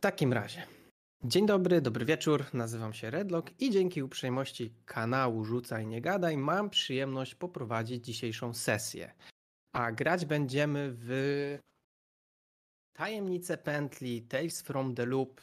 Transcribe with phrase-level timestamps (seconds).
[0.00, 0.66] W takim razie.
[1.24, 2.44] Dzień dobry, dobry wieczór.
[2.54, 9.14] Nazywam się Redlock i dzięki uprzejmości kanału Rzucaj Nie Gadaj mam przyjemność poprowadzić dzisiejszą sesję.
[9.72, 11.08] A grać będziemy w
[12.92, 15.40] Tajemnice Pętli, Tales from the Loop,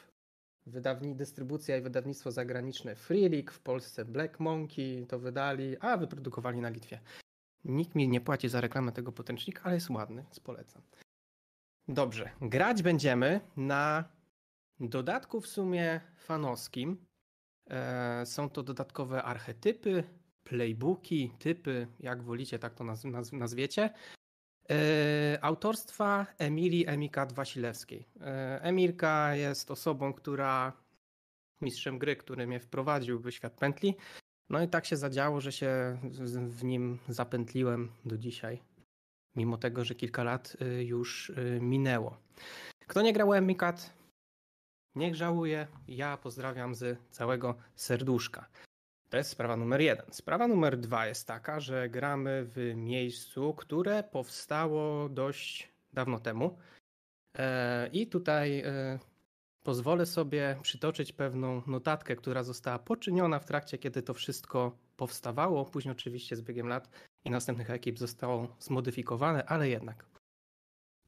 [0.66, 6.62] wydawni, dystrybucja i wydawnictwo zagraniczne Free League, w Polsce Black Monkey to wydali, a wyprodukowali
[6.62, 7.00] na Litwie.
[7.64, 10.82] Nikt mi nie płaci za reklamę tego potęcznika, ale jest ładny, więc polecam.
[11.88, 14.17] Dobrze, grać będziemy na
[14.80, 17.06] dodatku w sumie fanowskim.
[17.70, 20.04] E, są to dodatkowe archetypy,
[20.44, 23.90] playbooki, typy, jak wolicie, tak to naz naz nazwiecie.
[24.70, 28.08] E, autorstwa Emilii Emikat Wasilewskiej.
[28.22, 30.74] E, Emilka jest osobą, która
[31.62, 33.96] mistrzem gry, który mnie wprowadził w świat pętli.
[34.50, 35.98] No i tak się zadziało, że się
[36.48, 38.62] w nim zapętliłem do dzisiaj,
[39.36, 42.18] mimo tego, że kilka lat y, już y, minęło.
[42.88, 43.97] Kto nie grał Emikat,
[44.98, 45.68] niech żałuje.
[45.88, 48.50] Ja pozdrawiam z całego serduszka.
[49.10, 50.06] To jest sprawa numer jeden.
[50.12, 56.58] Sprawa numer dwa jest taka, że gramy w miejscu, które powstało dość dawno temu.
[57.38, 59.00] E, I tutaj e,
[59.64, 65.66] pozwolę sobie przytoczyć pewną notatkę, która została poczyniona w trakcie, kiedy to wszystko powstawało.
[65.66, 66.90] Później, oczywiście, z biegiem lat
[67.26, 70.06] i następnych ekip zostało zmodyfikowane, ale jednak.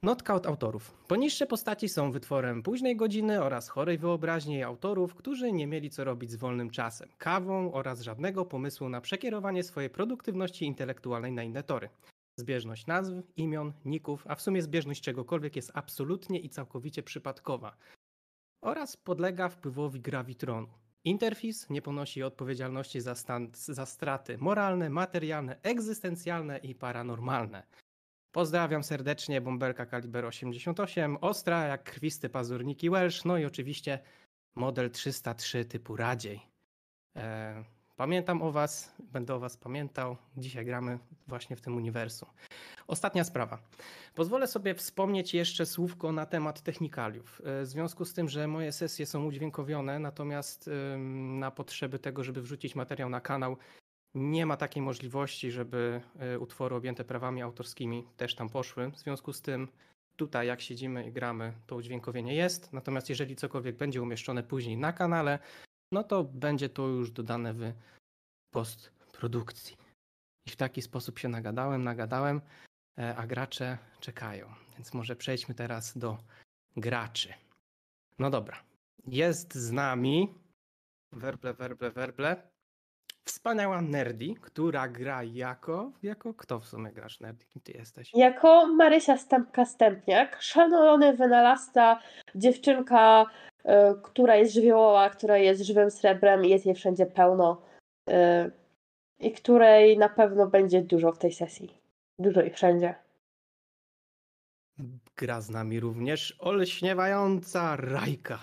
[0.04, 0.92] Notka od autorów.
[1.08, 6.32] Poniższe postaci są wytworem późnej godziny oraz chorej wyobraźni autorów, którzy nie mieli co robić
[6.32, 11.90] z wolnym czasem, kawą oraz żadnego pomysłu na przekierowanie swojej produktywności intelektualnej na inne tory.
[12.36, 17.78] Zbieżność nazw, imion, ników, a w sumie zbieżność czegokolwiek jest absolutnie i całkowicie przypadkowa
[18.62, 20.68] oraz podlega wpływowi gravitronu.
[21.04, 27.64] Interfis nie ponosi odpowiedzialności za, stan, za straty moralne, materialne, egzystencjalne i paranormalne.
[28.32, 34.00] Pozdrawiam serdecznie, Bomberka Kaliber 88, ostra jak krwisty pazurniki Welsh, no i oczywiście
[34.56, 36.42] model 303 typu Radziej.
[37.16, 37.64] E,
[37.96, 40.18] pamiętam o Was, będę o Was pamiętał.
[40.38, 42.30] Dzisiaj gramy właśnie w tym uniwersum.
[42.88, 43.60] Ostatnia sprawa.
[44.16, 47.42] Pozwolę sobie wspomnieć jeszcze słówko na temat technikaliów.
[47.46, 50.70] E, w związku z tym, że moje sesje są udźwiękowione, natomiast
[51.40, 53.58] na potrzeby tego, żeby wrzucić materiał na kanał,
[54.14, 58.92] nie ma takiej możliwości, żeby e, utwory objęte prawami autorskimi też tam poszły.
[58.92, 59.68] W związku z tym,
[60.16, 62.74] tutaj jak siedzimy i gramy, to udźwiękowienie jest.
[62.74, 65.40] Natomiast jeżeli cokolwiek będzie umieszczone później na kanale,
[65.92, 67.74] no to będzie to już dodane w
[68.52, 69.78] postprodukcji.
[70.48, 72.42] I w taki sposób się nagadałem, nagadałem,
[72.98, 74.54] e, a gracze czekają.
[74.76, 76.18] Więc może przejdźmy teraz do
[76.78, 77.34] graczy.
[78.20, 78.64] No dobra.
[79.08, 80.34] Jest z nami
[81.12, 82.50] werble, werble, werble
[83.30, 85.92] wspaniała Nerdy, która gra jako...
[86.04, 87.46] Jako kto w sumie grasz Nerdy?
[87.46, 88.12] Kim ty jesteś?
[88.14, 92.00] Jako Marysia Stępka-Stępniak, szalony wynalazca,
[92.36, 93.26] dziewczynka,
[93.66, 93.70] y,
[94.04, 97.62] która jest żywiołowa, która jest żywym srebrem i jest jej wszędzie pełno
[98.10, 98.14] y,
[99.20, 101.78] i której na pewno będzie dużo w tej sesji.
[102.20, 102.96] Dużo i wszędzie.
[105.18, 108.40] Gra z nami również olśniewająca Rajka.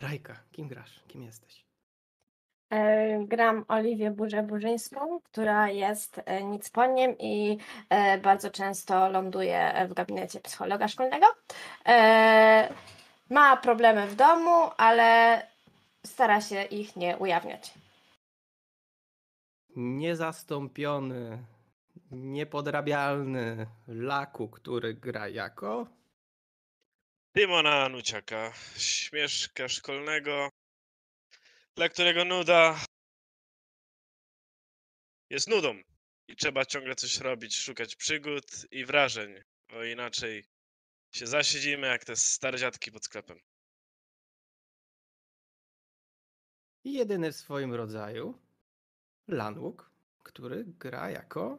[0.00, 1.02] Rajka, kim grasz?
[1.08, 1.61] Kim jesteś?
[2.72, 10.40] E, gram Oliwię Burzę-Burzyńską, która jest e, nicponiem i e, bardzo często ląduje w gabinecie
[10.40, 11.26] psychologa szkolnego.
[13.30, 15.42] Ma problemy w domu, ale
[16.06, 17.74] stara się ich nie ujawniać.
[19.76, 21.38] Niezastąpiony,
[22.10, 25.86] niepodrabialny Laku, który gra jako
[27.32, 30.48] Tymona Nuciaka, śmieszka szkolnego,
[31.76, 32.84] dla którego nuda
[35.30, 35.82] jest nudą
[36.28, 39.34] i trzeba ciągle coś robić, szukać przygód i wrażeń,
[39.70, 40.44] bo inaczej
[41.14, 43.38] się zasiedzimy jak te stare dziadki pod sklepem.
[46.84, 48.38] I jedyny w swoim rodzaju
[49.28, 49.90] Lanłuk,
[50.22, 51.58] który gra jako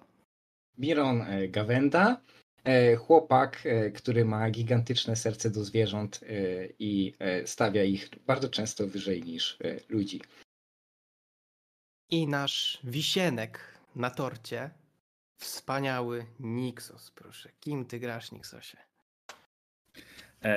[0.78, 2.22] Miron e, Gawenda,
[3.00, 6.20] chłopak, e, który ma gigantyczne serce do zwierząt
[6.80, 7.14] i
[7.46, 9.58] stawia ich bardzo często wyżej niż
[9.90, 10.22] ludzi.
[12.10, 13.60] I nasz wisienek
[13.96, 14.70] na torcie,
[15.38, 17.50] wspaniały Nixos, proszę.
[17.60, 18.78] Kim ty grasz, Nixosie?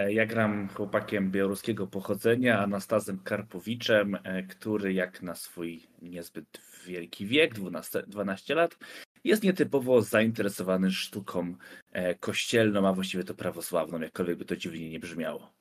[0.08, 4.18] Ja gram chłopakiem białoruskiego pochodzenia, Anastazem Karpowiczem,
[4.48, 8.78] który jak na swój niezbyt wielki wiek, 12, 12 lat,
[9.26, 11.55] jest nietypowo zainteresowany sztuką
[11.93, 15.52] e, kościelną, a właściwie to prawosławną, jakkolwiek by to dziwnie nie brzmiało.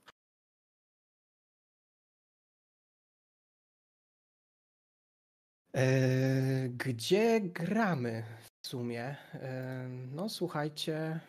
[5.75, 9.03] E, gdzie gramy w sumie?
[9.33, 11.19] E, no słuchajcie,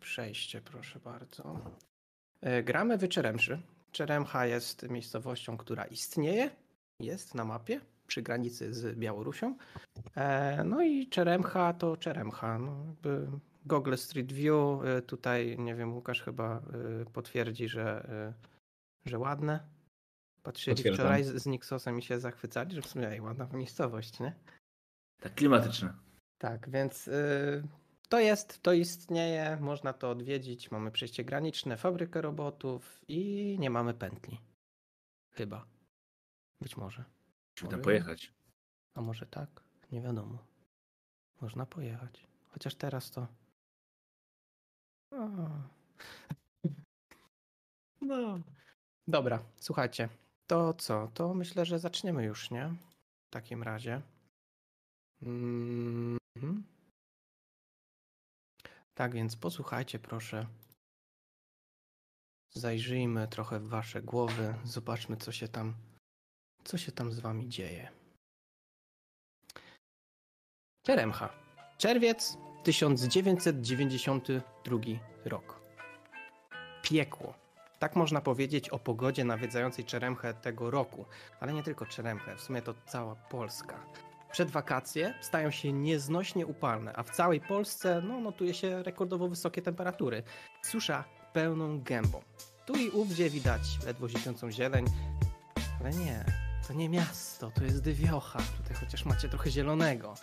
[0.00, 1.60] przejście proszę bardzo.
[2.64, 3.62] Gramy w Czeremszy,
[3.92, 6.50] Czeremcha jest miejscowością, która istnieje,
[7.00, 9.56] jest na mapie przy granicy z Białorusią.
[10.14, 12.58] E, no i Czeremcha to Czeremcha.
[12.58, 13.28] No, jakby
[13.66, 16.60] Google Street View, e, tutaj nie wiem, Łukasz chyba e,
[17.12, 18.08] potwierdzi, że,
[19.06, 19.60] że ładne.
[20.42, 21.06] Patrzyli Potwierdzam.
[21.06, 24.34] wczoraj z, z Nixosem i się zachwycali, że w sumie ej, ładna miejscowość, nie?
[25.20, 25.92] Tak klimatyczne.
[26.38, 27.62] Tak, więc y,
[28.08, 30.70] to jest, to istnieje, można to odwiedzić.
[30.70, 34.40] Mamy przejście graniczne, fabrykę robotów i nie mamy pętli.
[35.34, 35.66] Chyba.
[36.60, 37.04] Być może.
[37.56, 38.32] Musimy tam pojechać.
[38.94, 39.62] A może tak?
[39.92, 40.38] Nie wiadomo.
[41.40, 42.26] Można pojechać.
[42.48, 43.26] Chociaż teraz to.
[48.00, 48.40] No.
[49.08, 50.08] Dobra, słuchajcie.
[50.46, 51.10] To co?
[51.14, 52.74] To myślę, że zaczniemy już, nie?
[53.26, 54.02] W takim razie.
[55.22, 56.64] Mhm.
[58.94, 60.46] Tak więc posłuchajcie, proszę.
[62.50, 65.74] Zajrzyjmy trochę w wasze głowy, zobaczmy, co się tam,
[66.66, 67.88] co się tam z wami dzieje.
[70.82, 71.28] Czeremcha.
[71.78, 74.78] Czerwiec 1992
[75.24, 75.60] rok.
[76.82, 77.34] Piekło.
[77.78, 81.04] Tak można powiedzieć o pogodzie nawiedzającej Czeremchę tego roku,
[81.40, 83.86] ale nie tylko Czeremchę, w sumie to cała Polska.
[84.32, 89.62] Przed wakacje stają się nieznośnie upalne, a w całej Polsce no, notuje się rekordowo wysokie
[89.62, 90.22] temperatury.
[90.62, 92.22] Susza pełną gębą.
[92.66, 94.86] Tu i ówdzie widać ledwo ziejącą zieleń,
[95.80, 98.38] ale nie, to nie miasto, to jest dywiocha.
[98.56, 100.14] Tutaj chociaż macie trochę zielonego.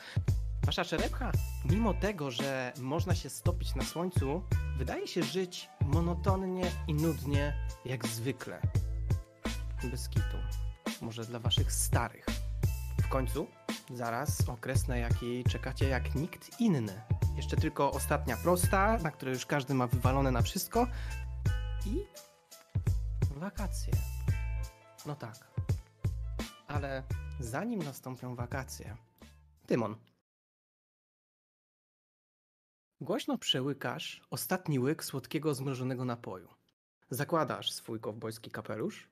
[0.65, 1.31] Wasza czerepcha,
[1.65, 4.43] mimo tego, że można się stopić na słońcu,
[4.77, 7.53] wydaje się żyć monotonnie i nudnie,
[7.85, 8.61] jak zwykle.
[9.83, 10.37] Bez kitu.
[11.01, 12.25] Może dla waszych starych.
[13.03, 13.47] W końcu,
[13.93, 17.01] zaraz okres, na jaki czekacie jak nikt inny.
[17.35, 20.87] Jeszcze tylko ostatnia prosta, na której już każdy ma wywalone na wszystko.
[21.85, 22.05] I
[23.39, 23.93] wakacje.
[25.05, 25.52] No tak.
[26.73, 27.03] Ale
[27.39, 28.97] zanim nastąpią wakacje,
[29.67, 29.95] Tymon.
[33.01, 36.47] Głośno przełykasz ostatni łyk słodkiego zmrożonego napoju.
[37.09, 39.09] Zakładasz swój kowbojski kapelusz,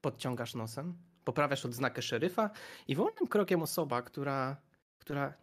[0.00, 2.50] podciągasz nosem, poprawiasz odznakę szeryfa
[2.88, 4.56] i wolnym krokiem osoba, która,
[4.98, 5.34] która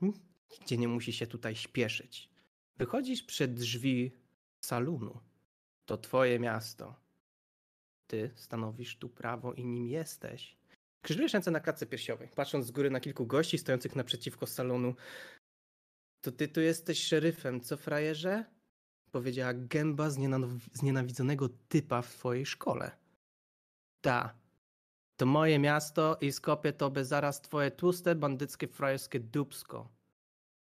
[0.52, 2.30] nigdzie nie musi się tutaj śpieszyć.
[2.78, 4.12] Wychodzisz przed drzwi
[4.62, 5.20] salonu.
[5.86, 6.96] To twoje miasto.
[8.08, 10.65] Ty stanowisz tu prawo i nim jesteś.
[11.06, 14.96] Krzyżujesz ręce na klatce piersiowej, patrząc z góry na kilku gości stojących naprzeciwko salonu.
[16.22, 18.46] To ty tu jesteś szeryfem, co frajerze?
[19.12, 22.92] Powiedziała gęba znienaw- znienawidzonego typa w twojej szkole.
[24.02, 24.36] Ta.
[25.18, 29.90] To moje miasto i skopię tobie zaraz twoje tłuste, bandyckie, frajerskie dupsko.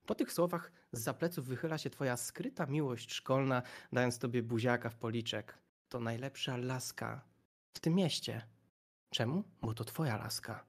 [0.08, 3.62] Po tych słowach z pleców wychyla się twoja skryta miłość szkolna,
[3.92, 5.58] dając tobie buziaka w policzek.
[5.90, 7.26] To najlepsza laska
[7.78, 8.53] w tym mieście.
[9.14, 9.44] Czemu?
[9.62, 10.66] Bo to twoja laska.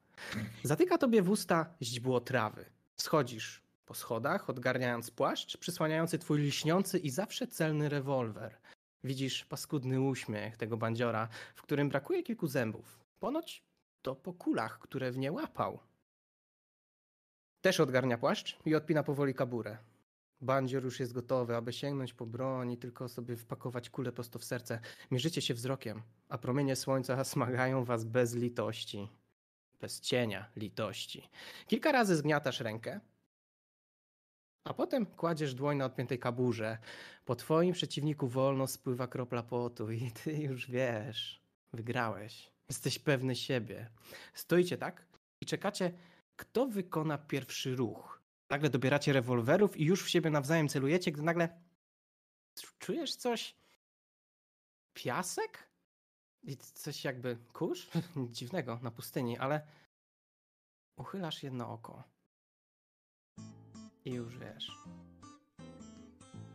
[0.63, 2.65] Zatyka tobie w usta źdźbło trawy.
[2.97, 8.59] Schodzisz po schodach, odgarniając płaszcz, przysłaniający twój liśniący i zawsze celny rewolwer.
[9.05, 13.01] Widzisz paskudny uśmiech tego bandziora, w którym brakuje kilku zębów.
[13.21, 13.63] Ponoć
[14.03, 15.79] to po kulach, które w nie łapał.
[17.61, 19.79] Też odgarnia płaszcz i odpina powoli kaburę.
[20.45, 24.45] Bandzior już jest gotowy, aby sięgnąć po broń i tylko sobie wpakować kulę prosto w
[24.45, 24.81] serce.
[25.11, 29.09] Mierzycie się wzrokiem, a promienie słońca smagają was bez litości.
[29.81, 31.29] Bez cienia litości.
[31.67, 33.01] Kilka razy zgniatasz rękę,
[34.65, 36.79] a potem kładziesz dłoń na odpiętej kaburze.
[37.25, 41.43] Po twoim przeciwniku wolno spływa kropla potu i ty już wiesz,
[41.73, 42.51] wygrałeś.
[42.69, 43.91] Jesteś pewny siebie.
[44.35, 45.07] Stoicie tak
[45.41, 45.93] i czekacie,
[46.37, 48.14] kto wykona pierwszy ruch.
[48.55, 51.61] Nagle dobieracie rewolwerów i już w siebie nawzajem celujecie, gdy nagle
[52.79, 53.57] czujesz coś?
[54.95, 55.71] Piasek?
[56.43, 57.91] I coś jakby kurz?
[58.31, 59.67] Dziwnego na pustyni, ale
[60.97, 62.05] uchylasz jedno oko.
[64.05, 64.71] I już wiesz.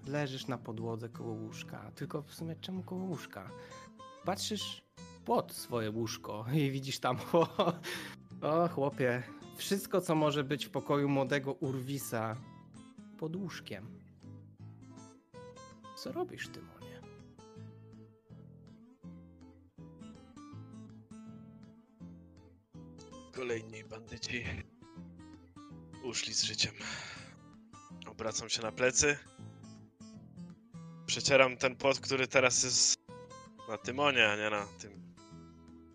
[0.05, 1.91] Leżysz na podłodze koło łóżka.
[1.95, 3.51] Tylko w sumie czemu koło łóżka?
[4.25, 4.83] Patrzysz
[5.25, 7.73] pod swoje łóżko i widzisz tam, o,
[8.41, 9.23] o chłopie,
[9.59, 12.37] wszystko co może być w pokoju młodego Urwisa
[13.17, 13.99] pod łóżkiem.
[15.97, 17.01] Co robisz, Tymonie?
[23.35, 24.43] Kolejni bandyci
[26.03, 26.73] uszli z życiem.
[28.07, 29.17] Obracam się na plecy.
[31.05, 32.95] Przecieram ten pot, który teraz jest
[33.69, 35.13] na Tymonie, a nie na tym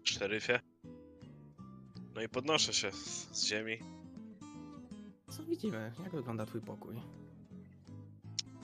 [0.04, 0.74] szeryfie.
[2.14, 3.78] No i podnoszę się z, ziemi.
[5.30, 5.92] Co widzimy?
[6.04, 6.97] Jak wygląda twój pokój?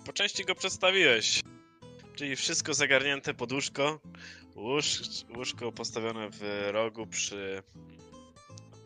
[0.07, 1.40] Po części go przedstawiłeś.
[2.14, 4.00] Czyli wszystko zagarnięte pod łóżko.
[4.57, 5.02] Łóż,
[5.37, 7.62] łóżko postawione w rogu przy,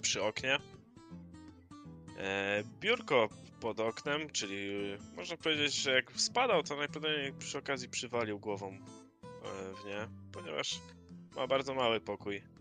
[0.03, 0.59] przy oknie.
[2.19, 3.29] E, biurko
[3.61, 4.73] pod oknem, czyli
[5.17, 8.79] można powiedzieć, że jak spadał, to najprawdopodobniej przy okazji przywalił głową e,
[9.83, 10.81] w nie, ponieważ
[11.37, 12.54] ma bardzo mały pokój.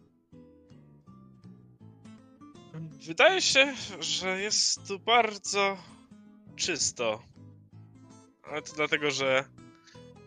[2.81, 5.77] Wydaje się, że jest tu bardzo
[6.55, 7.23] czysto.
[8.43, 9.45] Ale to dlatego, że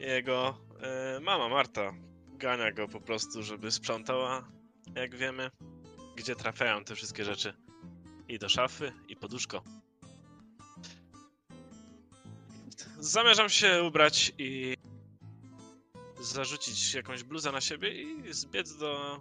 [0.01, 1.93] jego e, mama Marta
[2.39, 4.49] gania go po prostu, żeby sprzątała,
[4.95, 5.51] jak wiemy,
[6.17, 7.55] gdzie trafiają te wszystkie rzeczy.
[8.29, 9.63] I do szafy, i poduszko.
[12.99, 14.77] Zamierzam się ubrać i
[16.21, 19.21] zarzucić jakąś bluzę na siebie i zbiec do,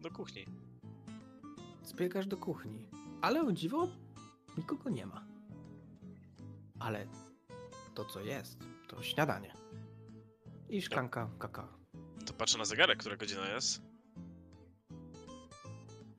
[0.00, 0.46] do kuchni.
[1.86, 2.88] Zbiegasz do kuchni.
[3.22, 3.88] Ale o dziwo,
[4.58, 5.24] nikogo nie ma.
[6.78, 7.06] Ale
[7.94, 9.52] to, co jest, to śniadanie.
[10.68, 11.68] I szklanka kakao.
[12.26, 13.82] To patrzę na zegarek, która godzina jest.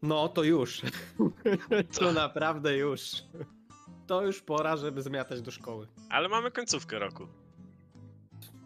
[0.02, 0.82] No, to już.
[2.00, 3.12] to naprawdę już.
[4.08, 5.88] To już pora, żeby zmiatać do szkoły.
[6.10, 7.28] Ale mamy końcówkę roku.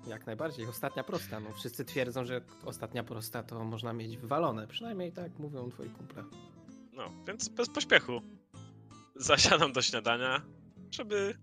[0.07, 0.67] Jak najbardziej.
[0.67, 1.39] Ostatnia prosta.
[1.39, 4.67] No, wszyscy twierdzą, że ostatnia prosta to można mieć wywalone.
[4.67, 6.23] Przynajmniej tak mówią twoi kumple.
[7.01, 8.21] No, więc bez pośpiechu.
[9.15, 10.41] Zasiadam do śniadania,
[10.91, 11.37] żeby.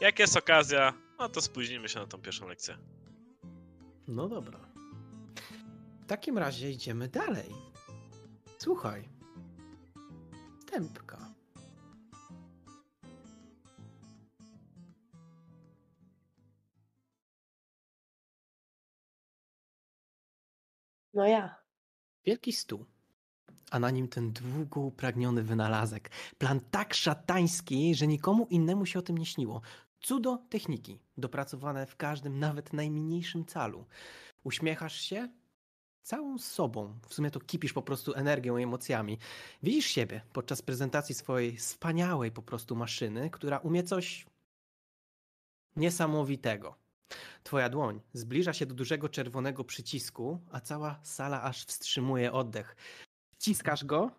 [0.00, 2.78] Jak jest okazja, no to spóźnimy się na tą pierwszą lekcję.
[4.08, 4.58] No dobra.
[6.00, 7.50] W takim razie idziemy dalej.
[8.58, 9.08] Słuchaj.
[10.62, 11.34] Stępka.
[21.14, 21.54] No ja.
[22.24, 22.86] Wielki stół,
[23.70, 26.10] a na nim ten długo upragniony wynalazek.
[26.38, 29.60] Plan tak szatański, że nikomu innemu się o tym nie śniło.
[30.00, 33.86] Cudo techniki, dopracowane w każdym, nawet najmniejszym calu.
[34.44, 35.28] Uśmiechasz się
[36.02, 36.98] całą sobą.
[37.08, 39.18] W sumie to kipisz po prostu energią i emocjami.
[39.62, 44.26] Widzisz siebie podczas prezentacji swojej wspaniałej po prostu maszyny, która umie coś
[45.76, 46.74] niesamowitego.
[47.42, 52.76] Twoja dłoń zbliża się do dużego czerwonego przycisku, a cała sala aż wstrzymuje oddech.
[53.40, 54.10] Wciskasz go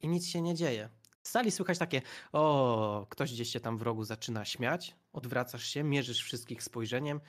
[0.00, 0.88] i nic się nie dzieje.
[1.22, 2.02] Z sali słychać takie,
[2.32, 7.20] o, ktoś gdzieś się tam w rogu zaczyna śmiać, odwracasz się, mierzysz wszystkich spojrzeniem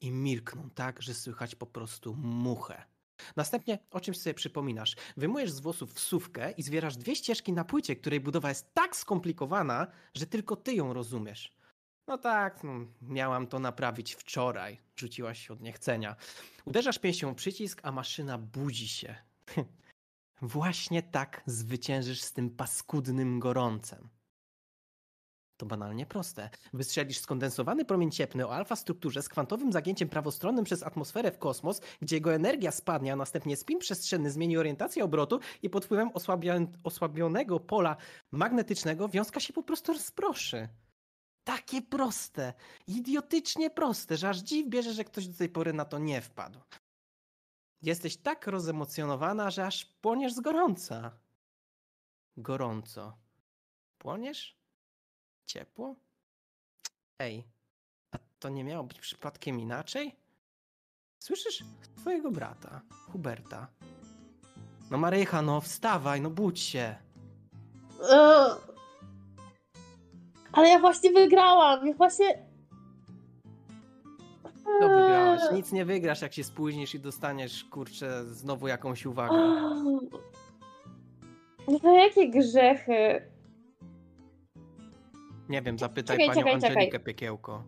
[0.00, 2.84] i milkną tak, że słychać po prostu muchę.
[3.36, 4.96] Następnie o czymś sobie przypominasz.
[5.16, 9.86] Wyjmujesz z włosów wsówkę i zwierasz dwie ścieżki na płycie, której budowa jest tak skomplikowana,
[10.14, 11.52] że tylko ty ją rozumiesz.
[12.06, 14.80] No tak, no, miałam to naprawić wczoraj.
[14.96, 16.16] Rzuciłaś się od niechcenia.
[16.64, 19.16] Uderzasz pięścią w przycisk, a maszyna budzi się.
[20.42, 24.08] Właśnie tak zwyciężysz z tym paskudnym gorącem.
[25.56, 26.50] To banalnie proste.
[26.72, 31.80] Wystrzelisz skondensowany promień cieplny o alfa strukturze z kwantowym zagięciem prawostronnym przez atmosferę w kosmos,
[32.00, 36.10] gdzie jego energia spadnie, a następnie spin przestrzenny zmieni orientację obrotu i pod wpływem
[36.84, 37.96] osłabionego pola
[38.30, 40.68] magnetycznego wiązka się po prostu rozproszy.
[41.44, 42.54] Takie proste,
[42.86, 46.60] idiotycznie proste, że aż dziw bierze, że ktoś do tej pory na to nie wpadł.
[47.82, 51.10] Jesteś tak rozemocjonowana, że aż płoniesz z gorąca.
[52.36, 53.16] Gorąco.
[53.98, 54.56] Płoniesz?
[55.46, 55.96] Ciepło?
[57.18, 57.44] Ej,
[58.10, 60.16] a to nie miało być przypadkiem inaczej?
[61.18, 61.64] Słyszysz
[61.96, 62.80] twojego brata,
[63.12, 63.68] Huberta.
[64.90, 66.96] No Marycha, no wstawaj, no budź się.
[70.52, 70.58] Eee.
[70.58, 71.86] Ale ja właśnie wygrałam.
[71.86, 72.26] Ja właśnie.
[74.80, 75.40] To wygrałaś.
[75.50, 75.54] Eee.
[75.54, 79.36] Nic nie wygrasz, jak się spóźnisz i dostaniesz, kurczę, znowu jakąś uwagę.
[81.68, 83.22] No to jakie grzechy?
[85.48, 86.70] Nie wiem, zapytaj Czekaj, panią czekaj, czekaj.
[86.70, 87.62] Angelikę Piekiełko.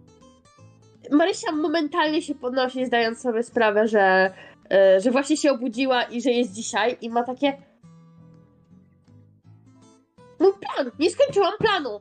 [1.10, 4.34] Marysia momentalnie się podnosi, zdając sobie sprawę, że,
[4.70, 7.62] e, że właśnie się obudziła i że jest dzisiaj i ma takie.
[10.40, 10.90] Mój plan!
[10.98, 12.00] Nie skończyłam planu!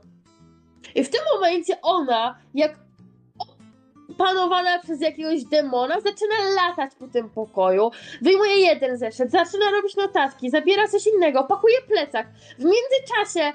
[0.96, 2.76] I w tym momencie ona, jak
[4.18, 10.50] panowana przez jakiegoś demona, zaczyna latać po tym pokoju, wyjmuje jeden zeszyt, zaczyna robić notatki,
[10.50, 12.28] zabiera coś innego, pakuje plecak.
[12.60, 13.54] W międzyczasie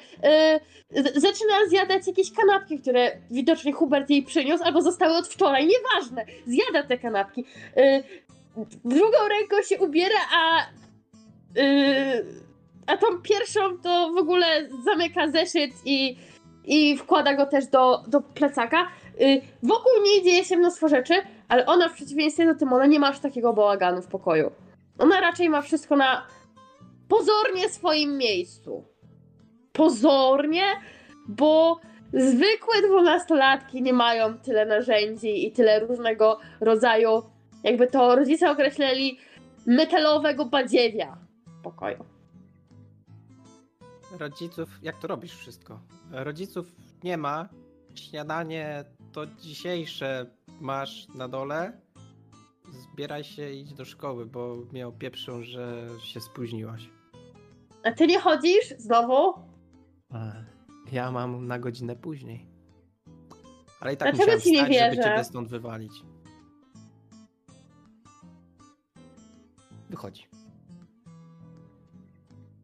[0.93, 6.25] yy, zaczyna zjadać jakieś kanapki, które widocznie Hubert jej przyniósł, albo zostały od wczoraj, nieważne.
[6.47, 7.45] Zjada te kanapki.
[7.77, 8.03] Yy,
[8.85, 10.67] drugą ręką się ubiera, a
[11.61, 12.49] yy,
[12.87, 16.17] a tą pierwszą to w ogóle zamyka zeszyt i,
[16.69, 18.87] i wkłada go też do, do plecaka.
[19.21, 21.15] Y, Wokół niej dzieje się mnóstwo rzeczy,
[21.49, 24.51] ale ona w przeciwieństwie do Tymona nie ma aż takiego bałaganu w pokoju.
[24.99, 26.27] Ona raczej ma wszystko na
[27.09, 28.85] pozornie swoim miejscu.
[29.73, 30.63] Pozornie,
[31.29, 31.81] bo
[32.13, 37.23] zwykłe dwunastolatki nie mają tyle narzędzi i tyle różnego rodzaju
[37.65, 39.19] Jakby to rodzice określali
[39.67, 42.05] metalowego badziewia w pokoju.
[44.19, 45.81] Rodziców, jak to robisz wszystko?
[46.11, 46.73] Rodziców
[47.05, 47.49] nie ma.
[47.95, 50.27] Śniadanie to dzisiejsze
[50.61, 51.81] masz na dole.
[52.93, 56.91] Zbieraj się i idź do szkoły, bo mnie opieprzą, że się spóźniłaś.
[57.85, 59.35] A ty nie chodzisz znowu?
[60.93, 62.47] Ja mam na godzinę później.
[63.81, 65.11] Ale i tak Dlaczego musiałem ci nie wstać, żeby wierzę?
[65.11, 65.93] ciebie stąd wywalić.
[69.91, 70.27] Wychodzi.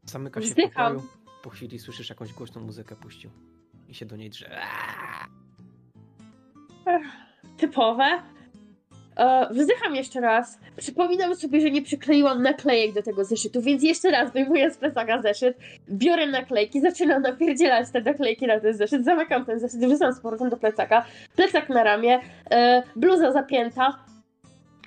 [0.05, 0.95] Zamyka się w Wzdycham.
[0.95, 1.14] pokoju.
[1.45, 3.31] Po chwili słyszysz jakąś głośną muzykę puścił.
[3.89, 4.51] I się do niej drze.
[7.59, 8.23] Typowe.
[9.17, 9.49] E,
[9.95, 10.59] jeszcze raz.
[10.77, 15.23] Przypominam sobie, że nie przykleiłam naklejek do tego zeszytu, więc jeszcze raz wyjmuję z plecaka
[15.23, 15.59] zeszyt,
[15.91, 20.51] biorę naklejki, zaczynam napierdzielać te naklejki na ten zeszyt, zamykam ten zeszyt, wrzucam z powrotem
[20.51, 21.05] do plecaka,
[21.37, 22.21] plecak na ramię,
[22.51, 24.05] e, bluza zapięta.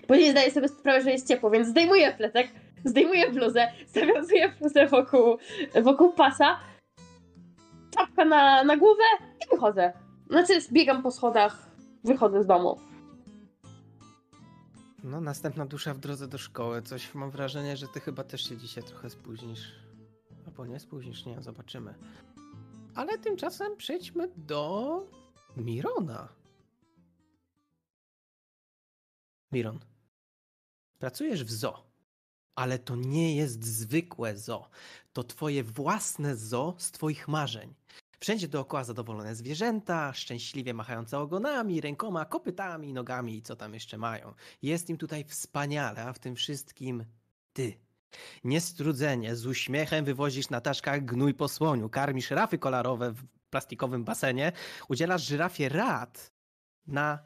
[0.07, 2.47] Później zdaję sobie sprawę, że jest ciepło, więc zdejmuję plecak,
[2.85, 5.37] zdejmuję bluzę, zawiązuję bluzę wokół,
[5.83, 6.59] wokół pasa,
[7.97, 9.03] czapka na, na głowę
[9.45, 9.93] i wychodzę.
[10.29, 11.69] Znaczy, biegam po schodach,
[12.03, 12.79] wychodzę z domu.
[15.03, 16.81] No, następna dusza w drodze do szkoły.
[16.81, 19.71] Coś mam wrażenie, że ty chyba też się dzisiaj trochę spóźnisz.
[20.47, 21.93] Albo nie spóźnisz, nie, zobaczymy.
[22.95, 25.03] Ale tymczasem przejdźmy do
[25.57, 26.27] Mirona.
[29.51, 29.79] Miron,
[30.99, 31.86] pracujesz w zoo,
[32.57, 34.69] ale to nie jest zwykłe zoo.
[35.13, 37.73] To twoje własne zoo z twoich marzeń.
[38.19, 44.33] Wszędzie dookoła zadowolone zwierzęta, szczęśliwie machające ogonami, rękoma, kopytami, nogami i co tam jeszcze mają.
[44.61, 47.05] Jest im tutaj wspaniale, a w tym wszystkim
[47.53, 47.73] ty.
[48.43, 54.51] Niestrudzenie, z uśmiechem wywozisz na taszkach gnój po słoniu, karmisz rafy kolorowe w plastikowym basenie,
[54.89, 56.31] udzielasz żyrafie rad
[56.87, 57.19] na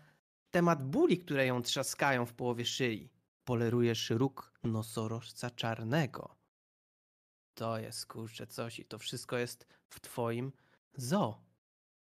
[0.52, 3.20] temat bóli, które ją trzaskają w połowie szyi.
[3.52, 6.36] Polerujesz róg nosorożca czarnego.
[7.54, 10.52] To jest kurczę coś i to wszystko jest w twoim
[10.94, 11.42] zoo.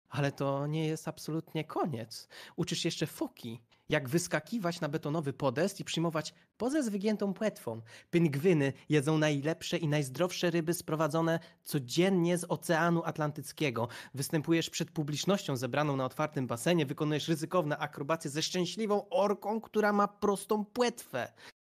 [0.09, 2.27] Ale to nie jest absolutnie koniec.
[2.55, 7.81] Uczysz jeszcze foki, jak wyskakiwać na betonowy podest i przyjmować pozę z wygiętą płetwą.
[8.11, 13.87] Pingwiny jedzą najlepsze i najzdrowsze ryby sprowadzone codziennie z Oceanu Atlantyckiego.
[14.13, 20.07] Występujesz przed publicznością zebraną na otwartym basenie, wykonujesz ryzykowne akrobacje ze szczęśliwą orką, która ma
[20.07, 21.33] prostą płetwę.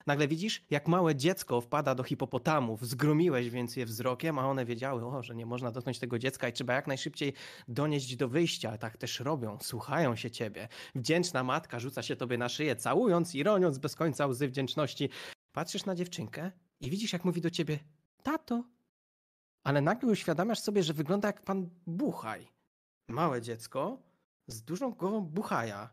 [0.09, 2.87] Nagle widzisz, jak małe dziecko wpada do hipopotamów.
[2.87, 6.53] Zgromiłeś więc je wzrokiem, a one wiedziały, o, że nie można dotknąć tego dziecka i
[6.53, 7.33] trzeba jak najszybciej
[7.69, 8.79] donieść do wyjścia.
[8.79, 10.69] Tak też robią, słuchają się ciebie.
[10.95, 15.09] Wdzięczna matka rzuca się tobie na szyję, całując i roniąc bez końca łzy wdzięczności.
[15.53, 17.79] Patrzysz na dziewczynkę i widzisz, jak mówi do ciebie
[18.23, 18.65] tato.
[19.65, 22.49] Ale nagle uświadamiasz sobie, że wygląda jak pan Buchaj.
[23.09, 24.03] Małe dziecko
[24.47, 25.91] z dużą głową Buchaja.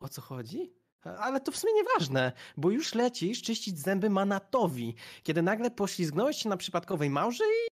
[0.00, 0.81] O co chodzi?
[1.04, 6.48] Ale to w sumie nieważne, bo już lecisz czyścić zęby Manatowi, kiedy nagle poślizgnąłeś się
[6.48, 7.72] na przypadkowej małży i...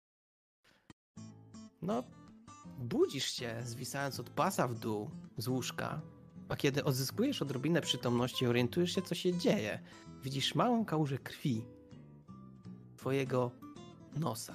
[1.82, 2.04] No,
[2.80, 6.02] budzisz się, zwisając od pasa w dół, z łóżka,
[6.50, 9.80] a kiedy odzyskujesz odrobinę przytomności, orientujesz się, co się dzieje.
[10.24, 11.66] Widzisz małą kałużę krwi
[12.98, 13.52] twojego
[14.16, 14.54] nosa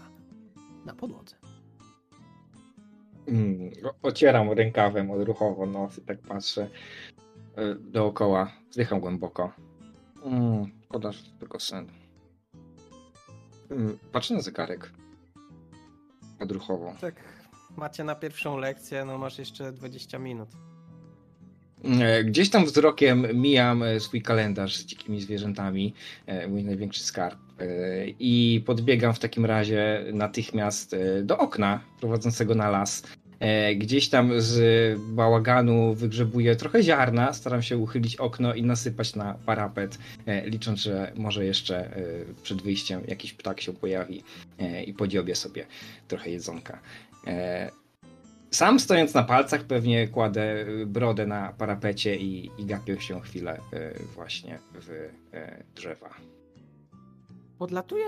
[0.84, 1.36] na podłodze.
[3.28, 3.70] Mm,
[4.02, 6.70] ocieram rękawem odruchowo nos i tak patrzę
[7.80, 8.52] dookoła.
[8.70, 9.52] Wzdycham głęboko.
[10.24, 11.86] Mm, szkoda, że tylko sen.
[13.70, 14.92] Mm, patrzę na zegarek.
[16.40, 16.94] Odruchowo.
[17.00, 17.14] Tak,
[17.76, 20.48] macie na pierwszą lekcję, no masz jeszcze 20 minut.
[21.84, 25.94] E, Gdzieś tam wzrokiem mijam e, swój kalendarz z dzikimi zwierzętami,
[26.26, 27.38] e, mój największy skarb.
[27.60, 27.66] e,
[28.08, 33.02] I podbiegam w takim razie natychmiast e, do okna prowadzącego na las.
[33.40, 39.34] E, Gdzieś tam z bałaganu wygrzebuję trochę ziarna, staram się uchylić okno i nasypać na
[39.46, 42.02] parapet, e, licząc, że może jeszcze e,
[42.42, 44.22] przed wyjściem jakiś ptak się pojawi
[44.86, 45.66] i podziobie sobie
[46.08, 46.78] trochę jedzonka.
[48.50, 53.60] Sam stojąc na palcach pewnie kładę brodę na parapecie i, i gapię się chwilę
[54.14, 55.10] właśnie w
[55.74, 56.10] drzewa.
[57.58, 58.04] Podlatuje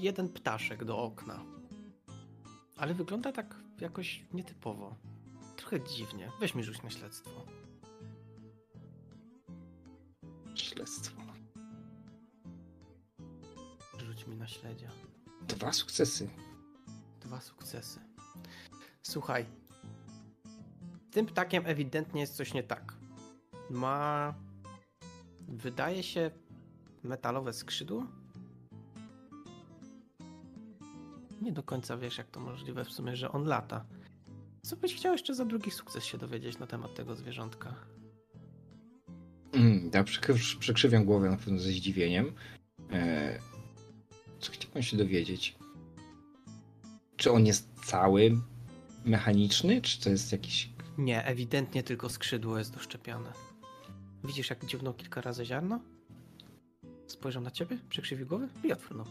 [0.00, 1.53] jeden ptaszek do okna.
[2.76, 4.96] Ale wygląda tak jakoś nietypowo.
[5.56, 6.30] Trochę dziwnie.
[6.40, 7.46] Weź mi rzuć na śledztwo.
[10.54, 11.22] Śledztwo.
[13.98, 14.88] Rzuć mi na śledzia.
[15.48, 16.30] Dwa sukcesy.
[17.20, 18.00] Dwa sukcesy.
[19.02, 19.46] Słuchaj.
[21.10, 22.94] Z tym ptakiem ewidentnie jest coś nie tak.
[23.70, 24.34] Ma.
[25.48, 26.30] Wydaje się.
[27.02, 28.06] metalowe skrzydło?
[31.44, 33.84] Nie do końca wiesz, jak to możliwe w sumie, że on lata.
[34.62, 37.74] Co byś chciał jeszcze za drugi sukces się dowiedzieć na temat tego zwierzątka?
[39.52, 40.04] Mm, Ja
[40.58, 42.32] przekrzywiam głowę na pewno ze zdziwieniem.
[42.92, 43.38] E,
[44.40, 45.56] co chciałbym się dowiedzieć?
[47.16, 48.38] Czy on jest cały
[49.04, 50.70] mechaniczny, czy to jest jakiś...
[50.98, 53.32] Nie, ewidentnie tylko skrzydło jest doszczepione.
[54.24, 55.80] Widzisz, jak dziwnął kilka razy ziarno?
[57.06, 59.06] Spojrzał na ciebie, przykrzywił głowę i odfrunął.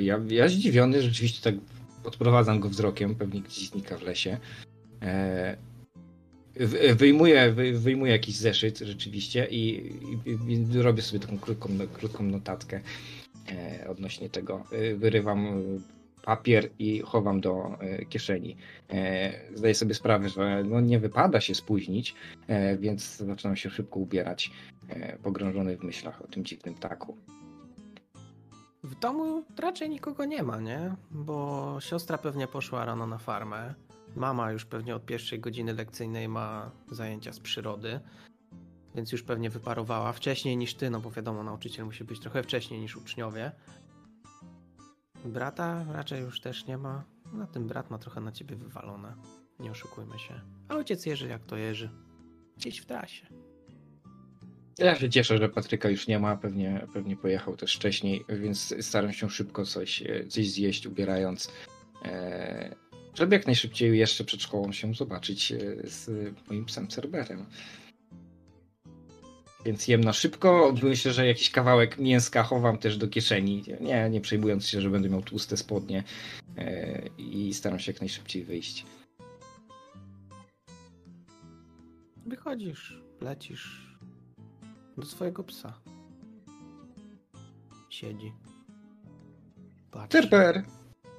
[0.00, 1.54] Ja, ja zdziwiony, rzeczywiście tak
[2.04, 4.38] odprowadzam go wzrokiem, pewnie gdzieś znika w lesie.
[5.02, 5.56] E,
[6.56, 9.92] wy- wyjmuję, wy- wyjmuję jakiś zeszyt rzeczywiście i,
[10.26, 12.80] i, i robię sobie taką krótką, krótką notatkę
[13.52, 14.64] e, odnośnie tego.
[14.72, 15.62] E, wyrywam
[16.22, 18.56] papier i chowam do e, kieszeni.
[18.90, 22.14] E, zdaję sobie sprawę, że no, nie wypada się spóźnić,
[22.46, 24.50] e, więc zaczynam się szybko ubierać,
[25.22, 27.16] pogrążony w myślach o tym dziwnym ptaku.
[28.84, 30.94] W domu raczej nikogo nie ma, nie?
[31.10, 33.74] Bo siostra pewnie poszła rano na farmę.
[34.16, 38.00] Mama już pewnie od pierwszej godziny lekcyjnej ma zajęcia z przyrody.
[38.94, 42.80] Więc już pewnie wyparowała wcześniej niż ty, no bo wiadomo, nauczyciel musi być trochę wcześniej
[42.80, 43.52] niż uczniowie.
[45.24, 47.04] Brata raczej już też nie ma.
[47.32, 49.14] Na tym brat ma trochę na ciebie wywalone.
[49.58, 50.40] Nie oszukujmy się.
[50.68, 51.90] A ojciec Jerzy jak to Jerzy.
[52.56, 53.26] Gdzieś w trasie.
[54.78, 59.12] Ja się cieszę, że Patryka już nie ma, pewnie, pewnie pojechał też wcześniej, więc staram
[59.12, 61.52] się szybko coś, e, coś zjeść, ubierając,
[62.04, 62.74] e,
[63.14, 66.10] żeby jak najszybciej jeszcze przed szkołą się zobaczyć e, z
[66.48, 67.46] moim psem Cerberem.
[69.64, 74.20] Więc jem na szybko, myślę, że jakiś kawałek mięska chowam też do kieszeni, nie, nie
[74.20, 76.02] przejmując się, że będę miał tłuste spodnie
[77.18, 78.86] i staram się jak najszybciej wyjść.
[82.26, 83.91] Wychodzisz, lecisz
[84.96, 85.72] do swojego psa.
[87.90, 88.32] Siedzi.
[89.90, 90.08] Patrzy.
[90.20, 90.62] Cerber!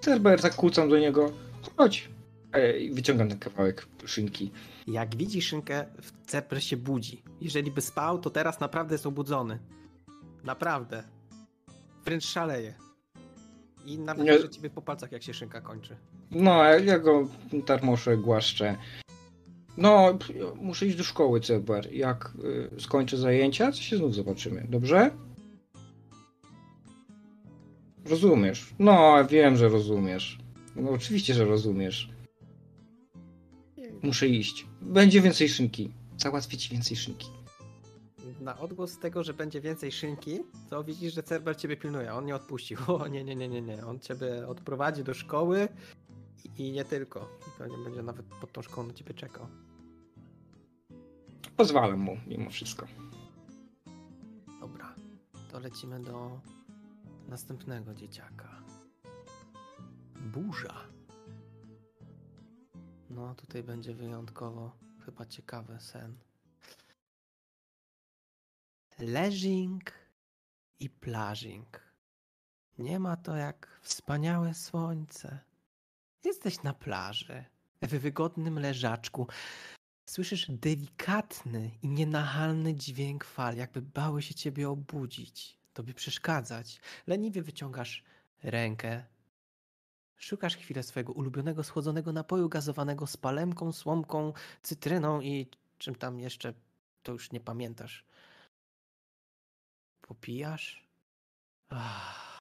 [0.02, 1.32] Cerber, tak kłócam do niego.
[1.78, 2.10] Chodź!
[2.54, 4.52] E, I wyciągam ten kawałek szynki.
[4.88, 5.86] Jak widzi szynkę,
[6.28, 7.24] Cerber się budzi.
[7.42, 9.60] Jeżeli by spał, to teraz naprawdę jest obudzony.
[10.44, 11.04] Naprawdę.
[12.06, 12.74] Wręcz szaleje.
[13.86, 15.96] I nawet Nie- ciebie po palcach, jak się szynka kończy.
[16.32, 17.28] No, ja- ja go
[17.66, 18.78] tarmoszę, głaszczę.
[19.78, 20.18] No,
[20.62, 21.94] muszę iść do szkoły, Cerber.
[21.94, 22.34] Jak
[22.76, 25.12] y, skończę zajęcia, to się znów zobaczymy, dobrze?
[28.06, 28.74] Rozumiesz.
[28.80, 30.40] No, wiem, że rozumiesz.
[30.76, 32.10] No, oczywiście, że rozumiesz.
[34.04, 34.66] Muszę iść.
[34.82, 35.92] Będzie więcej szynki.
[36.18, 37.28] Załatwię ci więcej szynki.
[38.42, 42.14] Na odgłos tego, że będzie więcej szynki, to widzisz, że Cerber ciebie pilnuje.
[42.14, 42.78] On nie odpuścił.
[42.88, 43.86] O nie, nie, nie, nie, nie.
[43.86, 45.68] On ciebie odprowadzi do szkoły
[46.58, 47.30] i, nie tylko.
[47.48, 49.48] I pewnie będzie nawet pod tą szkołą na ciebie czekał.
[51.58, 52.88] Pozwalam mu, mimo wszystko.
[54.60, 54.96] Dobra,
[55.52, 56.40] to lecimy do
[57.28, 58.64] następnego dzieciaka.
[60.16, 60.82] Burza.
[63.10, 64.72] No, tutaj będzie wyjątkowo
[65.06, 66.18] chyba ciekawy sen.
[69.00, 69.92] Leżing
[70.80, 71.94] i plażing.
[72.78, 75.40] Nie ma to jak wspaniałe słońce.
[76.24, 77.46] Jesteś na plaży,
[77.82, 79.28] w wygodnym leżaczku.
[80.10, 86.82] Słyszysz delikatny i nienachalny dźwięk fal, jakby bały się ciebie obudzić, tobie przeszkadzać.
[87.08, 88.04] Leniwie wyciągasz
[88.44, 89.06] rękę,
[90.16, 96.54] szukasz chwilę swojego ulubionego schłodzonego napoju gazowanego z palemką, słomką, cytryną i czym tam jeszcze,
[97.04, 98.06] to już nie pamiętasz.
[100.02, 100.88] Popijasz?
[101.70, 102.40] Ach,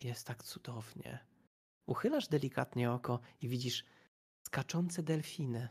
[0.00, 1.31] jest tak cudownie.
[1.86, 3.84] Uchylasz delikatnie oko i widzisz
[4.46, 5.68] skaczące delfiny.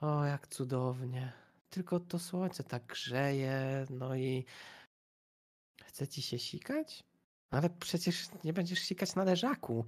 [0.00, 1.32] O, jak cudownie.
[1.70, 4.44] Tylko to słońce tak grzeje, no i
[5.84, 7.04] chce ci się sikać?
[7.50, 9.86] Ale przecież nie będziesz sikać na leżaku.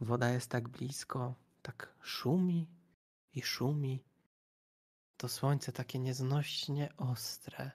[0.00, 2.68] Woda jest tak blisko, tak szumi
[3.34, 4.04] i szumi.
[5.16, 7.70] To słońce takie nieznośnie ostre,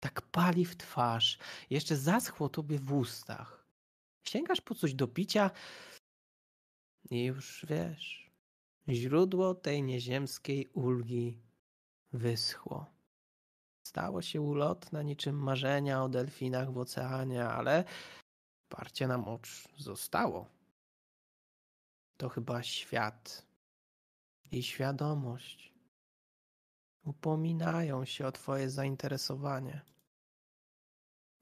[0.00, 1.38] tak pali w twarz,
[1.70, 3.66] jeszcze zaschło tobie w ustach.
[4.24, 5.50] Sięgasz po coś do picia
[7.10, 8.30] i już wiesz,
[8.88, 11.38] źródło tej nieziemskiej ulgi
[12.12, 12.86] wyschło.
[13.86, 17.84] Stało się ulotne niczym marzenia o delfinach w oceanie, ale
[18.68, 20.46] parcie na mocz zostało.
[22.16, 23.46] To chyba świat
[24.50, 25.77] i świadomość
[27.08, 29.80] upominają się o twoje zainteresowanie.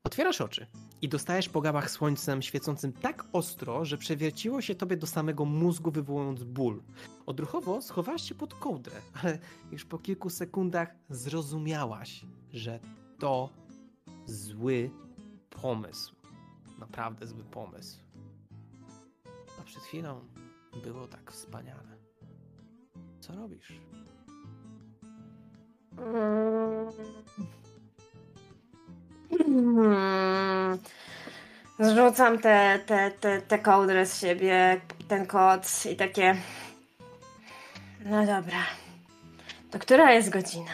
[0.04, 0.66] Otwierasz oczy
[1.02, 5.90] i dostajesz po gałach słońcem świecącym tak ostro, że przewierciło się tobie do samego mózgu,
[5.90, 6.82] wywołując ból.
[7.26, 9.38] Odruchowo schowałaś się pod kołdrę, ale
[9.72, 12.80] już po kilku sekundach zrozumiałaś, że
[13.18, 13.50] to
[14.26, 14.90] zły
[15.50, 16.14] pomysł.
[16.78, 17.98] Naprawdę zły pomysł.
[19.60, 20.20] A przed chwilą
[20.84, 21.98] było tak wspaniale.
[23.20, 23.80] Co robisz?
[31.78, 36.36] Zrzucam te, te, te, te kołdry z siebie, ten koc i takie.
[38.04, 38.58] No dobra.
[39.70, 40.70] To która jest godzina?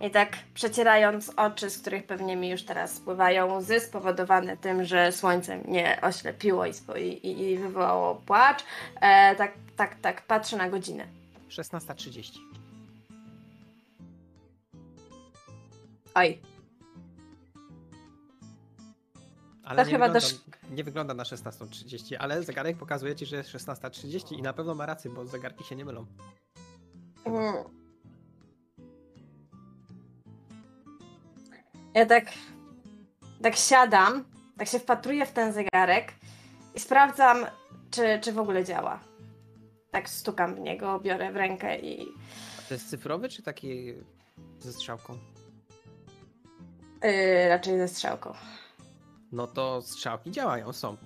[0.00, 5.12] I tak przecierając oczy, z których pewnie mi już teraz spływają łzy, spowodowane tym, że
[5.12, 8.64] słońce mnie oślepiło i, i, i wywołało płacz,
[9.00, 11.06] e, tak, tak, tak, patrzę na godzinę.
[11.48, 12.63] 16.30.
[16.14, 16.40] Oj,
[19.64, 23.36] Ale To nie, chyba wygląda, też- nie wygląda na 16.30, ale zegarek pokazuje ci, że
[23.36, 26.06] jest 16.30 i na pewno ma rację, bo zegarki się nie mylą.
[31.94, 32.24] Ja tak,
[33.42, 34.24] tak siadam,
[34.58, 36.12] tak się wpatruję w ten zegarek
[36.74, 37.46] i sprawdzam,
[37.90, 39.00] czy, czy w ogóle działa.
[39.90, 42.08] Tak stukam w niego, biorę w rękę i
[42.58, 43.94] A to jest cyfrowy czy taki
[44.58, 45.18] ze strzałką?
[47.04, 48.34] Yy, raczej ze strzałką.
[49.32, 50.96] No to strzałki działają, są.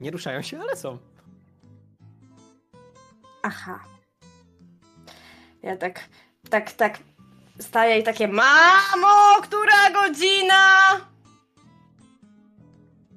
[0.00, 0.98] Nie ruszają się, ale są.
[3.42, 3.80] Aha.
[5.62, 6.00] Ja tak,
[6.50, 6.98] tak, tak
[7.60, 10.62] staję i takie Mamo, która godzina?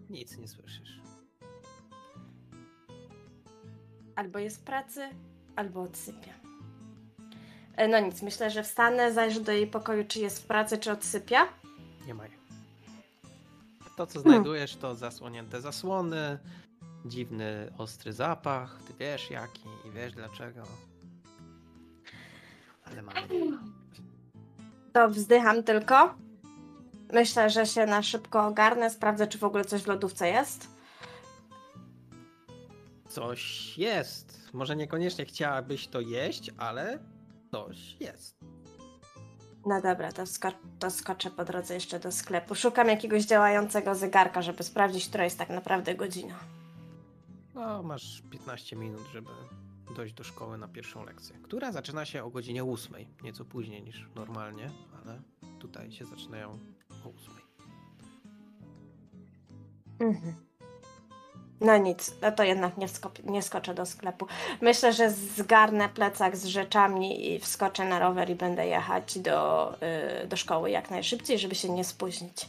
[0.10, 1.00] Nic nie słyszysz.
[4.16, 5.10] Albo jest w pracy,
[5.56, 6.34] albo odsypia.
[7.76, 10.92] E, No nic, myślę, że wstanę, zajrzę do jej pokoju, czy jest w pracy, czy
[10.92, 11.48] odsypia.
[12.10, 12.38] Nie ma jej.
[13.98, 16.40] To, co znajdujesz, to zasłonięte zasłony,
[17.06, 18.80] dziwny, ostry zapach.
[18.88, 20.64] Ty wiesz jaki i wiesz dlaczego.
[22.86, 23.22] Ale mamy.
[24.94, 26.16] To wzdycham tylko.
[27.14, 30.68] Myślę, że się na szybko ogarnę, sprawdzę, czy w ogóle coś w lodówce jest.
[33.10, 34.54] Coś jest.
[34.54, 37.00] Może niekoniecznie chciałabyś to jeść, ale
[37.52, 38.40] coś jest.
[39.66, 42.56] No dobra, to, sko- to skoczę po drodze jeszcze do sklepu.
[42.56, 46.36] Szukam jakiegoś działającego zegarka, żeby sprawdzić, która jest tak naprawdę godzina.
[47.56, 49.30] No, masz 15 minut, żeby
[49.96, 52.94] dojść do szkoły na pierwszą lekcję, która zaczyna się o godzinie 8,
[53.24, 55.22] nieco później niż normalnie, ale
[55.60, 56.60] tutaj się zaczynają
[57.06, 57.34] o 8.
[60.00, 60.49] Mhm.
[61.62, 62.88] No nic, no to jednak nie,
[63.24, 64.28] nie skoczę do sklepu.
[64.62, 69.74] Myślę, że zgarnę plecak z rzeczami i wskoczę na rower i będę jechać do,
[70.24, 72.46] y, do szkoły jak najszybciej, żeby się nie spóźnić.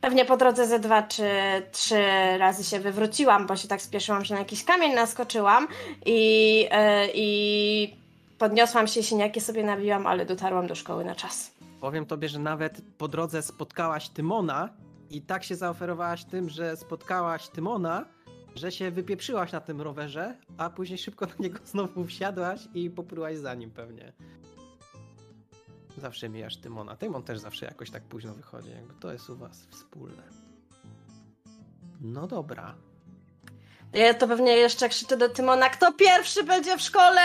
[0.00, 1.30] Pewnie po drodze ze dwa czy
[1.72, 2.02] trzy
[2.38, 5.68] razy się wywróciłam, bo się tak spieszyłam, że na jakiś kamień naskoczyłam
[6.06, 6.64] i,
[7.04, 7.94] y, i
[8.38, 11.50] podniosłam się, siniaki sobie nabiłam, ale dotarłam do szkoły na czas.
[11.80, 14.68] Powiem tobie, że nawet po drodze spotkałaś Tymona
[15.10, 18.04] i tak się zaoferowałaś tym, że spotkałaś Tymona,
[18.54, 23.36] że się wypieprzyłaś na tym rowerze, a później szybko na niego znowu wsiadłaś i popłyłaś
[23.36, 24.12] za nim pewnie.
[25.98, 26.96] Zawsze mijasz Tymona.
[26.96, 30.22] Tymon też zawsze jakoś tak późno wychodzi, jakby to jest u was wspólne.
[32.00, 32.74] No dobra.
[33.92, 37.20] Ja to pewnie jeszcze krzyczę do Tymona, kto pierwszy będzie w szkole?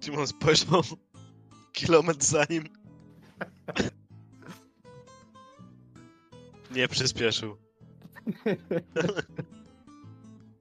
[0.00, 0.82] Timon spojrzał
[1.72, 2.83] kilometr za nim.
[6.70, 7.56] Nie przyspieszył.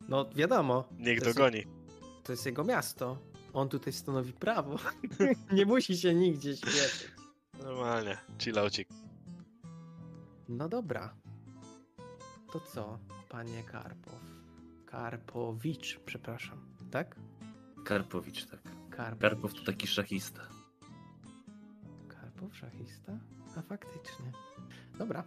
[0.09, 1.63] No wiadomo, Niech To jest- dogoni.
[2.23, 3.17] to jest jego miasto.
[3.53, 4.77] On tutaj stanowi prawo.
[5.53, 7.11] Nie musi się nigdzie śpieszyć.
[7.63, 8.17] Normalnie.
[8.41, 8.87] Chillaucik.
[10.49, 11.15] No dobra.
[12.53, 14.13] To co, panie Karpow?
[14.85, 16.57] Karpowicz, przepraszam.
[16.91, 17.15] Tak?
[17.85, 18.61] Karpowicz, tak.
[18.89, 19.21] Karpowicz.
[19.21, 20.41] Karpow to taki szachista.
[22.43, 23.19] Karpow, szachista?
[23.57, 24.31] A faktycznie.
[24.97, 25.23] Dobra.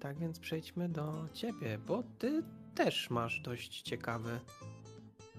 [0.00, 2.42] Tak więc przejdźmy do ciebie, bo ty
[2.74, 4.40] też masz dość ciekawy,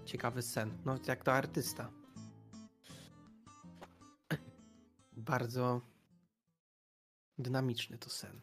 [0.05, 0.77] ciekawy sen.
[0.85, 1.91] No, jak to artysta.
[5.11, 5.81] Bardzo
[7.37, 8.41] dynamiczny to sen.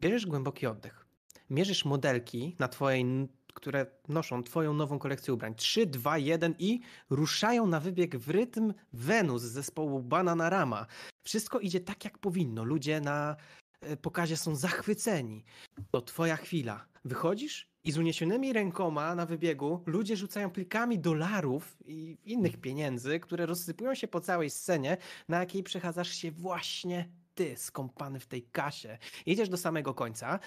[0.00, 1.06] Bierzesz głęboki oddech.
[1.50, 5.54] Mierzysz modelki na twojej, które noszą twoją nową kolekcję ubrań.
[5.54, 10.86] 3, 2, 1 i ruszają na wybieg w rytm Wenus z zespołu Bananarama.
[11.24, 12.64] Wszystko idzie tak, jak powinno.
[12.64, 13.36] Ludzie na
[13.80, 15.44] e, pokazie są zachwyceni.
[15.90, 16.86] To twoja chwila.
[17.04, 23.46] Wychodzisz i z uniesionymi rękoma na wybiegu ludzie rzucają plikami dolarów i innych pieniędzy, które
[23.46, 24.96] rozsypują się po całej scenie,
[25.28, 28.98] na jakiej przechadzasz się właśnie ty, skąpany w tej kasie.
[29.26, 30.38] Idziesz do samego końca,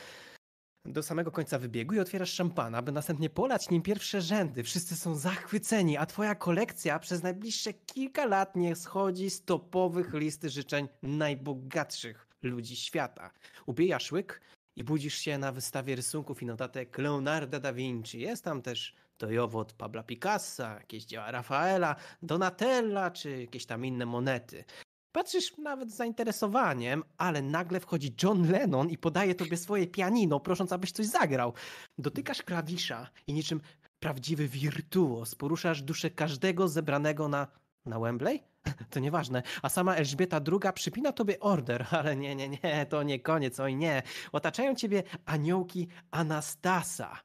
[0.86, 4.64] do samego końca wybiegu i otwierasz szampana, by następnie polać nim pierwsze rzędy.
[4.64, 10.50] Wszyscy są zachwyceni, a twoja kolekcja przez najbliższe kilka lat nie schodzi z topowych listy
[10.50, 13.32] życzeń najbogatszych ludzi świata.
[13.66, 14.42] Ubijasz łyk
[14.76, 18.20] i budzisz się na wystawie rysunków i notatek Leonarda da Vinci.
[18.20, 24.64] Jest tam też dojowód Pabla Picassa, jakieś dzieła Rafaela, Donatella czy jakieś tam inne monety.
[25.14, 30.72] Patrzysz nawet z zainteresowaniem, ale nagle wchodzi John Lennon i podaje tobie swoje pianino, prosząc,
[30.72, 31.54] abyś coś zagrał.
[31.98, 33.62] Dotykasz klawisza i niczym
[34.00, 37.48] prawdziwy wirtuos poruszasz duszę każdego zebranego na,
[37.86, 38.40] na Wembley?
[38.90, 39.44] To nieważne.
[39.62, 43.76] A sama Elżbieta II przypina tobie order, ale nie, nie, nie, to nie koniec, oj
[43.76, 44.04] nie.
[44.32, 47.20] Otaczają ciebie aniołki Anastasa.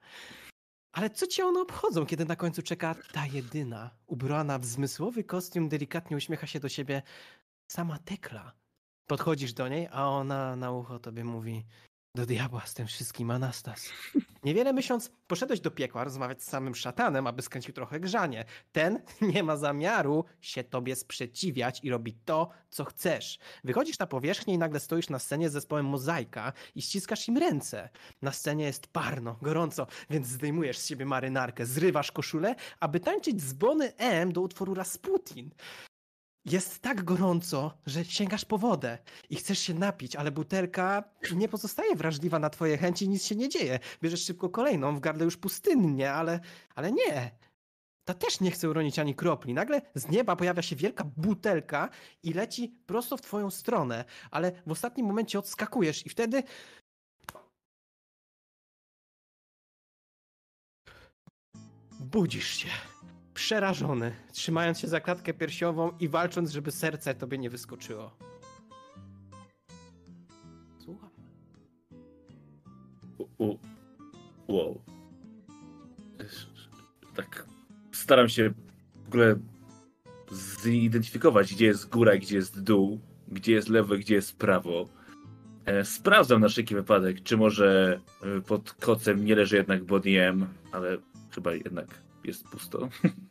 [0.93, 5.69] Ale co cię one obchodzą, kiedy na końcu czeka ta jedyna, ubrana w zmysłowy kostium,
[5.69, 7.03] delikatnie uśmiecha się do siebie
[7.69, 8.53] sama Tekla.
[9.07, 11.65] Podchodzisz do niej, a ona na ucho tobie mówi
[12.15, 13.89] do diabła z tym wszystkim, Anastas.
[14.45, 18.45] Niewiele myśląc, poszedłeś do piekła rozmawiać z samym szatanem, aby skręcił trochę grzanie.
[18.73, 19.03] Ten
[19.35, 23.39] nie ma zamiaru się tobie sprzeciwiać i robi to, co chcesz.
[23.65, 27.89] Wychodzisz na powierzchnię i nagle stoisz na scenie z zespołem Mozaika i ściskasz im ręce.
[28.23, 33.53] Na scenie jest parno, gorąco, więc zdejmujesz z siebie marynarkę, zrywasz koszulę, aby tańczyć z
[33.53, 35.51] Bony M do utworu Rasputin.
[36.51, 38.99] Jest tak gorąco, że sięgasz po wodę
[39.31, 43.49] i chcesz się napić, ale butelka nie pozostaje wrażliwa na twoje chęci nic się nie
[43.49, 43.79] dzieje.
[44.03, 46.41] Bierzesz szybko kolejną, w gardle już pustynnie, ale,
[46.75, 47.31] ale nie.
[48.05, 49.55] Ta też nie chce uronić ani kropli.
[49.55, 51.89] Nagle z nieba pojawia się wielka butelka
[52.23, 56.43] i leci prosto w twoją stronę, ale w ostatnim momencie odskakujesz i wtedy
[62.01, 62.69] budzisz się
[63.39, 68.17] przerażony, trzymając się za klatkę piersiową i walcząc, żeby serce tobie nie wyskoczyło.
[70.79, 71.11] Słucham.
[73.19, 73.59] U, u,
[74.49, 74.81] wow.
[77.15, 77.47] Tak
[77.93, 78.51] staram się
[79.05, 79.37] w ogóle
[80.63, 84.89] zidentyfikować, gdzie jest góra, gdzie jest dół, gdzie jest lewo, gdzie jest prawo.
[85.65, 90.47] E, sprawdzam na wszelki wypadek, czy może e, pod kocem nie leży jednak Bonnie M,
[90.73, 90.99] ale
[91.31, 91.89] chyba jednak
[92.25, 92.89] jest pusto.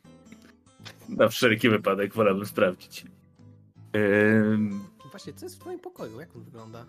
[1.10, 3.06] na wszelki wypadek wolałbym sprawdzić.
[5.12, 6.20] Właśnie, co jest w twoim pokoju?
[6.20, 6.86] Jak on wygląda?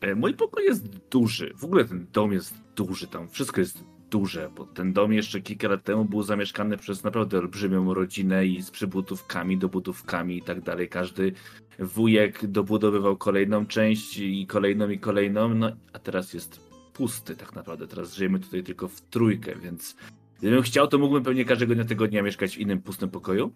[0.00, 1.52] E, Mój pokój jest duży.
[1.56, 3.06] W ogóle ten dom jest duży.
[3.06, 7.38] Tam wszystko jest duże, bo ten dom jeszcze kilka lat temu był zamieszkany przez naprawdę
[7.38, 10.88] olbrzymią rodzinę i z przybudówkami, dobudówkami i tak dalej.
[10.88, 11.32] Każdy
[11.78, 16.60] wujek dobudowywał kolejną część i kolejną i kolejną, no a teraz jest
[16.94, 17.86] pusty tak naprawdę.
[17.86, 19.96] Teraz żyjemy tutaj tylko w trójkę, więc
[20.38, 23.52] gdybym chciał, to mógłbym pewnie każdego dnia tego dnia mieszkać w innym pustym pokoju.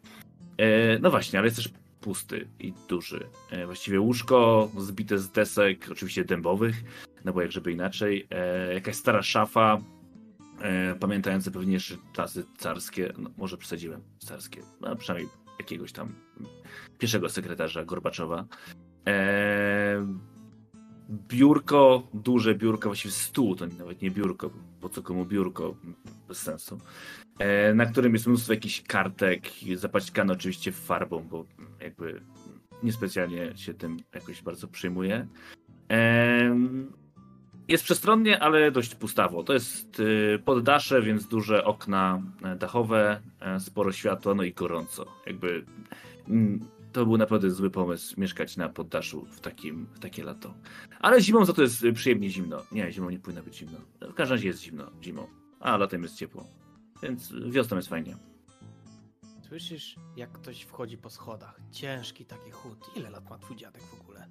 [0.58, 3.26] E, no właśnie, ale jest też pusty i duży.
[3.50, 6.76] E, właściwie łóżko zbite z desek, oczywiście dębowych,
[7.24, 8.26] no bo jak żeby inaczej.
[8.30, 9.80] E, jakaś stara szafa,
[10.60, 16.14] e, pamiętająca pewnie jeszcze czasy carskie, no może przesadziłem, carskie, no przynajmniej jakiegoś tam
[16.98, 18.44] pierwszego sekretarza Gorbaczowa.
[19.06, 20.06] E,
[21.10, 25.74] biurko, duże biurko, właściwie stół, to nawet nie biurko, po co komu biurko,
[26.28, 26.80] bez sensu
[27.38, 31.44] e, na którym jest mnóstwo jakichś kartek, zapaćkane oczywiście farbą, bo
[31.80, 32.20] jakby
[32.82, 35.26] niespecjalnie się tym jakoś bardzo przejmuję.
[35.90, 36.56] E,
[37.68, 39.42] Jest przestronnie, ale dość pustawo.
[39.42, 40.02] To jest
[40.34, 43.20] e, poddasze, więc duże okna e, dachowe,
[43.58, 45.06] sporo światła, no i gorąco.
[45.26, 45.64] Jakby
[46.28, 46.60] mm,
[46.92, 50.54] to był naprawdę zły pomysł mieszkać na poddaszu w, takim, w takie lato.
[51.00, 52.62] Ale zimą za to jest przyjemnie zimno.
[52.72, 53.78] Nie, zimą nie powinno być zimno.
[54.00, 55.26] W każdym razie jest zimno zimą,
[55.60, 56.46] a latem jest ciepło.
[57.02, 58.16] Więc wiosną jest fajnie.
[59.48, 61.60] Słyszysz, jak ktoś wchodzi po schodach.
[61.70, 62.78] Ciężki taki chód.
[62.96, 64.28] Ile lat ma twój dziadek w ogóle?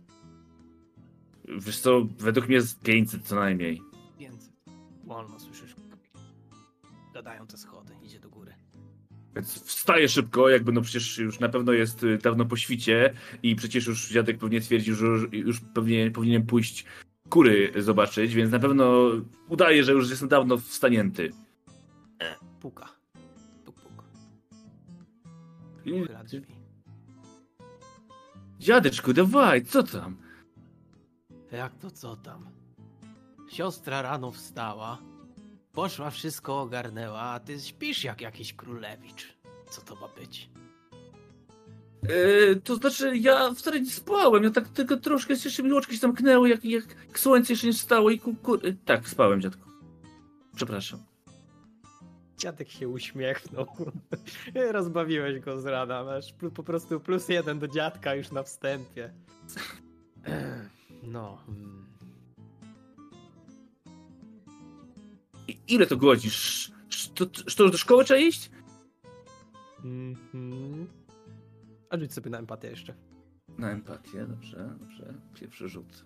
[1.57, 3.81] Wiesz co, według mnie jest 500 co najmniej.
[4.17, 4.53] 500.
[5.03, 5.75] Wolno słyszysz.
[7.13, 7.88] Gadają te schody.
[9.39, 13.55] Więc wstaje szybko, jakby no przecież już na pewno jest y, dawno po świcie i
[13.55, 16.85] przecież już dziadek pewnie twierdził, że już, pewnie powinien pójść
[17.29, 19.11] kury zobaczyć, więc na pewno
[19.47, 21.31] udaje, że już jest dawno wstanięty.
[22.61, 22.89] Puka.
[23.65, 24.03] Puk, puk.
[25.85, 26.55] Uchyla drzwi.
[28.59, 30.17] Dziadeczku, dawaj, co tam?
[31.51, 32.49] Jak to co tam?
[33.49, 34.97] Siostra rano wstała,
[35.79, 39.37] poszła, wszystko ogarnęła, a ty śpisz jak jakiś królewicz.
[39.69, 40.49] Co to ma być?
[42.03, 45.99] E, to znaczy, ja wcale nie spałem, ja tak tylko troszkę jeszcze mi oczki się
[45.99, 48.55] zamknęły, jak, jak słońce jeszcze nie wstało i ku, ku...
[48.55, 49.69] e, Tak, spałem, dziadku.
[50.55, 50.99] Przepraszam.
[52.37, 53.65] Dziadek się uśmiechnął.
[54.71, 56.03] Rozbawiłeś go z rana.
[56.03, 59.13] Masz po prostu plus jeden do dziadka już na wstępie.
[61.03, 61.37] No.
[65.69, 66.71] Ile to godzisz?
[66.89, 68.51] Sz- To, to do szkoły trzeba iść?
[69.83, 70.87] Mhm.
[71.89, 72.93] A rzuć sobie na empatię jeszcze.
[73.57, 75.13] Na empatię, dobrze, dobrze.
[75.39, 76.05] Pierwszy rzut.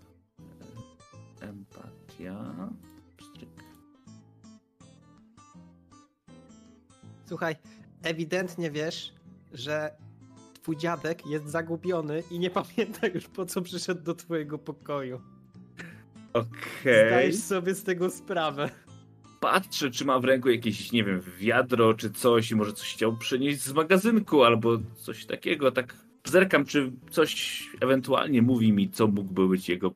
[1.41, 2.70] E, Empatia.
[3.18, 3.49] Pstryk.
[7.26, 7.55] Słuchaj,
[8.03, 9.14] ewidentnie wiesz,
[9.53, 9.95] że
[10.53, 15.22] twój dziadek jest zagubiony i nie pamięta już po co przyszedł do twojego pokoju.
[16.34, 17.07] Okej.
[17.07, 18.70] Zdajesz sobie z tego sprawę.
[19.43, 23.17] Patrzę, czy ma w ręku jakieś, nie wiem, wiadro czy coś i może coś chciał
[23.17, 25.71] przynieść z magazynku albo coś takiego.
[25.71, 29.91] Tak zerkam, czy coś ewentualnie mówi mi, co mógłby być jego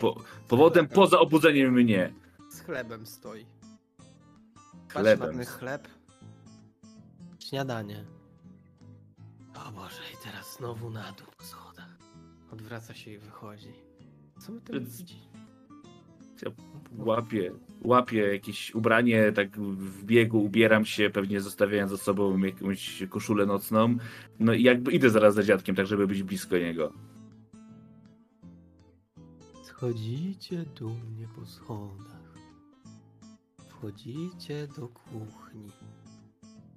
[0.00, 2.12] po, powodem poza obudzeniem mnie.
[2.50, 3.46] Z chlebem stoi.
[4.72, 5.36] Patrz Chlebem.
[5.36, 5.88] na ten chleb.
[7.38, 8.04] Śniadanie.
[9.68, 11.98] O Boże, i teraz znowu na dół po schodach.
[12.52, 13.72] Odwraca się i wychodzi.
[14.38, 15.18] Co my tu Więc- widzi?
[16.98, 17.52] Łapię,
[17.84, 23.96] łapię jakieś ubranie, tak w biegu ubieram się, pewnie zostawiając za sobą jakąś koszulę nocną.
[24.40, 26.92] No i jakby idę zaraz za dziadkiem, tak żeby być blisko niego.
[29.62, 32.34] Schodzicie do mnie po schodach.
[33.68, 35.72] Wchodzicie do kuchni.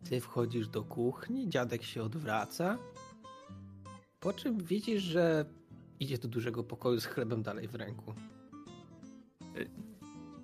[0.09, 2.77] Ty wchodzisz do kuchni, dziadek się odwraca.
[4.19, 5.45] Po czym widzisz, że
[5.99, 8.13] idzie do dużego pokoju z chlebem dalej w ręku.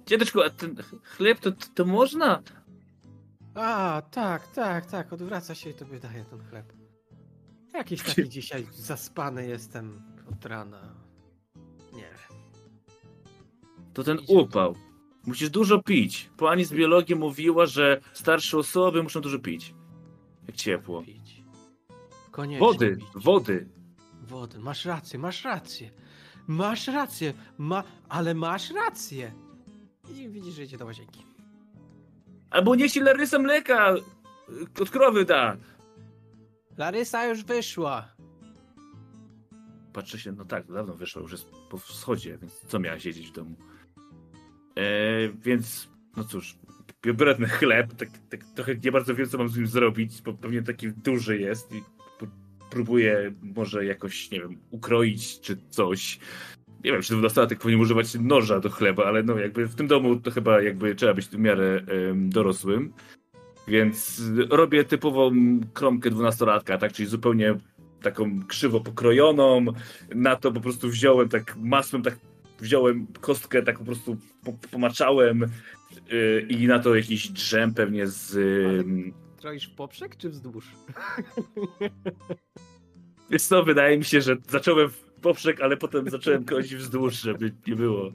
[0.05, 2.41] Dziadeczku, a ten chleb to, to można?
[3.55, 5.14] A, tak, tak, tak.
[5.14, 6.74] Odwraca się i tobie daje ten chleb.
[7.74, 10.01] Jakiś taki dzisiaj zaspany jestem
[10.32, 10.95] od rana.
[11.93, 12.39] Nie wiem.
[13.93, 14.34] To ten Idzie.
[14.34, 14.76] upał.
[15.26, 16.30] Musisz dużo pić.
[16.38, 19.74] Pani z biologii mówiła, że starsze osoby muszą dużo pić.
[20.47, 21.01] Jak ciepło.
[21.03, 21.43] Pić.
[22.32, 23.05] Koniecznie Wody, pić.
[23.16, 23.68] wody.
[24.22, 24.59] Wody.
[24.59, 25.91] Masz rację, masz rację.
[26.47, 27.83] Masz rację, ma...
[28.09, 29.31] ale masz rację.
[30.15, 31.25] I widzisz, że idzie do łazienki.
[32.49, 35.57] Albo niech ci Larysa mleka y, od krowy da.
[36.77, 38.15] Larysa już wyszła.
[39.93, 43.31] Patrzę się, no tak, dawno wyszła, już jest po wschodzie, więc co miała siedzieć w
[43.31, 43.55] domu?
[44.75, 44.83] E,
[45.29, 46.57] więc, no cóż,
[47.05, 50.33] biorę ten chleb, tak, tak trochę nie bardzo wiem, co mam z nim zrobić, bo
[50.33, 51.83] pewnie taki duży jest i
[52.72, 56.19] p- próbuję może jakoś, nie wiem, ukroić czy coś.
[56.84, 60.15] Nie wiem, czy dwunastolatek powinien używać noża do chleba, ale no jakby w tym domu
[60.15, 61.82] to chyba jakby trzeba być w miarę
[62.15, 62.93] dorosłym.
[63.67, 65.32] Więc robię typową
[65.74, 67.55] kromkę dwunastolatka, tak, czyli zupełnie
[68.01, 69.65] taką krzywo pokrojoną.
[70.15, 72.17] Na to po prostu wziąłem tak masłem, tak
[72.59, 75.45] wziąłem kostkę, tak po prostu po, pomaczałem
[76.11, 78.34] yy, i na to jakiś drzem pewnie z...
[78.34, 80.71] Yy, Kroisz w poprzek czy wzdłuż?
[83.31, 87.53] wiesz co, wydaje mi się, że zacząłem w poprzek, ale potem zacząłem kroić wzdłuż, żeby
[87.67, 88.11] nie było.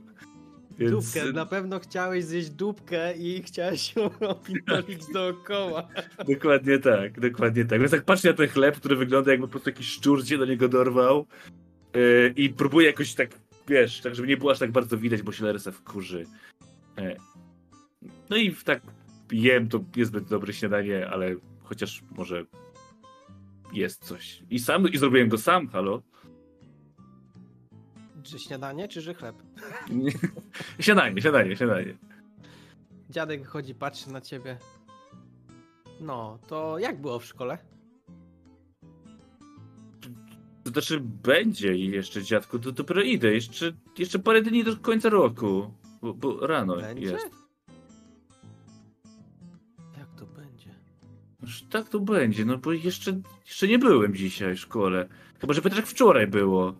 [0.78, 5.88] Więc Dupkę, na pewno chciałeś zjeść dupkę i chciałeś ją opinolić dookoła.
[6.34, 7.80] dokładnie tak, dokładnie tak.
[7.80, 10.44] Więc tak patrzę na ten chleb, który wygląda jakby po prostu jakiś szczur się do
[10.44, 11.26] niego dorwał
[11.94, 13.30] yy, i próbuję jakoś tak,
[13.68, 16.26] wiesz, tak żeby nie było aż tak bardzo widać, bo się Larysa wkurzy.
[16.96, 17.16] Yy.
[18.30, 18.82] No i tak
[19.32, 22.44] jem, to niezbyt dobre śniadanie, ale chociaż może
[23.72, 24.42] jest coś.
[24.50, 26.02] I sam, i zrobiłem go sam, halo.
[28.22, 29.36] Czy śniadanie, czy że chleb?
[30.80, 31.96] śniadanie, śniadanie, śniadanie.
[33.10, 34.58] Dziadek wychodzi, patrzy na ciebie.
[36.00, 37.58] No, to jak było w szkole?
[40.64, 43.32] To znaczy będzie jeszcze, dziadku, to dopiero idę.
[43.32, 45.74] Jeszcze, jeszcze parę dni do końca roku.
[46.02, 47.06] Bo, bo rano Będzie?
[47.06, 47.45] jest.
[51.70, 55.08] Tak to będzie, no bo jeszcze, jeszcze nie byłem dzisiaj w szkole.
[55.40, 56.74] Chyba, że pytasz jak wczoraj było.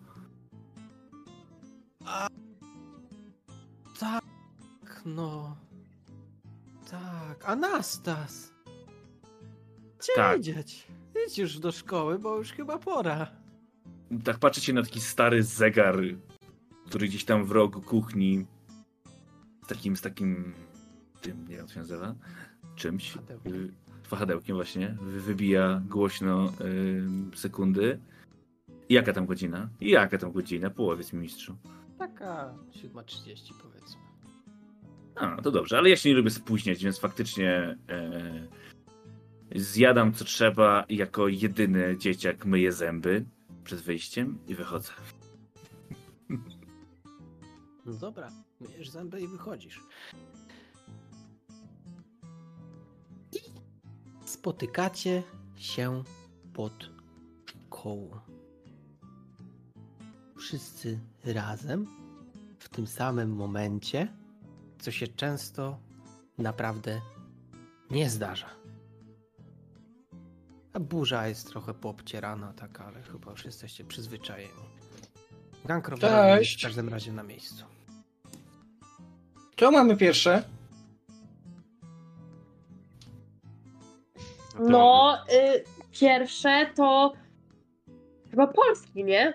[3.99, 4.23] Tak,
[5.05, 5.57] no.
[6.91, 8.53] Tak, Anastas.
[9.99, 10.39] Gdzie Tak.
[10.39, 10.87] idzieć?
[11.27, 13.31] Idź już do szkoły, bo już chyba pora.
[14.23, 15.99] Tak patrzycie na taki stary zegar,
[16.87, 18.45] który gdzieś tam w rogu kuchni
[19.63, 20.53] z takim, z takim
[21.21, 22.15] tym, nie wiem jak to się nazywa,
[22.75, 23.17] czymś.
[24.09, 27.99] Wahadełkiem właśnie, wy- wybija głośno y, sekundy.
[28.89, 29.69] Jaka tam godzina?
[29.81, 30.69] Jaka tam godzina?
[30.69, 31.57] Połowiec mi mistrzu.
[31.99, 34.01] Taka 7.30 powiedzmy.
[35.15, 38.47] A, to dobrze, ale ja się nie lubię spóźniać, więc faktycznie e,
[39.55, 43.25] zjadam co trzeba i jako jedyny dzieciak myję zęby
[43.63, 44.91] przed wyjściem i wychodzę.
[47.85, 48.29] No dobra,
[48.61, 49.81] myjesz zęby i wychodzisz.
[54.37, 55.23] Spotykacie
[55.55, 56.03] się
[56.53, 56.89] pod
[57.45, 58.19] szkołą.
[60.37, 61.87] Wszyscy razem,
[62.59, 64.13] w tym samym momencie,
[64.79, 65.79] co się często
[66.37, 67.01] naprawdę
[67.91, 68.49] nie zdarza.
[70.73, 74.63] A burza jest trochę poobcierana, tak, ale chyba już jesteście przyzwyczajeni.
[75.65, 77.65] Gang rowerowy jest w każdym razie na miejscu.
[79.57, 80.56] Co mamy pierwsze?
[84.59, 85.17] No,
[85.55, 85.63] y,
[85.99, 87.13] pierwsze to
[88.31, 89.33] chyba polski, nie?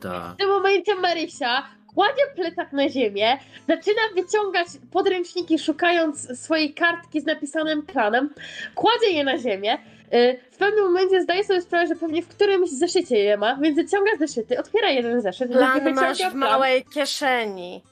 [0.00, 0.34] Tak.
[0.34, 3.38] W tym momencie Marysia kładzie plecak na ziemię,
[3.68, 8.30] zaczyna wyciągać podręczniki, szukając swojej kartki z napisanym planem,
[8.74, 9.78] kładzie je na ziemię.
[10.14, 13.76] y, W pewnym momencie zdaje sobie sprawę, że pewnie w którymś zeszycie je ma, więc
[13.76, 16.38] wyciąga zeszyty, otwiera jeden zeszyt, Plan masz wyciąga w plan.
[16.38, 17.82] małej kieszeni.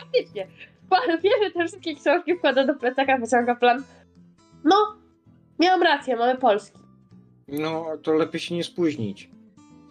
[0.00, 0.46] Faktycznie.
[1.22, 3.84] Bierze te wszystkie książki, wkłada do plecaka, wyciąga plan.
[4.64, 4.96] No,
[5.58, 6.78] miałam rację, mamy polski.
[7.48, 9.30] No, to lepiej się nie spóźnić.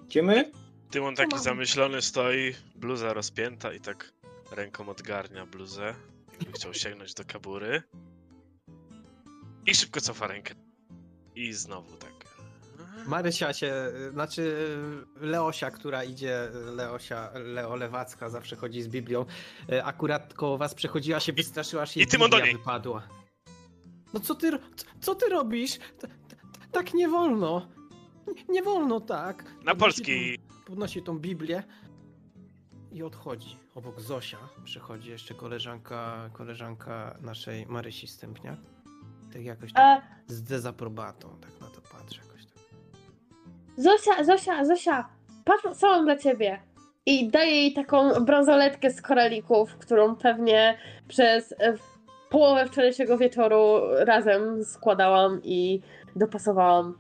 [0.05, 0.51] Idziemy?
[0.91, 1.43] Tymon taki mam.
[1.43, 4.13] zamyślony stoi, bluza rozpięta i tak
[4.51, 5.93] ręką odgarnia bluzę.
[6.31, 7.83] Jakby chciał sięgnąć do kabury.
[9.65, 10.53] I szybko cofa rękę.
[11.35, 12.08] I znowu tak.
[13.07, 13.73] Marysia się,
[14.13, 14.55] znaczy
[15.21, 19.25] Leosia, która idzie, Leosia, Leo Lewacka zawsze chodzi z Biblią,
[19.71, 22.57] e, akurat koło was przechodziła się, wystraszyła się i do Biblia niej.
[22.57, 23.07] wypadła.
[24.13, 24.51] No co ty,
[25.01, 25.79] co, ty robisz?
[26.71, 27.67] Tak nie wolno.
[28.49, 29.43] Nie, wolno tak.
[29.63, 30.39] Na polski.
[30.65, 31.63] Podnosi tą Biblię
[32.91, 33.57] i odchodzi.
[33.75, 38.59] Obok Zosia przychodzi jeszcze koleżanka, koleżanka naszej Marysi Stępniak.
[39.33, 41.58] Tak jakoś tak A z dezaprobatą, tak
[43.79, 45.09] Zosia, Zosia, Zosia,
[45.45, 46.59] patrz co mam dla ciebie.
[47.05, 50.77] I daje jej taką bransoletkę z koralików, którą pewnie
[51.07, 51.75] przez e,
[52.29, 55.81] połowę wczorajszego wieczoru razem składałam i
[56.15, 56.97] dopasowałam.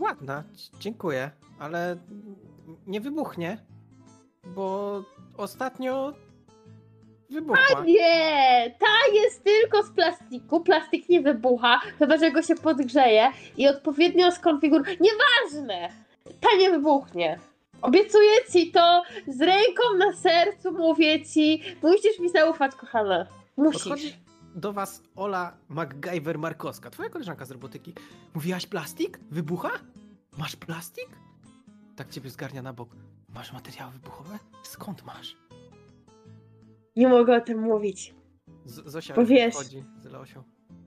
[0.00, 0.44] Ładna,
[0.78, 1.96] dziękuję, ale
[2.86, 3.58] nie wybuchnie,
[4.44, 5.02] bo
[5.36, 6.12] ostatnio
[7.30, 7.84] wybuchła.
[7.86, 10.60] Nie, ta jest tylko z plastiku.
[10.60, 14.96] Plastik nie wybucha, chyba że go się podgrzeje i odpowiednio skonfiguruje.
[15.00, 15.88] Nieważne!
[16.40, 17.38] Ta nie wybuchnie.
[17.82, 21.62] Obiecuję ci to z ręką na sercu, mówię ci.
[21.82, 23.26] Musisz mi zaufać, kochana.
[23.56, 23.82] Musisz.
[23.82, 24.16] Podchodzi
[24.54, 27.94] do was Ola MacGyver-Markowska, twoja koleżanka z robotyki.
[28.34, 29.18] Mówiłaś plastik?
[29.30, 29.70] Wybucha?
[30.38, 31.08] Masz plastik?
[31.96, 32.88] Tak ciebie zgarnia na bok.
[33.34, 34.38] Masz materiały wybuchowe?
[34.62, 35.36] Skąd masz?
[37.00, 38.14] Nie mogę o tym mówić.
[38.64, 40.42] Z Zosia Bo wiesz- chodzi z Leosią.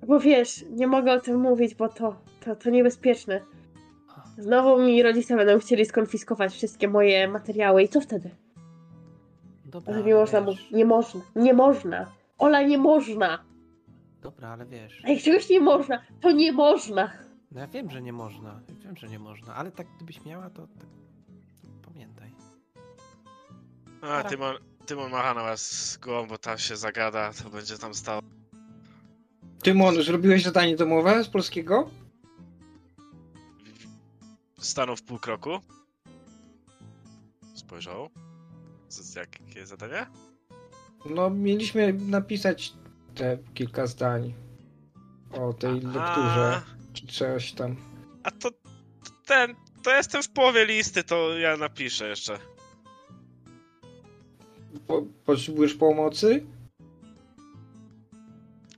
[0.08, 3.42] Bo wiesz, nie mogę o tym mówić, bo to, to, to niebezpieczne.
[4.38, 8.30] Znowu mi rodzice będą chcieli skonfiskować wszystkie moje materiały i co wtedy?
[9.66, 10.72] Dobra, Ale nie można wiesz, mówić.
[10.72, 11.22] Nie można.
[11.36, 12.12] Nie można.
[12.38, 13.44] Ola, nie można.
[14.22, 15.02] Dobra, ale wiesz.
[15.06, 17.12] A jak czegoś nie można, to nie można.
[17.52, 18.60] No ja wiem, że nie można.
[18.84, 20.88] Wiem, że nie można, ale tak gdybyś miała, to, tak,
[21.84, 22.32] to pamiętaj.
[24.02, 24.56] A, Tymon,
[24.86, 28.22] Tymon macha na was głową, bo ta się zagada, to będzie tam stał.
[29.64, 31.90] Tymon, zrobiłeś zadanie domowe z polskiego?
[34.60, 35.60] Stanął w pół kroku.
[37.56, 38.10] Spojrzał.
[38.90, 40.06] Z, jakie zadanie?
[41.06, 42.74] No, mieliśmy napisać
[43.16, 44.34] te kilka zdań
[45.32, 46.62] o tej lekturze,
[46.94, 47.76] czy coś tam.
[48.24, 48.50] A to
[49.26, 52.53] ten, to jestem w połowie listy, to ja napiszę jeszcze.
[54.88, 56.46] Po, potrzebujesz pomocy?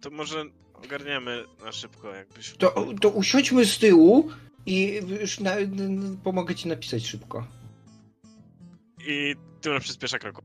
[0.02, 0.44] To może
[0.74, 2.54] ogarniemy na szybko, jakbyś...
[2.58, 4.30] To, to usiądźmy z tyłu
[4.66, 7.48] i już na, n- pomogę ci napisać szybko.
[9.08, 10.42] I Tymon przyspiesza kroku.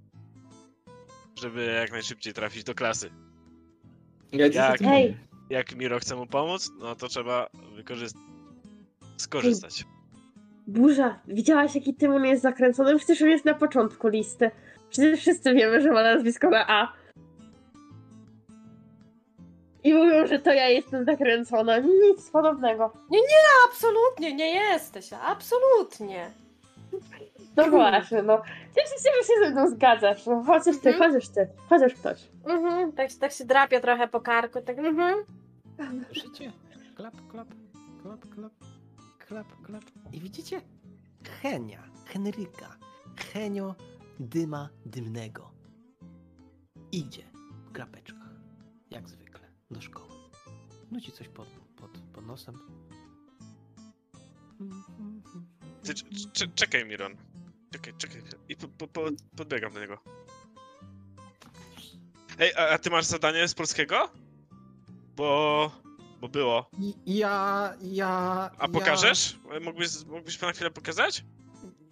[1.40, 3.10] Żeby jak najszybciej trafić do klasy.
[4.32, 4.78] Ja Jak?
[4.78, 5.16] tym Hej.
[5.50, 8.22] Jak Miro chce mu pomóc, no to trzeba wykorzystać.
[9.16, 9.84] Skorzystać.
[10.66, 12.98] Burza, widziałaś jaki Tymon jest zakręcony?
[12.98, 14.50] Przecież on jest na początku listy.
[14.90, 16.92] Przecież wszyscy wiemy, że ma nazwisko na A.
[19.84, 21.78] I mówią, że to ja jestem zakręcona.
[21.78, 22.92] Nic podobnego.
[23.68, 26.30] Absolutnie nie jesteś, absolutnie.
[27.56, 28.42] No właśnie, no.
[28.76, 30.26] Cieszę się, że się ze mną zgadzasz.
[30.26, 31.12] No, chociaż ty, Mhm.
[31.12, 32.18] chociaż ty, chociaż ktoś.
[32.46, 35.24] Mhm, tak, tak się drapie trochę po karku, tak mhm.
[36.06, 36.52] Słyszycie?
[36.96, 37.48] Klap, klap,
[38.02, 38.52] klap, klap,
[39.28, 39.84] klap, klap.
[40.12, 40.60] I widzicie?
[41.42, 42.76] Henia, Henryka,
[43.32, 43.74] Henio
[44.20, 45.50] dyma dymnego.
[46.92, 47.22] Idzie
[47.66, 48.34] w klapeczkach,
[48.90, 50.10] jak zwykle, do szkoły.
[50.90, 52.58] Nuci coś pod, pod, pod nosem.
[55.82, 56.04] Ty, c-
[56.34, 57.16] c- czekaj, Miron.
[57.72, 58.22] Czekaj, czekaj.
[58.48, 59.00] I po, po, po,
[59.36, 59.98] podbiegam do niego.
[62.38, 64.08] Ej, a, a ty masz zadanie z polskiego?
[65.16, 65.70] Bo...
[66.20, 66.70] Bo było.
[67.06, 68.10] Ja, ja...
[68.58, 69.38] A pokażesz?
[69.64, 71.24] Mógłbyś, mógłbyś na chwilę pokazać?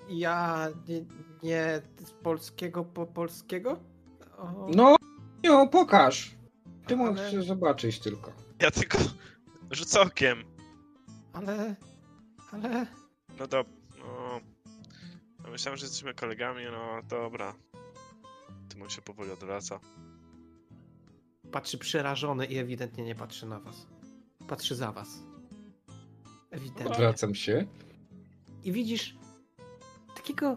[0.08, 0.68] Ja,
[1.42, 3.80] nie, nie z polskiego po polskiego?
[4.38, 4.96] O, No,
[5.44, 6.30] no, pokaż.
[6.86, 8.32] Tymon Ale- chce zobaczyć tylko.
[8.62, 8.98] Ja tylko
[9.70, 10.44] rzucę okiem.
[11.32, 11.74] Ale,
[12.52, 12.86] ale...
[13.38, 13.64] No do...
[13.98, 14.40] No...
[15.44, 17.54] no myślałem, że jesteśmy kolegami, no dobra.
[18.68, 19.80] Tymon się powoli odwraca.
[21.52, 23.86] Patrzy przerażony i ewidentnie nie patrzy na was.
[24.48, 25.08] Patrzy za was.
[26.50, 26.86] Ewidentnie.
[26.92, 27.66] Odwracam się.
[28.64, 29.16] I widzisz
[30.16, 30.56] takiego,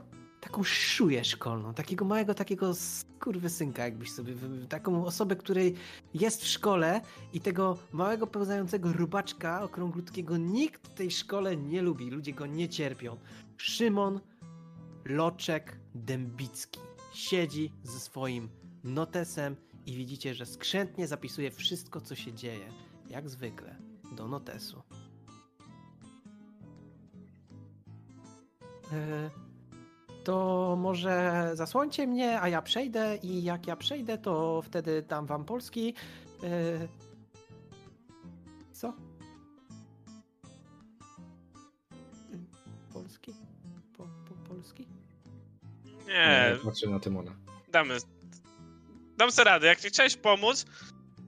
[0.52, 4.34] taką szuję szkolną, takiego małego, takiego skurwysynka, jakbyś sobie,
[4.70, 5.76] taką osobę, której
[6.14, 7.02] jest w szkole
[7.34, 12.70] i tego małego, pełzającego rubaczka okrąglutkiego nikt w tej szkole nie lubi, ludzie go nie
[12.70, 13.18] cierpią.
[13.58, 14.20] Szymon
[15.06, 16.80] Loczek Dębicki
[17.14, 18.50] siedzi ze swoim
[18.84, 22.68] notesem i widzicie, że skrzętnie zapisuje wszystko, co się dzieje,
[23.10, 23.76] jak zwykle,
[24.16, 24.82] do notesu.
[28.94, 29.51] E,
[30.24, 35.46] To może zasłońcie mnie, a ja przejdę i jak ja przejdę, to wtedy dam wam
[35.46, 35.94] Polski.
[36.44, 36.88] E,
[38.74, 38.94] Co?
[42.94, 43.34] Polski?
[43.98, 44.88] Po, po, Polski?
[46.08, 47.32] Nie, Patrzę na Tymona.
[47.72, 47.98] damy.
[49.18, 50.66] Dam sobie radę, jak nie chciałeś pomóc,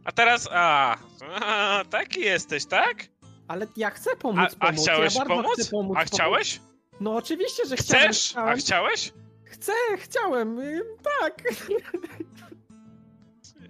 [0.05, 0.49] a teraz.
[0.51, 0.97] A,
[1.41, 3.07] a taki jesteś, tak?
[3.47, 4.81] Ale ja chcę pomóc, A, a pomóc.
[4.83, 5.59] chciałeś ja bardzo pomóc?
[5.59, 6.11] Chcę pomóc A pomóc.
[6.13, 6.61] chciałeś?
[6.99, 8.07] No oczywiście, że chciałem.
[8.11, 8.37] Chcesz?
[8.37, 9.13] A chciałeś?
[9.43, 10.81] Chcę, chciałem, y,
[11.19, 11.43] tak.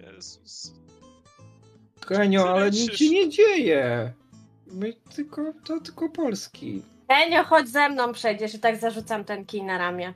[0.06, 0.74] Jezus.
[2.06, 4.12] Kenio, ale nic się nie dzieje.
[4.66, 6.82] My tylko, to tylko Polski.
[7.08, 10.14] Enio, chodź ze mną, przejdziesz i tak zarzucam ten kij na ramię.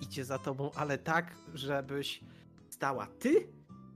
[0.00, 2.20] Idzie za tobą, ale tak, żebyś
[2.70, 3.48] stała ty,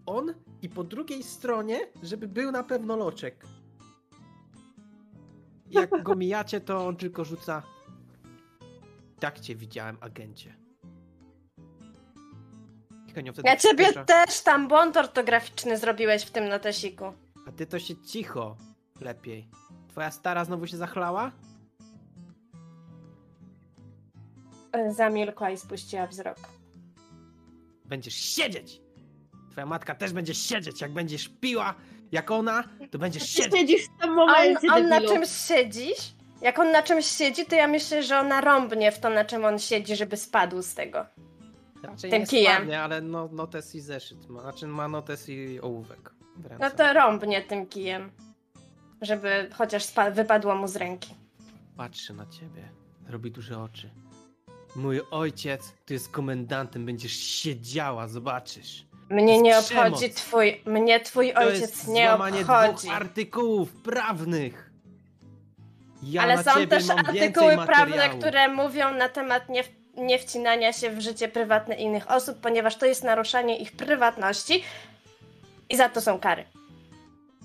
[0.06, 3.46] on i po drugiej stronie, żeby był na pewno loczek.
[5.74, 7.62] Jak go mijacie, to on tylko rzuca.
[9.20, 10.54] Tak cię widziałem, agencie.
[13.44, 14.04] Ja ciebie przyspiesza.
[14.04, 17.04] też tam błąd ortograficzny zrobiłeś w tym notesiku.
[17.48, 18.56] A ty to się cicho
[19.00, 19.48] lepiej.
[19.88, 21.32] Twoja stara znowu się zachlała?
[24.90, 26.38] Zamilkła i spuściła wzrok.
[27.84, 28.80] Będziesz siedzieć!
[29.50, 30.80] Twoja matka też będzie siedzieć.
[30.80, 31.74] Jak będziesz piła,
[32.14, 33.52] jak ona, to będziesz siedzieć.
[33.60, 35.12] siedzisz w tym On, momencie, on na debilu.
[35.14, 36.14] czymś siedzisz?
[36.42, 39.44] Jak on na czymś siedzi, to ja myślę, że ona rąbnie w to, na czym
[39.44, 41.06] on siedzi, żeby spadł z tego.
[41.82, 42.52] Raczej tym nie kijem.
[42.56, 44.28] spadnie, ale no, notes i zeszyt.
[44.28, 46.14] Ma, znaczy ma notes i ołówek.
[46.60, 48.10] No to rąbnie tym kijem.
[49.02, 51.14] Żeby chociaż spa- wypadło mu z ręki.
[51.76, 52.68] Patrzy na ciebie.
[53.08, 53.90] Robi duże oczy.
[54.76, 56.86] Mój ojciec tu jest komendantem.
[56.86, 58.86] Będziesz siedziała, zobaczysz.
[59.10, 60.14] Mnie nie jest obchodzi przemoc.
[60.16, 60.60] twój.
[60.66, 62.42] Mnie twój To ojciec jest nie obchodzi.
[62.86, 64.70] dwóch artykułów prawnych.
[66.02, 69.64] Ja Ale są też artykuły prawne, które mówią na temat nie,
[69.96, 74.64] nie wcinania się w życie prywatne innych osób, ponieważ to jest naruszanie ich prywatności
[75.70, 76.44] i za to są kary.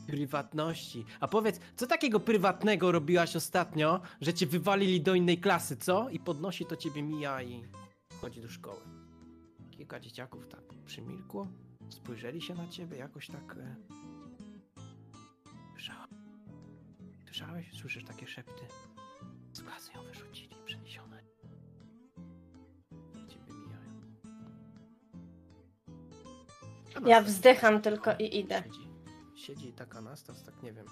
[0.08, 1.06] Prywatności.
[1.20, 6.10] A powiedz, co takiego prywatnego robiłaś ostatnio, że cię wywalili do innej klasy, co?
[6.10, 7.64] I podnosi to ciebie mija i
[8.22, 8.80] chodzi do szkoły.
[9.78, 11.48] Kilka dzieciaków tak przymilkło,
[11.90, 13.56] spojrzeli się na ciebie jakoś tak...
[13.58, 13.76] E...
[17.26, 17.74] Słyszałeś?
[17.80, 18.64] Słyszysz takie szepty?
[19.54, 21.24] Z klasy ją wyrzucili, przeniesione.
[23.28, 24.02] Ciebie mijają.
[27.08, 28.64] Ja wzdycham tylko i idę.
[28.64, 28.88] Siedzi,
[29.36, 30.86] siedzi tak Anastas, tak nie wiem.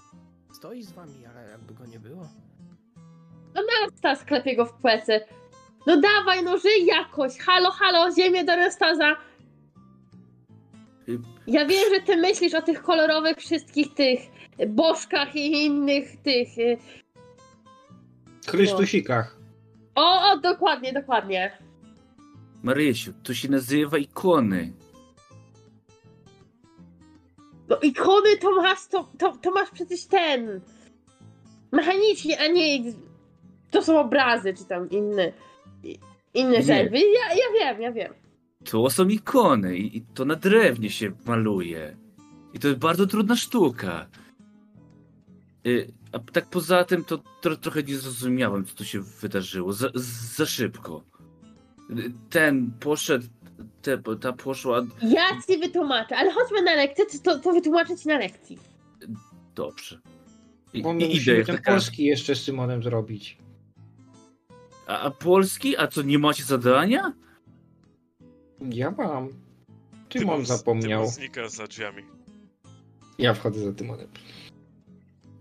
[0.52, 2.28] Stoi z wami, ale jakby go nie było.
[3.54, 5.20] No Anastas klepie go w plecy.
[5.86, 7.38] No dawaj, no żyj jakoś.
[7.38, 9.27] Halo, halo, ziemię do Anastaza.
[11.46, 14.20] Ja wiem, że ty myślisz o tych kolorowych wszystkich tych
[14.68, 16.58] bożkach i innych tych...
[16.58, 16.78] y,
[18.46, 19.36] Chrystusikach.
[19.94, 21.58] O, o, dokładnie, dokładnie.
[22.62, 24.72] Marysiu, to się nazywa ikony.
[27.68, 30.60] No ikony to masz, to, to, to masz przecież ten...
[31.72, 32.92] Mechanicznie, a nie...
[33.70, 35.32] To są obrazy, czy tam inne...
[36.34, 36.90] Inne rzeczy.
[36.94, 38.14] Ja, ja wiem, ja wiem.
[38.64, 41.96] To są ikony i i to na drewnie się maluje.
[42.54, 44.06] I to jest bardzo trudna sztuka.
[45.66, 49.72] Y, A tak poza tym to tro, trochę nie zrozumiałem, co tu się wydarzyło.
[49.72, 49.88] Za,
[50.36, 51.04] za szybko.
[51.90, 53.26] Y, Ten poszedł,
[53.82, 54.86] te, ta poszła.
[55.02, 58.58] Ja ci wytłumaczę, ale chodźmy na lekcję, to, to, wytłumaczę ci na lekcji.
[59.54, 60.00] Dobrze.
[60.72, 63.38] I, Bo my i musimy ten Taka, polski jeszcze z Symonem zrobić.
[64.86, 65.76] a, a polski?
[65.76, 67.12] A co, nie macie zadania?
[68.60, 69.28] Ja mam.
[69.28, 71.00] Tymon Tymon zapomniał.
[71.00, 72.02] Tymon znika za drzwiami.
[73.18, 74.08] Ja wchodzę za Tymonem.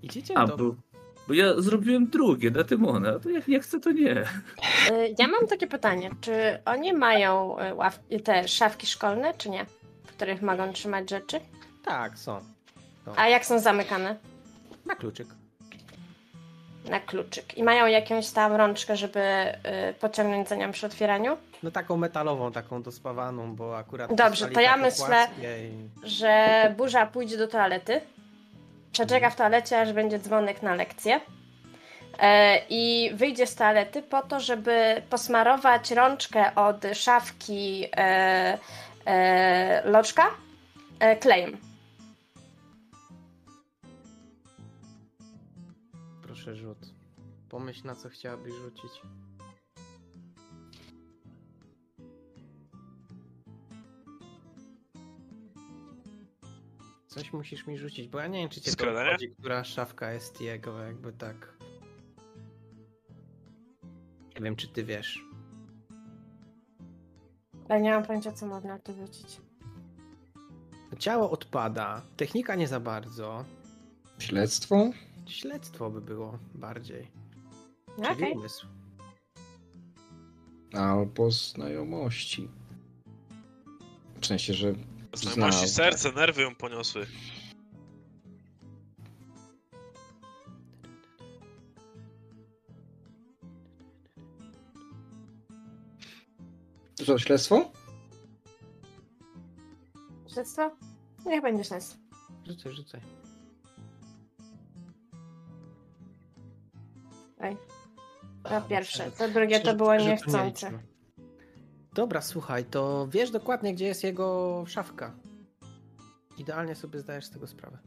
[0.04, 0.58] Idziecie A, do...
[0.58, 0.76] bo,
[1.28, 3.10] bo ja zrobiłem drugie na Tymona.
[3.10, 4.22] a To jak nie chcę, to nie.
[4.22, 4.26] Y,
[5.20, 6.32] Ja mam takie pytanie, czy
[6.66, 9.66] oni mają ław- te szafki szkolne, czy nie?
[10.06, 11.40] W których mogą trzymać rzeczy?
[11.86, 12.40] Tak, są.
[13.16, 14.18] A jak są zamykane?
[14.86, 15.28] Na kluczyk.
[16.90, 17.58] Na kluczyk.
[17.58, 21.38] I mają jakąś tam rączkę, żeby y, pociągnąć za nią przy otwieraniu?
[21.64, 24.16] No taką metalową, taką dospawaną, bo akurat...
[24.16, 28.02] Dobrze, to ja myślę- i- Że burza pójdzie do toalety,
[28.92, 31.20] przeczeka w toalecie, aż będzie dzwonek na lekcję.
[32.20, 38.58] E, I wyjdzie z toalety po to, żeby posmarować rączkę od szafki e,
[39.08, 40.24] e, loczka
[41.20, 41.58] klejem.
[47.50, 48.92] Pomyśl na co chciałabyś rzucić.
[57.08, 59.10] Coś musisz mi rzucić, bo ja nie wiem, czy cię to Skradanie?
[59.12, 61.58] obchodzi, która szafka jest jego, jakby tak.
[64.36, 65.20] Nie wiem, czy ty wiesz.
[67.70, 69.42] Ale nie mam pojęcia, co można tu rzucić.
[71.00, 73.46] Ciało odpada, technika nie za bardzo.
[74.20, 74.90] Śledztwo?
[75.28, 77.08] Śledztwo by było bardziej.
[77.98, 78.34] No, Czyli Okej.
[78.34, 78.68] umysł.
[80.74, 82.48] Albo znajomości.
[84.22, 84.74] W sensie, że
[85.14, 85.92] Znajomości Znał.
[85.92, 87.06] serce, nerwy ją poniosły.
[96.98, 97.72] To co, śledztwo?
[100.34, 100.72] Śledztwo?
[101.26, 101.98] Niech będzie śledztwo.
[102.48, 103.02] Rzucaj, rzucaj.
[107.40, 107.58] Ej.
[108.50, 109.12] To A, pierwsze.
[109.12, 110.72] To drugie to było to niechcące.
[111.94, 115.16] Dobra, słuchaj, to wiesz dokładnie, gdzie jest jego szafka.
[116.38, 117.78] Idealnie sobie zdajesz z tego sprawę.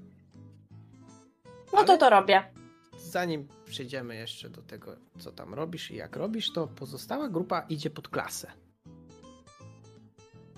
[1.72, 2.42] No to Ale- to robię.
[2.98, 7.90] Zanim przejdziemy jeszcze do tego, co tam robisz i jak robisz, to pozostała grupa idzie
[7.90, 8.50] pod klasę.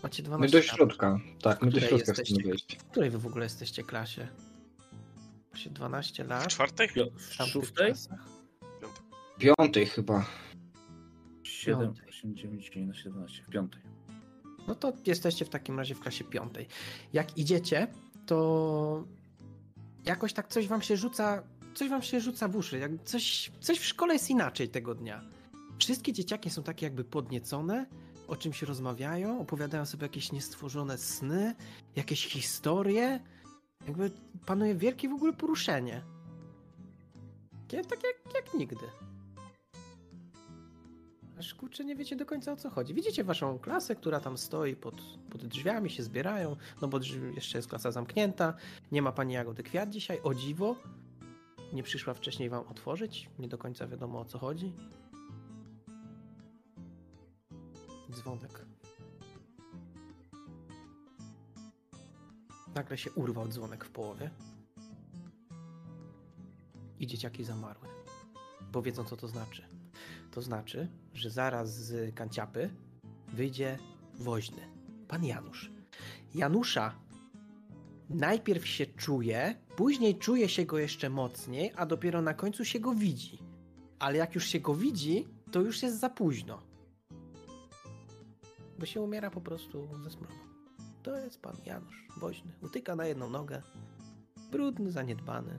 [0.02, 0.76] Macie 12 My do lat.
[0.76, 1.18] środka.
[1.42, 2.34] Tak, my do środka jesteście?
[2.34, 2.76] chcemy wejść.
[2.76, 4.28] W której wy w ogóle jesteście klasie?
[5.52, 6.48] Macie 12 W lat.
[6.48, 6.88] czwartej?
[6.88, 7.92] Pio- w W szóstej?
[7.92, 8.26] czasach?
[9.42, 10.26] Piątej chyba.
[11.42, 12.08] 7, Piątej.
[12.08, 13.42] 8, 9, 10, 17.
[13.42, 13.82] W piątej.
[14.68, 16.66] No to jesteście w takim razie w klasie piątej.
[17.12, 17.86] Jak idziecie,
[18.26, 19.04] to
[20.04, 21.42] jakoś tak coś wam się rzuca,
[21.74, 22.78] coś wam się rzuca w uszy.
[22.78, 25.24] Jak coś, coś w szkole jest inaczej tego dnia.
[25.78, 27.86] Wszystkie dzieciaki są takie jakby podniecone,
[28.28, 31.54] o czymś rozmawiają, opowiadają sobie jakieś niestworzone sny,
[31.96, 33.20] jakieś historie.
[33.86, 34.10] Jakby
[34.46, 36.02] panuje wielkie w ogóle poruszenie.
[37.68, 38.86] Takie, tak jak, jak nigdy.
[41.42, 42.94] Aż kurczę nie wiecie do końca o co chodzi.
[42.94, 44.94] Widzicie waszą klasę, która tam stoi pod,
[45.30, 48.54] pod drzwiami, się zbierają, no bo drzwi, jeszcze jest klasa zamknięta.
[48.92, 50.76] Nie ma pani Jagody Kwiat dzisiaj, o dziwo.
[51.72, 54.72] Nie przyszła wcześniej wam otworzyć, nie do końca wiadomo o co chodzi.
[58.10, 58.66] Dzwonek.
[62.74, 64.30] Nagle się urwał dzwonek w połowie.
[67.00, 67.88] I dzieciaki zamarły,
[68.72, 69.71] bo wiedzą co to znaczy.
[70.32, 72.70] To znaczy, że zaraz z kanciapy
[73.32, 73.78] wyjdzie
[74.14, 74.62] woźny,
[75.08, 75.70] pan Janusz.
[76.34, 76.94] Janusza
[78.10, 82.94] najpierw się czuje, później czuje się go jeszcze mocniej, a dopiero na końcu się go
[82.94, 83.38] widzi.
[83.98, 86.62] Ale jak już się go widzi, to już jest za późno.
[88.78, 90.34] Bo się umiera po prostu ze smrodu.
[91.02, 92.52] To jest pan Janusz, woźny.
[92.62, 93.62] Utyka na jedną nogę.
[94.50, 95.58] Brudny, zaniedbany.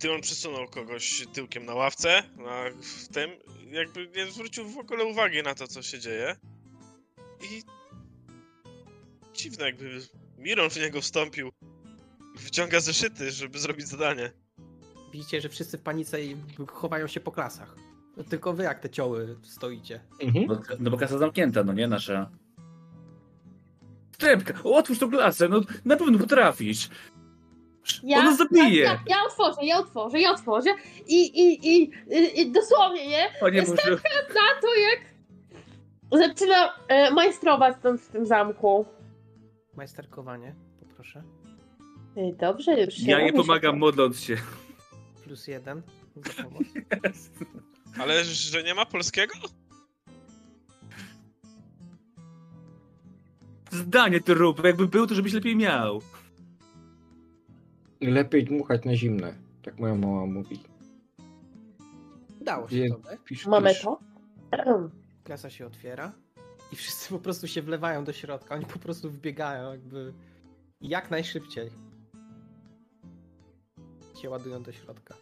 [0.00, 3.30] Ty on przesunął kogoś tyłkiem na ławce, na, w tym,
[3.70, 6.36] jakby nie zwrócił w ogóle uwagi na to, co się dzieje.
[7.42, 7.62] I
[9.34, 10.00] dziwne, jakby
[10.38, 11.50] Miron w niego wstąpił.
[12.36, 14.32] Wyciąga zeszyty, żeby zrobić zadanie.
[15.12, 16.36] Widzicie, że wszyscy w panice i
[16.66, 17.76] chowają się po klasach.
[18.16, 20.00] No Tylko wy jak te cioły stoicie.
[20.20, 20.46] Mhm.
[20.48, 22.30] No, no bo kasa zamknięta, no nie nasza.
[24.12, 26.88] Stępka, otwórz tą klasę, no na pewno potrafisz.
[28.16, 28.82] Ona zabije.
[28.82, 30.70] Ja, ja otworzę, ja otworzę, ja otworzę
[31.06, 33.26] i, i, i, i, i dosłownie, nie?
[33.40, 34.02] O nie, Jestem muszę...
[34.34, 35.00] Na to jak
[36.28, 38.86] zaczyna e, majstrować tam w tym zamku.
[39.76, 41.22] Majsterkowanie, poproszę.
[42.16, 44.36] E, Dobrze, już się Ja nie robi, pomagam modląc się.
[45.24, 45.82] Plus jeden
[46.16, 46.62] za pomoc.
[48.00, 49.34] Ale że nie ma polskiego?
[53.70, 56.02] Zdanie to rób, jakby był, to żebyś lepiej miał.
[58.00, 59.34] Lepiej dmuchać na zimne.
[59.62, 60.60] Tak moja mama mówi.
[62.40, 63.18] Udało się Je- tobie.
[63.24, 63.82] Pisz, Mamy pisz.
[63.82, 63.98] to?
[65.24, 66.12] Klasa się otwiera
[66.72, 68.54] i wszyscy po prostu się wlewają do środka.
[68.54, 70.12] Oni po prostu wbiegają jakby
[70.80, 71.70] jak najszybciej.
[74.22, 75.14] Się ładują do środka.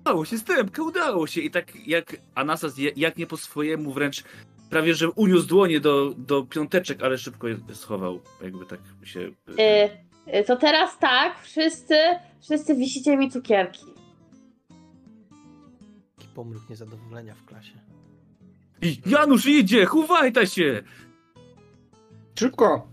[0.00, 1.40] Udało się, Stępka, udało się.
[1.40, 4.24] I tak jak Anastas, jak nie po swojemu, wręcz
[4.70, 8.20] prawie, że uniósł dłonie do, do piąteczek, ale szybko je schował.
[8.42, 9.20] Jakby tak się...
[9.20, 9.32] Y,
[10.46, 11.94] To teraz tak, wszyscy,
[12.40, 13.86] wszyscy wisicie mi cukierki.
[16.16, 17.78] Taki pomruk niezadowolenia w klasie.
[18.82, 20.82] I Janusz idzie, chowajta się!
[22.38, 22.88] Szybko!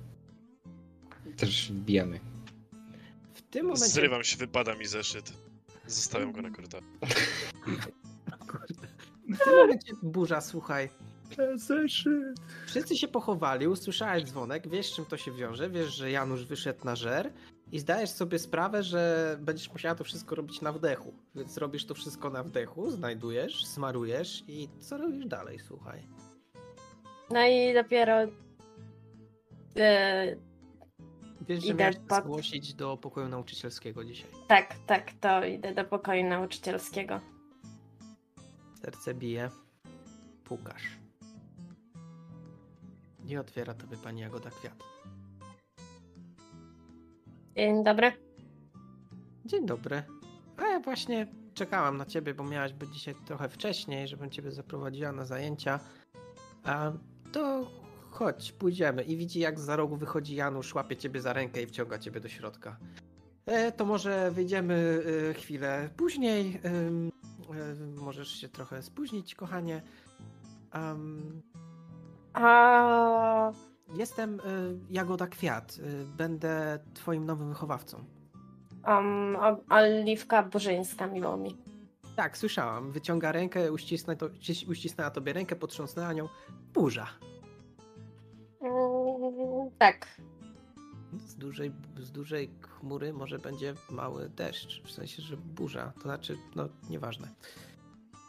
[1.37, 2.19] Też wbijamy.
[3.33, 3.85] W tym momencie...
[3.85, 5.33] Zrywam się, wypada mi zeszyt.
[5.87, 6.85] Zostawiam go na korytarzu.
[9.29, 10.89] W tym momencie burza, słuchaj.
[11.55, 12.39] Zeszyt.
[12.67, 16.95] Wszyscy się pochowali, usłyszałeś dzwonek, wiesz czym to się wiąże, wiesz, że Janusz wyszedł na
[16.95, 17.33] żer
[17.71, 21.13] i zdajesz sobie sprawę, że będziesz musiała to wszystko robić na wdechu.
[21.35, 26.07] Więc robisz to wszystko na wdechu, znajdujesz, smarujesz i co robisz dalej, słuchaj.
[27.31, 28.13] No i dopiero.
[29.77, 30.35] e,
[31.47, 34.29] Wiesz, że Idę miałeś pod- zgłosić do pokoju nauczycielskiego dzisiaj.
[34.47, 37.19] tak, tak, to idę do pokoju nauczycielskiego.
[38.81, 39.49] Serce bije,
[40.43, 40.98] pukasz.
[43.29, 44.83] Nie otwiera tobie pani Jagoda Kwiat.
[47.55, 48.11] Dzień dobry.
[49.45, 50.03] Dzień dobry.
[50.57, 55.11] A ja właśnie czekałam na ciebie, bo miałaś być dzisiaj trochę wcześniej, żebym ciebie zaprowadziła
[55.11, 55.79] na zajęcia.
[56.63, 56.91] A
[57.31, 57.71] to
[58.09, 59.03] chodź, pójdziemy.
[59.03, 62.29] I widzi, jak za rogu wychodzi Janusz, łapie ciebie za rękę i wciąga ciebie do
[62.29, 62.77] środka.
[63.45, 66.61] E, to może wyjdziemy e, chwilę później.
[66.63, 66.71] E,
[68.01, 69.81] możesz się trochę spóźnić, kochanie.
[70.71, 71.41] Am,
[72.33, 73.51] A,
[73.95, 74.43] jestem e,
[74.89, 75.77] Jagoda Kwiat.
[75.79, 78.03] E, będę twoim nowym wychowawcą.
[78.87, 79.37] um,
[79.69, 81.57] Oliwka Burzyńska, miło mi.
[82.15, 82.91] Tak, słyszałam.
[82.91, 84.29] Wyciąga rękę, uścisnę, to,
[84.67, 86.27] uścisnęła tobie rękę, potrząsnęła nią.
[86.73, 87.07] Burza.
[88.61, 90.07] Mm, tak.
[91.27, 94.83] Z dużej, z dużej chmury może będzie mały deszcz.
[94.83, 95.91] W sensie, że burza.
[95.95, 97.27] To znaczy, no, nieważne.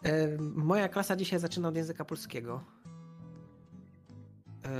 [0.03, 2.61] E, moja klasa dzisiaj zaczyna od języka polskiego.
[4.65, 4.71] E,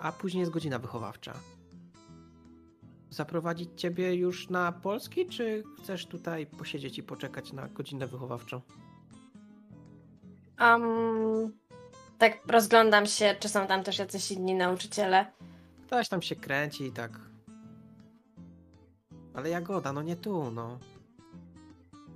[0.00, 1.32] a później jest godzina wychowawcza.
[3.10, 8.60] Zaprowadzić ciebie już na polski, czy chcesz tutaj posiedzieć i poczekać na godzinę wychowawczą?
[10.60, 11.52] Um,
[12.18, 15.32] tak rozglądam się, czy są tam też jacyś inni nauczyciele.
[15.86, 17.20] Ktoś tam się kręci i tak.
[19.34, 20.78] Ale Jagoda, no nie tu, no.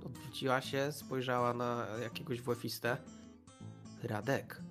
[0.05, 2.97] Odwróciła się, spojrzała na jakiegoś WF-istę.
[4.03, 4.61] Radek.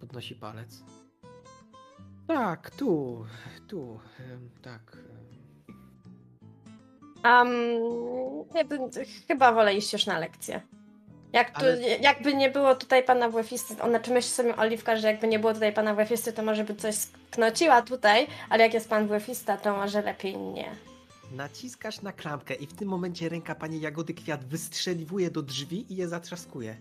[0.00, 0.93] Podnosi palec.
[2.26, 3.24] Tak, tu,
[3.68, 4.00] tu,
[4.62, 4.96] tak.
[7.24, 7.48] Um,
[8.54, 8.90] nie, wiem,
[9.28, 10.60] chyba wolę iść już na lekcję.
[11.32, 15.08] Jak tu, Ale- Jakby nie było tutaj pana WF-isty, ona czy myśli sobie Oliwka, że
[15.08, 18.88] jakby nie było tutaj pana WF-isty, to może by coś sknociła tutaj, ale jak jest
[18.88, 20.70] pan WF-ista, to może lepiej nie.
[21.32, 25.96] Naciskasz na klamkę i w tym momencie ręka pani Jagody Kwiat wystrzeliwuje do drzwi i
[25.96, 26.76] je zatrzaskuje.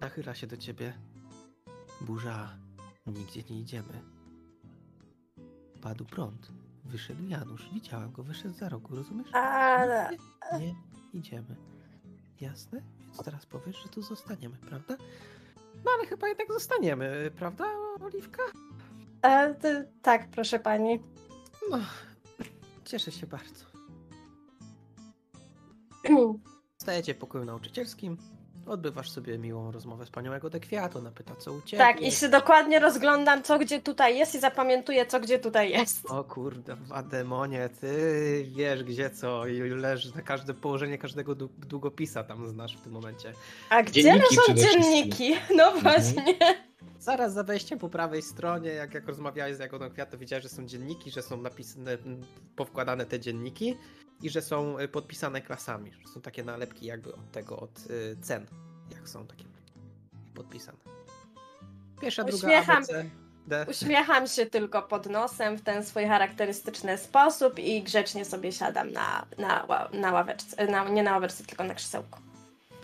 [0.00, 0.92] Nachyla się do ciebie.
[2.00, 2.56] Burza,
[3.10, 4.02] nigdzie nie idziemy.
[5.82, 6.52] Padł prąd.
[6.84, 7.70] Wyszedł Janusz.
[7.74, 9.28] Widziałam go, wyszedł za rogu, rozumiesz?
[9.32, 10.18] A, Nigdzie
[10.58, 10.74] nie
[11.12, 11.56] idziemy.
[12.40, 12.82] Jasne?
[13.00, 14.96] Więc teraz powiesz, że tu zostaniemy, prawda?
[15.84, 17.64] No ale chyba jednak zostaniemy, prawda,
[18.00, 18.42] Oliwka?
[19.22, 19.68] e, to,
[20.02, 21.00] tak, proszę pani.
[21.70, 21.78] No,
[22.84, 23.64] cieszę się bardzo.
[26.82, 28.16] Stajecie w pokoju nauczycielskim,
[28.68, 31.82] odbywasz sobie miłą rozmowę z panią Jagodę Kwiat, ona pyta co u ciebie.
[31.84, 36.10] tak, i się dokładnie rozglądam, co gdzie tutaj jest i zapamiętuję, co gdzie tutaj jest.
[36.10, 41.48] O kurde, a demonie, ty wiesz gdzie co i leży na każde położenie każdego dłu-
[41.58, 43.32] długopisa tam znasz w tym momencie.
[43.70, 45.34] A gdzie Dzienniki leżą dzienniki?
[45.56, 46.38] No właśnie.
[46.98, 50.48] Zaraz za wejściem po prawej stronie, jak, jak rozmawiałeś z Jagodą Kwiat, to widziałeś, że
[50.48, 51.98] są dzienniki, że są napisane,
[52.56, 53.76] powkładane te dzienniki
[54.22, 58.16] i że są y, podpisane klasami, że są takie nalepki jakby od tego, od y,
[58.22, 58.46] cen,
[58.94, 59.44] jak są takie
[60.34, 60.78] podpisane.
[62.00, 63.04] Pierwsza, druga Uśmiecham- ABC,
[63.46, 63.66] D.
[63.70, 69.26] Uśmiecham się tylko pod nosem w ten swój charakterystyczny sposób i grzecznie sobie siadam na,
[69.38, 72.18] na, na ławeczce, na, nie na ławeczce, tylko na krzesełku.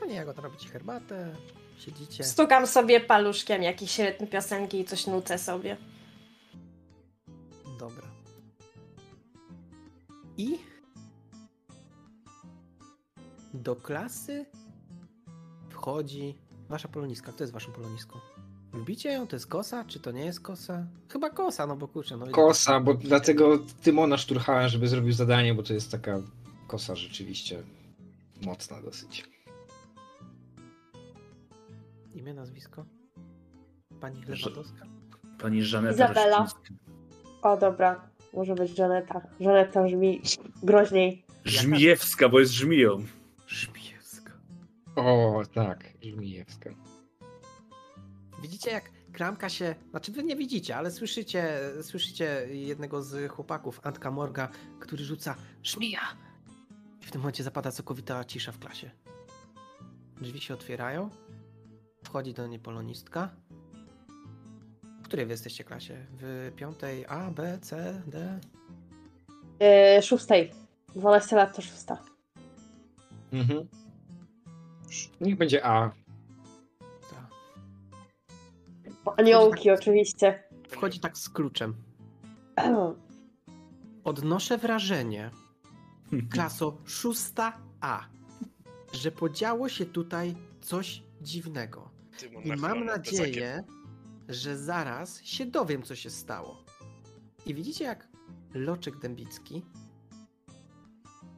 [0.01, 1.35] Pani Jagoda robi ci herbatę,
[1.79, 2.25] siedzicie.
[2.25, 5.77] Stukam sobie paluszkiem jakieś rytm piosenki i coś nucę sobie.
[7.79, 8.07] Dobra.
[10.37, 10.59] I
[13.55, 14.47] do klasy
[15.71, 16.35] wchodzi
[16.69, 17.33] wasza poloniska.
[17.33, 18.19] Kto jest waszą poloniską?
[18.73, 19.27] Lubicie ją?
[19.27, 19.85] To jest kosa?
[19.85, 20.87] Czy to nie jest kosa?
[21.09, 25.63] Chyba kosa, no bo kurczę, no Kosa, bo dlatego Tymona szturchałem, żeby zrobił zadanie, bo
[25.63, 26.21] to jest taka
[26.67, 27.63] kosa rzeczywiście
[28.43, 29.34] mocna dosyć.
[32.15, 32.85] Imię, nazwisko?
[34.01, 34.87] Pani Lewandowska?
[35.39, 36.39] Pani Żaneta Izabela.
[36.39, 36.75] Rościńska.
[37.43, 39.21] O dobra, może być Żaneta.
[39.41, 40.21] Żaneta brzmi
[40.63, 41.25] groźniej.
[41.45, 43.05] Żmijewska, bo jest żmiją.
[43.47, 44.33] Szpijewska.
[44.97, 46.71] O, tak, Żmijewska.
[48.43, 54.11] Widzicie, jak klamka się, znaczy wy nie widzicie, ale słyszycie, słyszycie jednego z chłopaków, Antka
[54.11, 54.49] Morga,
[54.81, 56.01] który rzuca żmija.
[57.03, 58.91] I w tym momencie zapada całkowita cisza w klasie.
[60.21, 61.11] Drzwi się otwierają.
[62.05, 63.31] Wchodzi do niej polonistka.
[65.03, 66.07] W której wy jesteście klasie?
[66.21, 68.41] W piątej A, B, C, D?
[69.97, 70.53] Yy, szóstej.
[70.95, 71.99] 12 lat to szósta.
[73.33, 73.69] Mhm.
[75.21, 75.91] Niech będzie A.
[77.11, 77.29] Ta.
[79.17, 80.43] Aniołki oczywiście.
[80.69, 81.75] Wchodzi tak z kluczem.
[84.05, 85.31] Odnoszę wrażenie,
[86.31, 88.01] klaso 6A,
[88.93, 91.84] że podziało się tutaj coś dziwnego.
[92.45, 93.65] I mam nadzieję,
[94.29, 96.65] że zaraz się dowiem, co się stało.
[97.47, 98.09] I widzicie, jak
[98.55, 99.63] Loczek Dębicki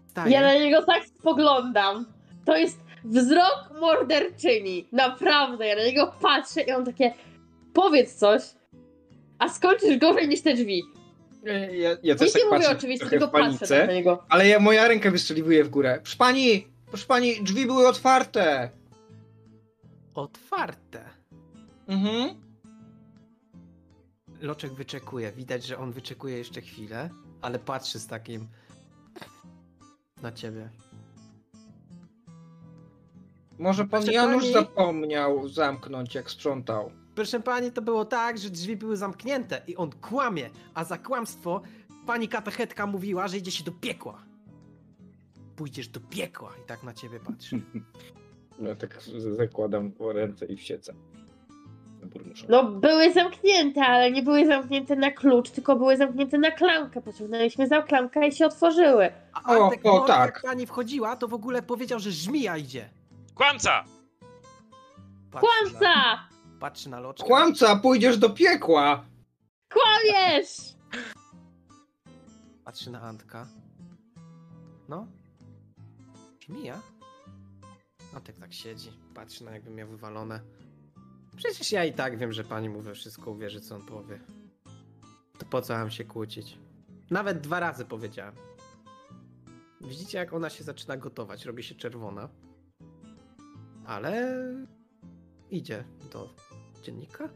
[0.09, 0.33] staje.
[0.33, 2.07] Ja na niego tak spoglądam.
[2.45, 4.89] To jest wzrok morderczyni.
[4.93, 7.15] Naprawdę, ja na niego patrzę i on takie
[7.73, 8.43] powiedz coś,
[9.39, 10.83] a skończysz gorzej niż te drzwi.
[11.73, 14.25] Ja, ja też Nic tak nie mówię oczywiście, tylko patrzę tak na niego.
[14.29, 15.99] ale ja, moja ręka wystrzeliwuje w górę.
[16.03, 18.71] Proszę pani, proszę pani, drzwi były otwarte.
[20.17, 21.05] Otwarte.
[21.89, 22.35] Mhm.
[24.41, 25.33] Loczek wyczekuje.
[25.33, 27.11] Widać, że on wyczekuje jeszcze chwilę,
[27.43, 28.47] ale patrzy z takim
[30.23, 30.71] na ciebie.
[33.59, 34.53] Może pan Proszę Janusz pani?
[34.53, 36.91] zapomniał zamknąć, jak sprzątał.
[37.15, 41.63] Proszę pani, to było tak, że drzwi były zamknięte i on kłamie, a za kłamstwo
[42.07, 44.23] pani katechetka mówiła, że idzie się do piekła.
[45.57, 47.61] Pójdziesz do piekła i tak na ciebie patrzy.
[48.61, 49.01] Ja tak
[49.37, 50.95] zakładam ręce i wsiecę.
[52.49, 57.01] No, były zamknięte, ale nie były zamknięte na klucz, tylko były zamknięte na klamkę.
[57.03, 59.13] Pociągnęliśmy za klamkę i się otworzyły.
[59.33, 60.35] A O, Antek o, Morg, tak.
[60.35, 62.89] jak pani wchodziła, to w ogóle powiedział, że żmija idzie.
[63.35, 63.85] Kłamca!
[65.31, 65.81] Patrzy Kłamca!
[65.81, 66.29] Na,
[66.61, 67.27] patrzy na loczkę.
[67.27, 69.05] Kłamca, pójdziesz do piekła!
[69.73, 70.49] Kłamiesz!
[72.65, 73.47] Patrzy na Antka.
[74.89, 75.07] No?
[76.41, 76.81] Żmija?
[78.17, 80.41] Antek tak siedzi, patrzy na jakby miał wywalone.
[81.37, 84.21] Przecież ja i tak wiem, że pani mu we wszystko uwierzy, co on powie.
[85.39, 86.59] To po co mam się kłócić?
[87.11, 88.35] Nawet dwa razy powiedziałem.
[89.81, 92.29] Widzicie, jak ona się zaczyna gotować, robi się czerwona.
[93.87, 94.45] Ale
[95.51, 96.35] idzie do
[96.83, 97.29] dziennika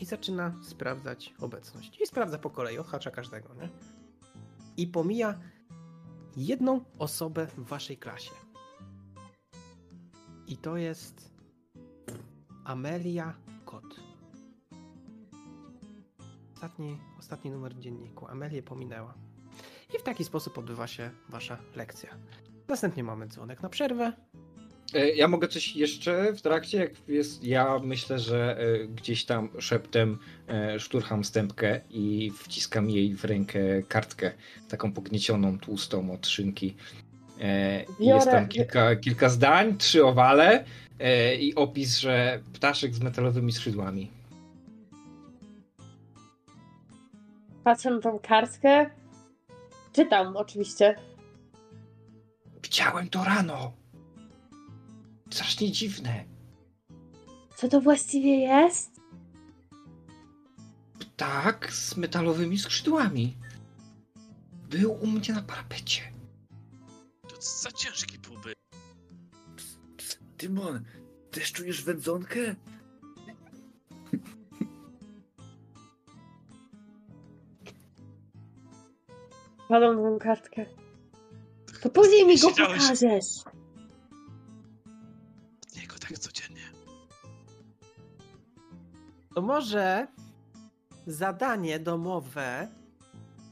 [0.00, 2.00] i zaczyna sprawdzać obecność.
[2.00, 3.68] I sprawdza po kolei, odhacza każdego, nie?
[4.76, 5.40] I pomija
[6.36, 8.49] jedną osobę w waszej klasie.
[10.50, 11.30] I to jest
[12.64, 13.34] Amelia
[13.64, 13.84] Kot.
[16.54, 18.26] Ostatni, ostatni numer dzienniku.
[18.28, 19.14] Amelię pominęła.
[19.94, 22.10] I w taki sposób odbywa się wasza lekcja.
[22.68, 24.12] Następnie mamy dzwonek na przerwę.
[24.94, 27.44] E, Ja mogę coś jeszcze w trakcie, jak jest.
[27.44, 33.82] Ja myślę, że e, gdzieś tam szeptem e, szturcham stępkę i wciskam jej w rękę
[33.88, 34.32] kartkę,
[34.68, 36.76] taką pogniecioną, tłustą od szynki.
[37.40, 40.64] E, i Jest Biorę- tam kilka, kilka zdań, trzy owale
[40.98, 44.10] e, i opis, że ptaszek z metalowymi skrzydłami.
[47.64, 48.90] Patrzę na tą kartkę.
[49.92, 50.96] Czytam oczywiście.
[52.62, 53.72] Widziałem to rano.
[55.30, 56.24] Strasznie dziwne.
[57.56, 59.00] Co to właściwie jest?
[60.98, 63.36] Ptak z metalowymi skrzydłami.
[64.70, 66.02] Był u mnie na parapecie.
[67.40, 68.52] Za ciężki byłby.
[70.36, 70.84] Tymon,
[71.30, 72.54] też czujesz wędzonkę?
[79.68, 80.66] Padam tą kartkę.
[81.82, 83.44] To później mi go Siedziałeś- pokażesz.
[85.66, 86.70] Od niego tak codziennie.
[89.34, 90.06] To może
[91.06, 92.68] zadanie domowe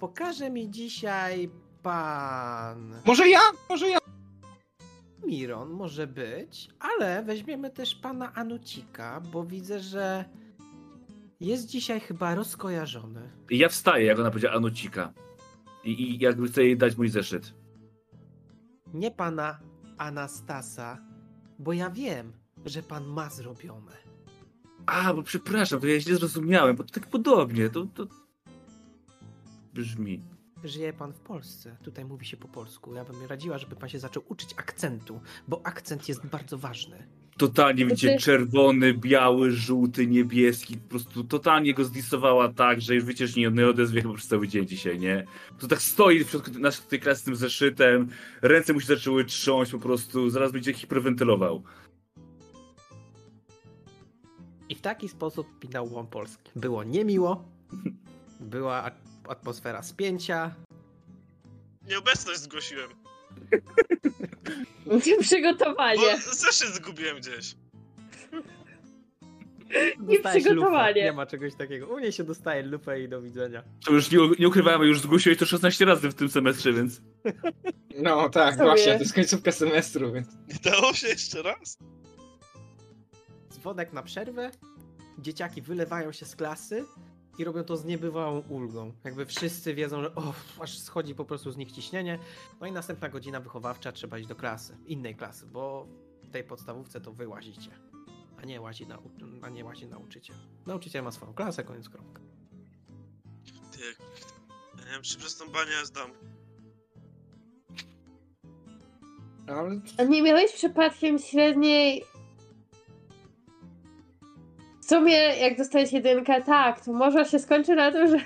[0.01, 1.51] pokaże mi dzisiaj
[1.89, 3.41] pan Może ja?
[3.69, 3.99] Może ja?
[5.27, 10.25] Miron, może być, ale weźmiemy też pana Anucika, bo widzę, że
[11.41, 13.31] jest dzisiaj chyba rozkojarzony.
[13.51, 15.13] I ja wstaję, jak ona powiedziała Anucika.
[15.85, 17.55] I, I jakby chcę jej dać mój zeszyt.
[18.95, 19.59] Nie pana
[19.99, 20.99] Anastasa,
[21.59, 22.33] bo ja wiem,
[22.67, 23.93] że pan ma zrobione.
[24.87, 28.07] A, bo przepraszam, to ja źle zrozumiałem, bo to tak podobnie, to, to...
[29.75, 30.38] Brzmi.
[30.65, 32.95] Żyje pan w Polsce, tutaj mówi się po polsku.
[32.95, 37.07] Ja bym radziła, żeby pan się zaczął uczyć akcentu, bo akcent jest bardzo ważny.
[37.37, 43.05] Totalnie, widzicie, Znaczy- czerwony, biały, żółty, niebieski, po prostu totalnie go zdisowała tak, że już
[43.05, 45.25] wiecie, że nie, odezwie chyba przez cały dzień dzisiaj, nie?
[45.59, 48.09] To tak stoi w środku naszej tej klasy z tym zeszytem,
[48.43, 51.63] ręce mu się zaczęły trząść po prostu, zaraz będzie hiperwentylował.
[54.69, 56.51] I w taki sposób minął łom Polski.
[56.57, 57.45] Było niemiło,
[58.41, 58.91] była
[59.29, 60.55] atmosfera spięcia.
[61.89, 62.91] Nieobecność zgłosiłem.
[65.21, 66.19] Przygotowanie.
[66.27, 67.55] Bo zeszyt zgubiłem gdzieś.
[69.99, 70.95] Dostałeś przygotowanie.
[70.95, 71.05] lufę.
[71.05, 71.87] Nie ma czegoś takiego.
[71.87, 73.63] U mnie się dostaje lupę i do widzenia.
[73.87, 77.01] To już nie, nie ukrywamy, już zgłosiłeś to 16 razy w tym semestrze, więc...
[77.99, 78.65] No tak, Sobie.
[78.65, 80.29] właśnie, to jest końcówka semestru, więc...
[80.49, 81.79] Nie dało się jeszcze raz?
[83.53, 84.51] Dzwonek na przerwę,
[85.19, 86.85] dzieciaki wylewają się z klasy
[87.39, 88.93] i robią to z niebywałą ulgą.
[89.05, 92.19] Jakby wszyscy wiedzą, że o, aż schodzi po prostu z nich ciśnienie.
[92.61, 95.87] No i następna godzina wychowawcza, trzeba iść do klasy, innej klasy, bo
[96.23, 97.71] w tej podstawówce to wy łazicie,
[98.43, 99.11] a nie łazi, nau-
[99.43, 100.37] a nie łazi nauczyciel.
[100.67, 102.23] Nauczyciel ma swoją klasę, koniec kropka.
[103.73, 103.81] Ty,
[104.79, 106.11] ja nie wiem, czy przez tą banię zdam.
[109.47, 112.05] Ale A nie miałeś przypadkiem średniej...
[114.89, 118.25] W sumie, jak dostałeś jedynkę, tak, to może się skończy na tym, że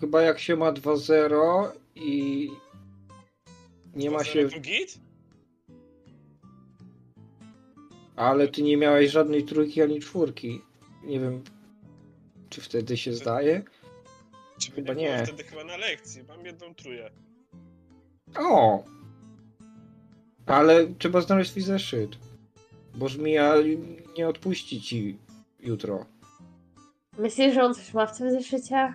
[0.00, 2.48] chyba jak się ma 2-0 i
[3.94, 4.48] nie ma się...
[4.48, 4.98] To git?
[8.16, 10.62] Ale ty nie miałeś żadnej trójki ani czwórki.
[11.04, 11.44] Nie wiem,
[12.50, 13.62] czy wtedy się zdaje?
[14.58, 15.24] Czy Chyba nie.
[15.26, 17.10] Wtedy chyba na lekcji, mam jedną truję.
[18.38, 18.84] O!
[20.46, 22.31] Ale trzeba znaleźć swój zeszyt.
[22.94, 23.54] Bo żmija
[24.18, 25.18] nie odpuści ci
[25.60, 26.06] jutro.
[27.18, 28.94] myślisz, że on coś ma w tym zeszycie?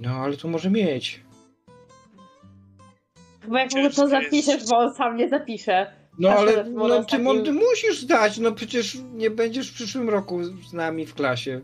[0.00, 1.20] No ale to może mieć.
[3.42, 4.24] Chyba jak mu Ciężko to jest.
[4.24, 5.92] zapiszesz, bo on sam nie zapisze.
[6.18, 10.10] No A ale teraz no, ty, ty musisz zdać, no przecież nie będziesz w przyszłym
[10.10, 11.60] roku z nami w klasie.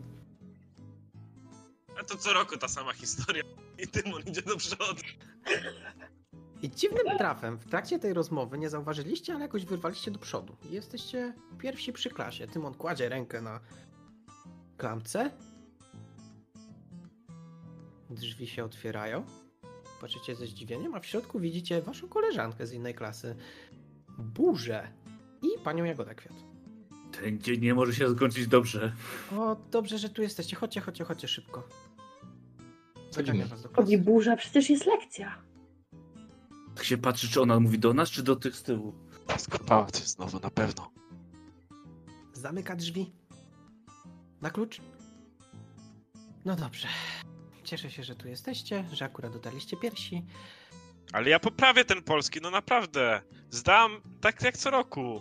[2.01, 3.43] A to co roku ta sama historia.
[3.78, 5.03] I Tymon idzie do przodu.
[6.63, 10.57] I dziwnym trafem w trakcie tej rozmowy nie zauważyliście, ale jakoś wyrwaliście do przodu.
[10.71, 12.47] Jesteście pierwsi przy klasie.
[12.47, 13.61] Tymon kładzie rękę na
[14.77, 15.31] klamce.
[18.11, 19.25] Drzwi się otwierają.
[20.01, 23.37] Patrzycie ze zdziwieniem, a w środku widzicie waszą koleżankę z innej klasy.
[24.19, 24.89] Burzę.
[25.43, 26.35] I panią Jagodę Kwiat.
[27.21, 28.93] Ten dzień nie może się skończyć dobrze.
[29.37, 30.57] O, dobrze, że tu jesteście.
[30.57, 31.69] Chodźcie, chodźcie, chodźcie szybko.
[33.17, 33.47] Chodzimy.
[33.47, 33.83] was do klasy.
[33.83, 35.39] Chodzi burza, przecież jest lekcja.
[36.79, 38.95] Tak się patrzy, czy ona mówi do nas, czy do tych z tyłu.
[39.39, 40.91] Skopała coś znowu, na pewno.
[42.33, 43.12] Zamyka drzwi.
[44.41, 44.81] Na klucz?
[46.45, 46.89] No dobrze.
[47.64, 50.24] Cieszę się, że tu jesteście, że akurat dotarliście pierwsi.
[51.12, 53.22] Ale ja poprawię ten polski, no naprawdę.
[53.51, 55.20] Zdam tak jak co roku.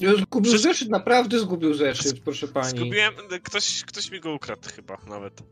[0.00, 2.68] Zgubił Przecież- zeszyt, naprawdę zgubił zeszyt, proszę pani.
[2.78, 5.42] Zgubiłem, ktoś, ktoś mi go ukradł chyba nawet.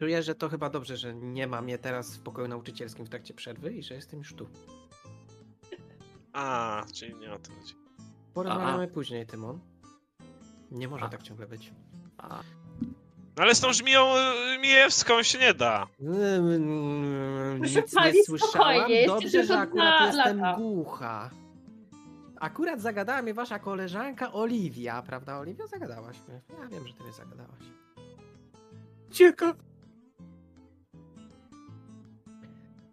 [0.00, 3.34] Czuję, że to chyba dobrze, że nie ma mnie teraz w pokoju nauczycielskim w trakcie
[3.34, 4.48] przerwy i że jestem już tu.
[6.32, 7.74] A, czyli nie o to chodzi.
[8.34, 9.60] Porozmawiamy później, Tymon.
[10.70, 11.08] Nie może A.
[11.08, 11.72] tak ciągle być.
[13.36, 15.86] No ale z tą żmiją y, Mijewską się nie da.
[17.58, 18.52] Proszę Nic pani, nie słyszałam.
[18.52, 20.58] spokojnie, jeszcze Dobrze, tylko że akurat dwa jestem lata.
[20.58, 21.30] głucha.
[22.40, 25.66] Akurat zagadała mnie wasza koleżanka Oliwia, prawda Oliwia?
[25.66, 26.40] Zagadałaś mnie.
[26.62, 27.60] Ja wiem, że ty mnie zagadałaś.
[29.10, 29.54] Cieka.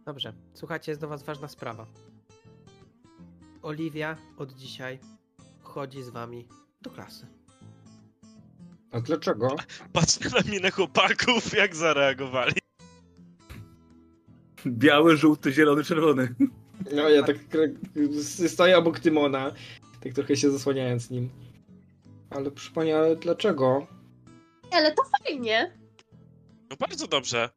[0.08, 1.86] Dobrze, słuchajcie, jest do was ważna sprawa.
[3.62, 5.00] Oliwia od dzisiaj
[5.62, 6.48] chodzi z wami
[6.82, 7.28] do klasy.
[8.92, 9.56] A dlaczego?
[9.94, 12.54] Patrzę na minę chłopaków, jak zareagowali.
[14.68, 16.36] Biały, żółty, zielony, czerwony.
[16.92, 17.38] No ja tak
[18.48, 19.52] stoję obok Tymona,
[20.04, 21.30] tak trochę się zasłaniając nim.
[22.30, 23.88] Ale proszę pani, ale dlaczego?
[24.72, 25.78] Ale to fajnie.
[26.70, 27.50] No bardzo dobrze.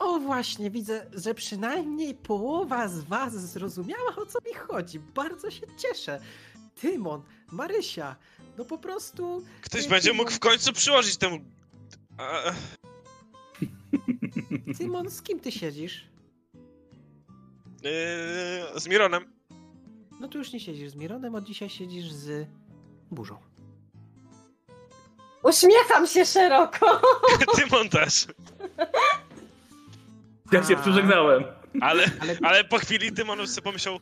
[0.00, 4.98] O właśnie, widzę, że przynajmniej połowa z was zrozumiała o co mi chodzi.
[5.00, 6.20] Bardzo się cieszę.
[6.80, 7.22] Tymon,
[7.52, 8.16] Marysia,
[8.58, 10.16] no po prostu Ktoś będzie Tymon.
[10.16, 11.38] mógł w końcu przyłożyć temu...
[12.18, 12.42] A,
[14.78, 16.04] Tymon, z kim ty siedzisz?
[17.82, 19.32] yy, z Mironem.
[20.20, 22.46] No tu już nie siedzisz z Mironem, od dzisiaj siedzisz z
[23.10, 23.38] Burzą.
[25.42, 27.00] Uśmiecham się szeroko.
[27.56, 28.26] Tymon też.
[30.52, 30.80] Ja się A.
[30.80, 31.44] przeżegnałem.
[31.80, 33.98] Ale, Ale, ale po chwili Tymon sobie pomyślał...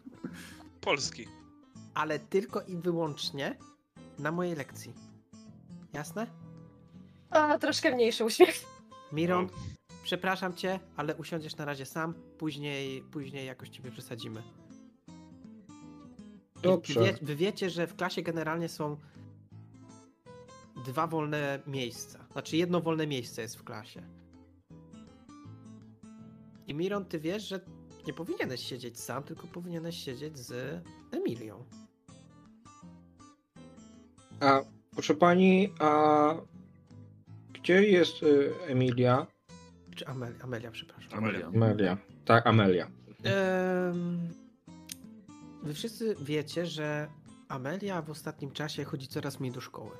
[0.81, 1.27] Polski.
[1.95, 3.57] ale tylko i wyłącznie
[4.19, 4.95] na mojej lekcji.
[5.93, 6.27] Jasne?
[7.31, 8.55] O, troszkę mniejszy uśmiech.
[9.13, 9.49] Miron,
[10.03, 14.43] przepraszam cię, ale usiądziesz na razie sam, później, później jakoś ciebie przesadzimy.
[16.57, 17.01] Wy, Dobrze.
[17.01, 18.97] wie, wy wiecie, że w klasie generalnie są
[20.87, 22.25] dwa wolne miejsca.
[22.33, 24.03] Znaczy jedno wolne miejsce jest w klasie.
[26.69, 27.61] I Miron, ty wiesz, że
[28.07, 30.83] nie powinieneś siedzieć sam, tylko powinieneś siedzieć z
[31.13, 31.65] Emilią.
[34.41, 34.61] A
[34.93, 36.35] proszę pani, a
[37.53, 39.27] gdzie jest y, Emilia?
[39.97, 41.19] Czy Amelia, Amelia przepraszam.
[41.19, 41.47] Amelia.
[41.47, 41.99] Amelia.
[42.25, 42.91] Tak, Amelia.
[43.25, 44.29] Em,
[45.63, 47.09] Wy wszyscy wiecie, że
[47.49, 49.91] Amelia w ostatnim czasie chodzi coraz mniej do szkoły.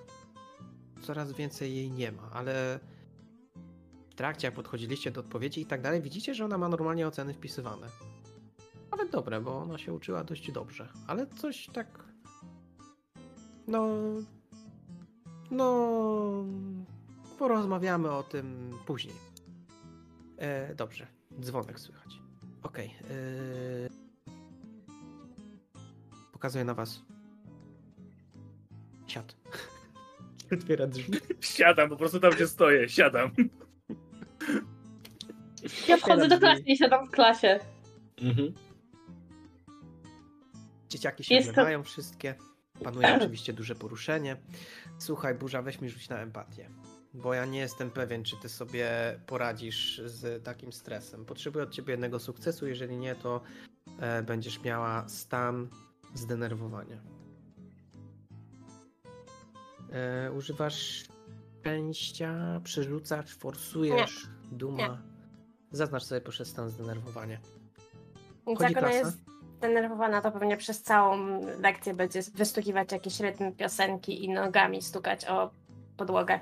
[1.03, 2.81] Coraz więcej jej nie ma, ale
[4.19, 7.87] trakcie, jak podchodziliście do odpowiedzi i tak dalej, widzicie, że ona ma normalnie oceny wpisywane.
[8.91, 11.87] Nawet dobre, bo ona się uczyła dość dobrze, ale coś tak.
[13.67, 13.89] No.
[15.51, 16.45] No.
[17.39, 19.15] Porozmawiamy o tym później.
[20.39, 21.07] E, dobrze,
[21.41, 22.21] dzwonek słychać.
[22.63, 22.95] Okej.
[23.11, 23.91] yy.
[26.33, 27.03] Pokazuję na was.
[29.07, 29.37] Siad.
[30.55, 31.19] Otwiera drzwi.
[31.41, 33.31] Siadam, po prostu tam gdzie stoję, siadam.
[35.89, 37.61] Ja wchodzę do klasy i siadam w klasie.
[38.23, 38.53] Mhm.
[40.89, 42.35] Dzieciaki się Jest to- wszystkie.
[42.85, 44.37] Panuje oczywiście duże poruszenie.
[44.99, 46.71] Słuchaj, Burza, weź mi rzuć na empatię.
[47.15, 48.91] Bo ja nie jestem pewien, czy ty sobie
[49.27, 51.25] poradzisz z takim stresem.
[51.25, 53.41] Potrzebuję od ciebie jednego sukcesu, jeżeli nie, to
[54.01, 55.69] e, będziesz miała stan
[56.15, 57.01] zdenerwowania.
[59.93, 61.05] E, używasz
[61.61, 65.03] szczęścia, przerzucasz, forsujesz, duma.
[65.71, 67.39] Zaznacz sobie proszę stan zdenerwowania.
[68.45, 68.95] Chodzi jak ona klasa?
[68.95, 69.19] jest
[69.59, 75.51] zdenerwowana, to pewnie przez całą lekcję będzie wystukiwać jakieś rytm piosenki i nogami stukać o
[75.97, 76.41] podłogę.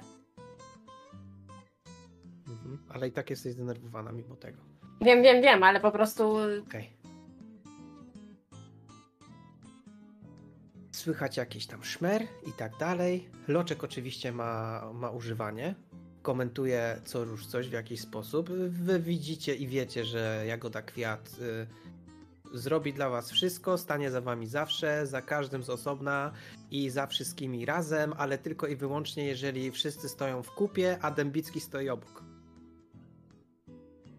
[2.49, 2.79] Mhm.
[2.89, 4.59] Ale i tak jesteś zdenerwowana mimo tego.
[5.01, 6.97] Wiem, wiem, wiem, ale po prostu Okej.
[10.93, 13.29] Słychać jakiś tam szmer i tak dalej.
[13.49, 15.75] Loczek oczywiście ma, ma używanie.
[16.27, 18.51] Komentuje co już coś w jakiś sposób.
[18.69, 21.37] Wy widzicie i wiecie, że Jagoda Kwiat
[22.55, 26.33] y, zrobi dla was wszystko, stanie za wami zawsze, za każdym z osobna
[26.71, 31.61] i za wszystkimi razem, ale tylko i wyłącznie jeżeli wszyscy stoją w kupie, a Dębicki
[31.61, 32.23] stoi obok.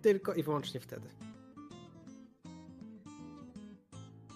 [0.01, 1.07] Tylko i wyłącznie wtedy.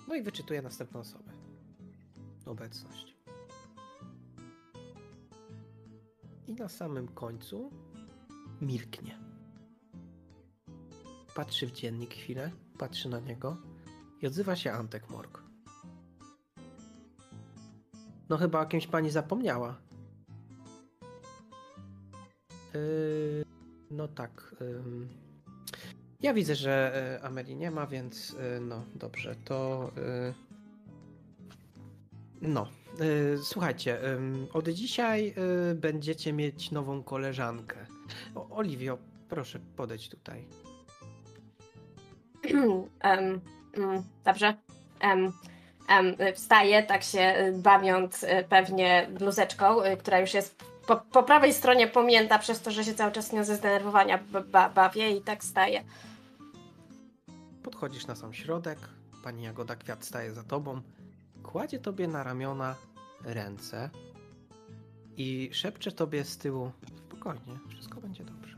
[0.08, 1.32] No i wyczytuje następną osobę.
[2.46, 3.11] Obecność.
[6.52, 7.72] I na samym końcu
[8.62, 9.20] milknie.
[11.36, 13.58] Patrzy w dziennik chwilę, patrzy na niego
[14.22, 15.44] i odzywa się Antek Morg.
[18.30, 19.78] No chyba o kimś pani zapomniała.
[22.74, 23.46] Yy,
[23.92, 24.56] no tak.
[24.62, 25.10] ym.
[26.22, 29.92] Ja widzę, że y, Amelii nie ma, więc y, no dobrze, to.
[29.98, 30.34] y,
[32.42, 32.81] No.
[33.02, 34.00] Y, Słuchajcie,
[34.54, 35.34] od dzisiaj
[35.72, 37.76] y, będziecie mieć nową koleżankę.
[38.36, 38.98] O, Oliwio,
[39.30, 40.46] proszę podejść tutaj.
[43.00, 43.42] Em,
[43.78, 44.56] mm, dobrze.
[45.00, 45.32] Em,
[46.36, 52.40] wstaję, tak się bawiąc y, pewnie bluzeczką, która już jest po, po prawej stronie pomięta
[52.40, 54.20] przez to, że się cały czas nią ze zdenerwowania
[54.52, 55.84] ba, bawię i tak staję.
[57.64, 58.80] Podchodzisz na sam środek,
[59.24, 60.82] pani Jagoda Kwiat staje za tobą,
[61.44, 62.76] kładzie tobie na ramiona
[63.24, 63.90] ręce
[65.18, 66.72] i szepcze tobie z tyłu
[67.08, 68.58] spokojnie, wszystko będzie dobrze.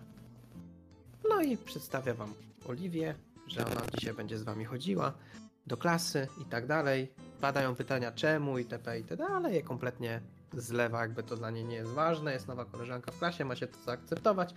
[1.29, 2.33] No i przedstawia wam
[2.67, 3.15] Oliwię,
[3.47, 5.13] że ona dzisiaj będzie z wami chodziła
[5.67, 7.11] do klasy i tak dalej.
[7.41, 8.97] Padają pytania czemu itp.
[8.97, 10.21] itd., ale je kompletnie
[10.53, 12.33] zlewa, jakby to dla niej nie jest ważne.
[12.33, 14.53] Jest nowa koleżanka w klasie, ma się to zaakceptować.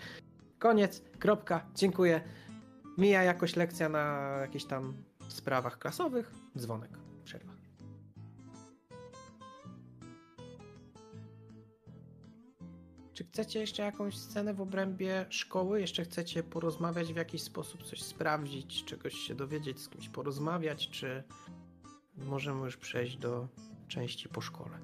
[0.59, 2.21] Koniec, kropka, dziękuję.
[2.99, 4.95] Mija jakoś lekcja na jakichś tam
[5.29, 6.33] sprawach klasowych.
[6.59, 6.91] Dzwonek,
[7.25, 7.56] przerwa.
[13.17, 15.81] Czy chcecie jeszcze jakąś scenę w obrębie szkoły?
[15.81, 21.23] Jeszcze chcecie porozmawiać w jakiś sposób, coś sprawdzić, czegoś się dowiedzieć, z kimś porozmawiać, czy
[22.17, 23.49] możemy już przejść do
[23.89, 24.79] części po szkole?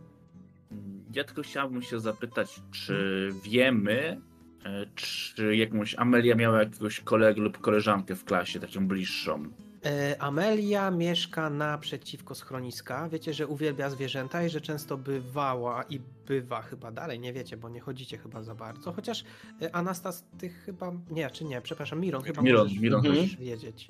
[1.14, 4.20] Ja tylko chciałbym się zapytać, czy wiemy,
[4.64, 9.52] e, czy jakąś Amelia miała jakiegoś kolegę lub koleżankę w klasie, taką bliższą?
[9.84, 13.08] E, Amelia mieszka naprzeciwko schroniska.
[13.08, 17.20] Wiecie, że uwielbia zwierzęta i że często bywała i bywa chyba dalej.
[17.20, 18.92] Nie wiecie, bo nie chodzicie chyba za bardzo.
[18.92, 19.24] Chociaż
[19.62, 20.92] e, Anastas, ty chyba.
[21.10, 23.88] Nie, czy nie, przepraszam, Miron, chyba Miron, możesz, Miron możesz wiedzieć.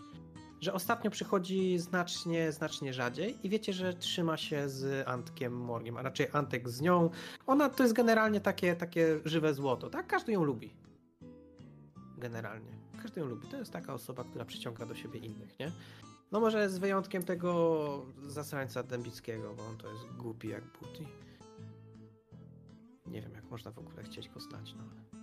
[0.61, 6.03] Że ostatnio przychodzi znacznie, znacznie rzadziej i wiecie, że trzyma się z Antkiem Morgiem, a
[6.03, 7.11] raczej Antek z nią.
[7.47, 10.07] Ona to jest generalnie takie, takie żywe złoto, tak?
[10.07, 10.75] Każdy ją lubi.
[12.19, 12.82] Generalnie.
[13.03, 13.49] Każdy ją lubi.
[13.49, 15.73] To jest taka osoba, która przyciąga do siebie innych, nie?
[16.33, 21.07] No może z wyjątkiem tego zasrańca Dębickiego, bo on to jest głupi jak but i...
[23.11, 25.23] Nie wiem, jak można w ogóle chcieć go znać, no ale...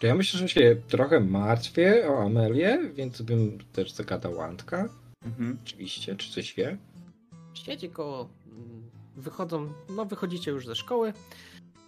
[0.00, 4.88] To ja myślę, że się trochę martwię o Amelię, więc bym też zagadał Antka.
[5.24, 5.58] Mhm.
[5.64, 6.78] Oczywiście, czy coś wie?
[7.54, 11.12] Siedzi koło mm, wychodzą, no wychodzicie już ze szkoły.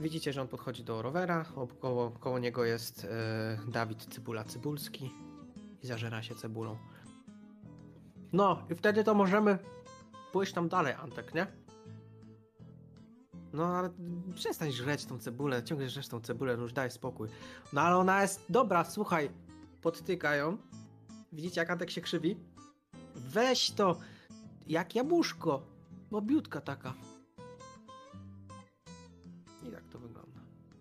[0.00, 1.44] Widzicie, że on podchodzi do rowera.
[1.80, 5.10] Koło, koło niego jest e, Dawid Cybula Cybulski
[5.82, 6.76] i zażera się cebulą.
[8.32, 9.58] No, i wtedy to możemy
[10.32, 11.46] pójść tam dalej, Antek, nie?
[13.52, 13.90] No, ale
[14.34, 17.28] przestań żreć tą cebulę, ciągle żresz tą cebulę, już daj spokój.
[17.72, 19.30] No, ale ona jest dobra, słuchaj,
[19.82, 20.56] podtyka ją.
[21.32, 22.36] Widzicie, jak Antek się krzywi?
[23.14, 23.96] Weź to,
[24.66, 25.62] jak jabłuszko,
[26.10, 26.94] łobiutka taka.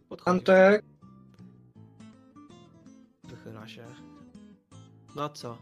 [0.09, 0.83] Podchodzi, Antek,
[3.23, 3.85] wychyla się.
[5.15, 5.57] No co?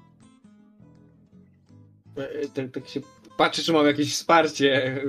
[2.18, 3.02] e, tak, tak się
[3.38, 5.02] patrzy, czy mam jakieś wsparcie.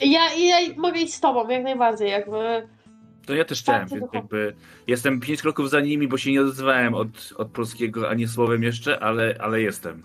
[0.00, 2.68] Ja, ja mogę iść z tobą, jak najbardziej, jakby...
[3.26, 4.18] To ja też chciałem, Bardzo więc duchowo.
[4.18, 8.62] jakby jestem pięć kroków za nimi, bo się nie odezwałem od, od polskiego ani słowem
[8.62, 10.02] jeszcze, ale, ale jestem.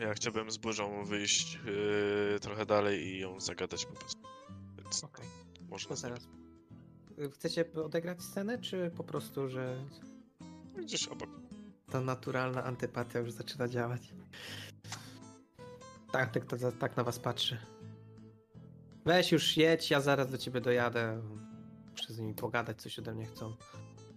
[0.00, 1.58] Ja chciałbym z burzą wyjść
[2.32, 4.20] yy, trochę dalej i ją zagadać po prostu.
[4.78, 5.26] Więc Okej.
[5.70, 6.22] można To zrobić.
[7.34, 9.76] Chcecie odegrać scenę, czy po prostu, że
[10.76, 11.28] Gdzieś obok.
[11.90, 14.12] ta naturalna antypatia już zaczyna działać?
[16.12, 17.58] Tak, tak, to, tak na was patrzy.
[19.04, 21.22] Weź już jedź, ja zaraz do ciebie dojadę.
[21.90, 23.54] Muszę z nimi pogadać, coś ode mnie chcą.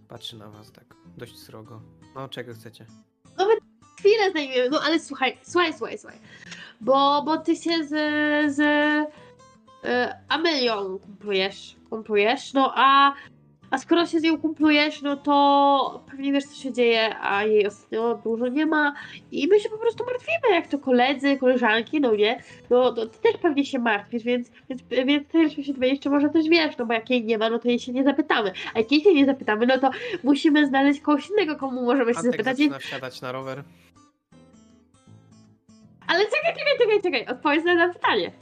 [0.08, 1.82] Patrzy na was tak dość srogo.
[2.14, 2.86] No, czego chcecie?
[3.98, 6.18] Chwilę zajmiemy, no ale słuchaj, słuchaj, słuchaj, słuchaj.
[6.80, 7.88] Bo, bo ty się z,
[8.56, 8.60] z
[9.84, 13.14] e, Amelią kumplujesz, kumplujesz, no a,
[13.70, 17.66] a skoro się z nią kumplujesz, no to pewnie wiesz co się dzieje, a jej
[17.66, 18.94] ostatnio dużo nie ma
[19.32, 23.18] i my się po prostu martwimy, jak to koledzy, koleżanki, no nie, no, no ty
[23.18, 26.86] też pewnie się martwisz, więc, więc, więc też się dowiedzieć, czy może coś wiesz, no
[26.86, 29.14] bo jak jej nie ma, no to jej się nie zapytamy, a jak jej się
[29.14, 29.90] nie zapytamy, no to
[30.24, 33.62] musimy znaleźć kogoś innego, komu możemy się zapytać i zaczyna wsiadać na rower.
[36.06, 37.36] Ale czekaj, czekaj, czekaj, czekaj.
[37.36, 38.32] Odpowiedz na na pytanie.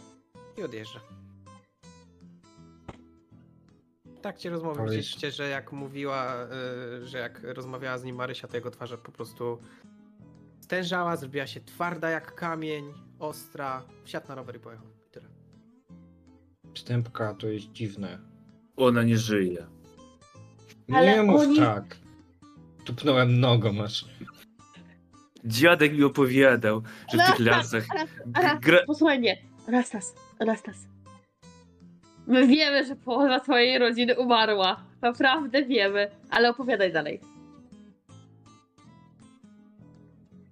[0.58, 1.17] i odjeżdża.
[4.22, 4.90] Tak cię rozmowy Powiedz.
[4.90, 6.34] widzieliście, że jak mówiła,
[7.02, 9.58] y, że jak rozmawiała z nim Marysia, to jego twarz po prostu
[10.60, 12.84] stężała, zrobiła się twarda jak kamień,
[13.18, 13.82] ostra.
[14.04, 14.86] Wsiadł na rower i pojechał.
[15.08, 15.26] I tyle.
[16.74, 18.18] Wstępka to jest dziwne.
[18.76, 19.66] Ona nie żyje.
[20.92, 21.96] Ale nie mów oni- tak.
[22.84, 24.04] Tupnąłem nogą aż.
[25.44, 26.82] Dziadek mi opowiadał,
[27.12, 27.86] że w tych lasach
[28.34, 28.78] Anastas, gra...
[28.86, 29.36] posłuchaj mnie.
[29.68, 30.87] Anastas, Anastas.
[32.28, 34.84] My wiemy, że połowa twojej rodziny umarła.
[35.02, 36.10] Naprawdę wiemy.
[36.30, 37.20] Ale opowiadaj dalej.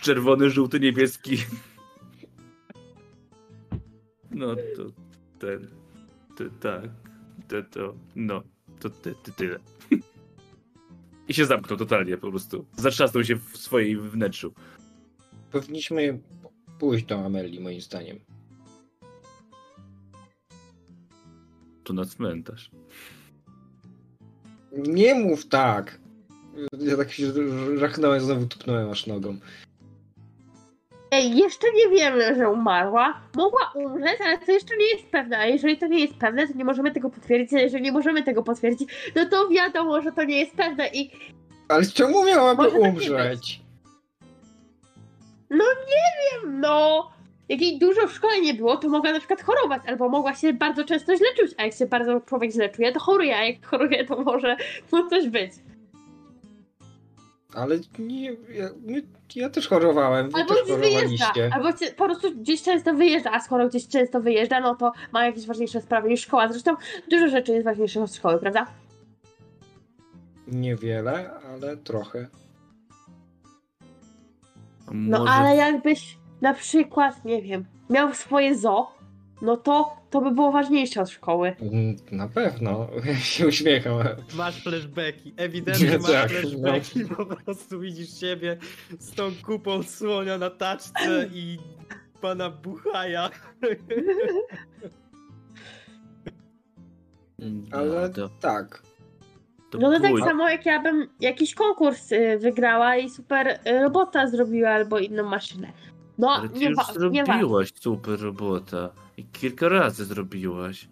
[0.07, 1.37] czerwony, żółty, niebieski.
[4.31, 4.83] No to
[5.39, 5.69] ten.
[6.37, 6.91] To, tak.
[7.49, 7.95] To, to.
[8.17, 8.43] No.
[8.81, 9.59] To ty, ty, tyle.
[11.29, 12.67] I się zamknął totalnie po prostu.
[12.77, 14.55] Zatrzasnął się w swojej wnętrzu.
[15.53, 16.21] Powinniśmy
[16.79, 18.21] pójść do Amelii, moim zdaniem.
[21.87, 22.71] To na cmentarz.
[24.73, 25.99] Nie mów tak.
[26.79, 27.25] Ja tak się
[27.77, 29.39] żachnąłem, znowu tupnąłem aż nogą.
[31.11, 33.21] Ej, jeszcze nie wiemy, że umarła.
[33.37, 35.39] Mogła umrzeć, ale to jeszcze nie jest pewne.
[35.39, 37.55] A jeżeli to nie jest pewne, to nie możemy tego potwierdzić.
[37.55, 40.89] A jeżeli nie możemy tego potwierdzić, no to wiadomo, że to nie jest pewne.
[40.89, 41.11] I
[41.69, 43.61] Ale czemu miałaby Może tak nie umrzeć?
[46.45, 47.11] no,
[47.49, 50.53] jak jej dużo w szkole nie było, to mogła na przykład chorować, albo mogła się
[50.53, 53.67] bardzo często źle czuć, a jak się bardzo człowiek źle czuje, to choruje, a jak
[53.67, 54.57] choruje, to może
[54.93, 55.53] no coś być.
[57.55, 59.03] Ale nie, ja, nie,
[59.35, 60.31] ja też chorowałem.
[60.33, 64.21] Albo też gdzieś wyjeżdża, albo cię- po prostu gdzieś często wyjeżdża, a skoro gdzieś często
[64.21, 66.49] wyjeżdża, no to ma jakieś ważniejsze sprawy niż szkoła.
[66.49, 66.75] Zresztą
[67.11, 68.67] dużo rzeczy jest ważniejszych od szkoły, prawda?
[70.49, 72.29] Niewiele, ale trochę.
[74.93, 78.93] No Może ale jakbyś na przykład, nie wiem, miał swoje zoo,
[79.43, 81.57] no to to by było ważniejsze od szkoły.
[81.61, 82.89] Mm, Na pewno.
[83.07, 83.93] Ja się uśmiecham.
[84.37, 88.57] Masz flashbacki, ewidentnie Nie, masz tak, flashbacki, po prostu widzisz siebie
[88.99, 91.59] z tą kupą słonia na taczce i
[92.21, 93.31] pana Buchaja.
[97.73, 98.83] Ale No, to, tak.
[99.71, 103.83] to No to tak samo jak ja bym jakiś konkurs y, wygrała i super y,
[103.83, 105.73] robota zrobiła albo inną maszynę.
[106.19, 108.91] No, Ale ty nie, już wa- nie wa- zrobiłaś super robota.
[109.17, 110.89] I kilka razy zrobiłaś.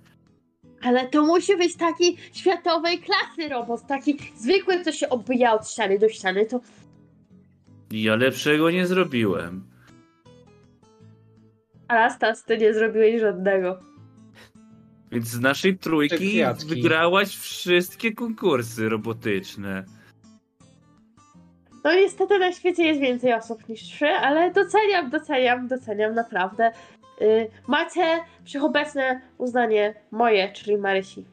[0.83, 5.99] Ale to musi być taki światowej klasy robot, taki zwykły, co się obija od ściany
[5.99, 6.61] do ściany, to
[7.91, 9.65] Ja lepszego nie zrobiłem.
[11.89, 13.79] Anastas, ty nie zrobiłeś żadnego.
[15.13, 16.67] Więc z naszej trójki kwiatki.
[16.69, 19.85] wygrałaś wszystkie konkursy robotyczne.
[21.85, 26.73] No niestety na świecie jest więcej osób niż trzy, ale doceniam, doceniam, doceniam naprawdę.
[27.23, 31.25] Y, macie wszechobecne uznanie moje, czyli Marysi.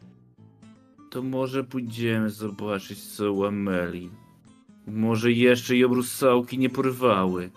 [1.11, 4.10] To może pójdziemy zobaczyć, co u Ameli.
[4.88, 7.49] Może jeszcze ją rusałki nie porwały.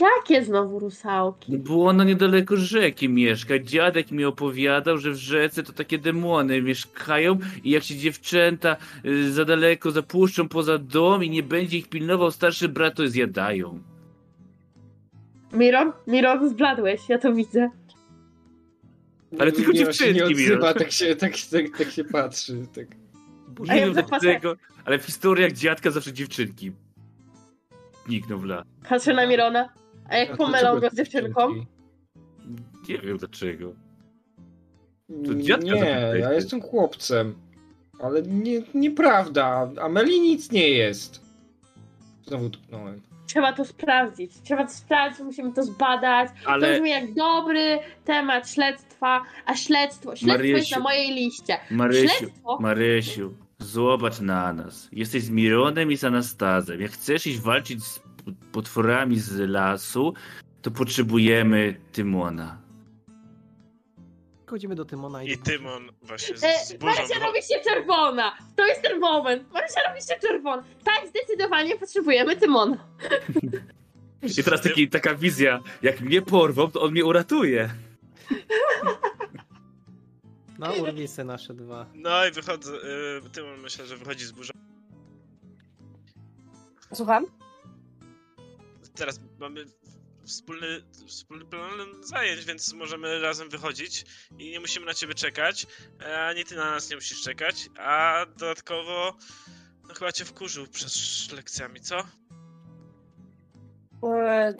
[0.00, 1.52] Jakie znowu rusałki?
[1.52, 3.58] No bo ona niedaleko rzeki mieszka.
[3.58, 9.32] Dziadek mi opowiadał, że w rzece to takie demony mieszkają i jak się dziewczęta y,
[9.32, 13.78] za daleko zapuszczą poza dom i nie będzie ich pilnował starszy brat, to je zjadają.
[15.52, 15.92] Miron?
[16.06, 17.70] Miron, zbladłeś, ja to widzę.
[19.38, 20.74] Ale tylko Nie, się nie dziewczynki, odzywa, Miron.
[20.74, 22.66] tak się, tak, tak, tak się patrzy.
[22.74, 22.86] Tak.
[23.68, 26.72] A Nie ja wiem zapasę- dlaczego, ale w historiach dziadka zawsze dziewczynki
[28.08, 28.62] nikną w la.
[28.88, 29.68] Patrzę na Mirona.
[30.08, 31.54] A jak to pomylą go z dziewczynką?
[32.88, 33.72] Nie wiem dlaczego.
[35.26, 36.20] To dziadka Nie, zapytaj.
[36.20, 37.34] ja jestem chłopcem.
[38.00, 39.70] Ale nie, nieprawda.
[39.82, 41.20] Ameli nic nie jest.
[42.26, 43.00] Znowu tknąłem.
[43.26, 44.32] Trzeba to sprawdzić.
[44.42, 46.28] Trzeba to sprawdzić, musimy to zbadać.
[46.44, 50.76] To Ale brzmi jak dobry temat śledztwa, a śledztwo, śledztwo jest Marysiu.
[50.76, 51.56] na mojej liście.
[51.70, 52.58] Marysiu, Śledztwo?
[52.60, 54.88] Marysiu, zobacz na nas.
[54.92, 56.80] Jesteś z Mironem i z Anastazem.
[56.80, 58.00] Jak chcesz iść walczyć z
[58.52, 60.14] potworami z lasu,
[60.62, 62.58] to potrzebujemy Tymona.
[64.46, 66.94] Chodzimy do Tymona i, I Tymon właśnie E, z burzą.
[66.94, 68.32] Marysia robi się czerwona!
[68.56, 69.52] To jest ten moment!
[69.52, 70.62] Marysia robi się czerwona!
[70.84, 72.76] Tak, zdecydowanie potrzebujemy Tymona.
[74.38, 77.70] I teraz taki, taka wizja, jak mnie porwą, to on mnie uratuje.
[80.58, 81.86] No, urwij se nasze dwa.
[81.94, 82.72] No i wychodzę,
[83.26, 84.52] y, Tymon myślę, że wychodzi z burzą.
[86.94, 87.26] Słucham?
[88.98, 89.64] Teraz mamy
[90.26, 91.70] wspólny, wspólny plan
[92.02, 94.04] zajęć, więc możemy razem wychodzić
[94.38, 95.66] i nie musimy na ciebie czekać,
[96.00, 99.16] e, ani ty na nas nie musisz czekać, a dodatkowo
[99.88, 100.92] no chyba cię wkurzył przed
[101.32, 101.98] lekcjami, co?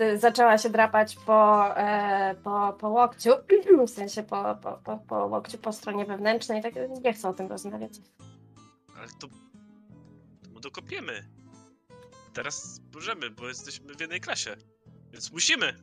[0.00, 3.30] Y, Zaczęła się drapać po, e, po, po łokciu,
[3.86, 6.74] w sensie po, po, po, po łokciu po stronie wewnętrznej, tak
[7.04, 7.92] nie chcę o tym rozmawiać.
[8.96, 9.28] Ale to,
[10.42, 11.37] to mu dokopiemy.
[12.32, 14.56] Teraz możemy, bo jesteśmy w jednej klasie,
[15.12, 15.76] więc musimy.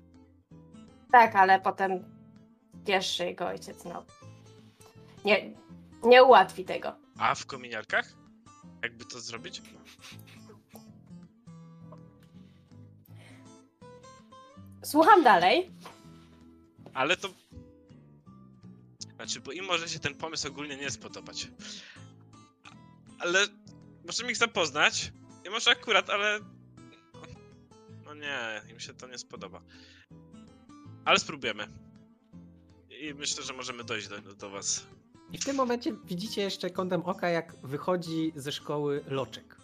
[1.12, 2.04] Tak, ale potem
[2.86, 4.06] pierwszy jego ojciec, no.
[5.26, 5.52] Nie,
[6.04, 6.96] nie ułatwi tego.
[7.18, 8.14] A w kominiarkach?
[8.84, 9.62] Jakby to zrobić?
[14.84, 15.72] Słucham dalej.
[16.94, 17.30] Ale to.
[19.16, 21.48] Znaczy, bo im może się ten pomysł ogólnie nie spodobać.
[23.20, 23.40] Ale
[24.08, 25.12] możemy ich zapoznać.
[25.46, 26.40] I może akurat, ale.
[28.06, 29.62] No nie, im się to nie spodoba.
[31.06, 31.68] Ale spróbujemy.
[32.90, 34.86] I myślę, że możemy dojść do, do was.
[35.32, 39.58] I w tym momencie widzicie jeszcze kątem oka, jak wychodzi ze szkoły Loczek.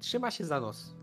[0.00, 0.94] Trzyma się za nos.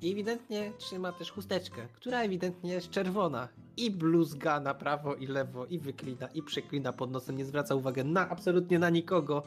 [0.00, 3.48] I ewidentnie trzyma też chusteczkę, która ewidentnie jest czerwona.
[3.76, 7.36] I bluzga na prawo i lewo, i wyklina, i przeklina pod nosem.
[7.36, 9.42] Nie zwraca uwagi na absolutnie na nikogo,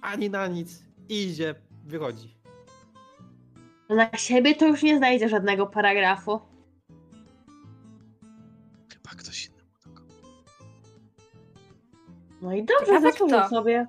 [0.00, 0.82] ani na nic.
[1.08, 1.54] I idzie,
[1.84, 2.43] wychodzi.
[3.88, 6.40] Na siebie to już nie znajdzie żadnego paragrafu.
[8.92, 10.02] Chyba ktoś inny mu doko-
[12.42, 13.86] No i dobrze, Ciekawe sobie.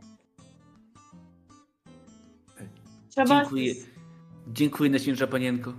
[3.09, 3.41] Trzeba...
[3.41, 3.73] Dziękuję.
[4.47, 5.73] Dziękuję, najświętsza panienko.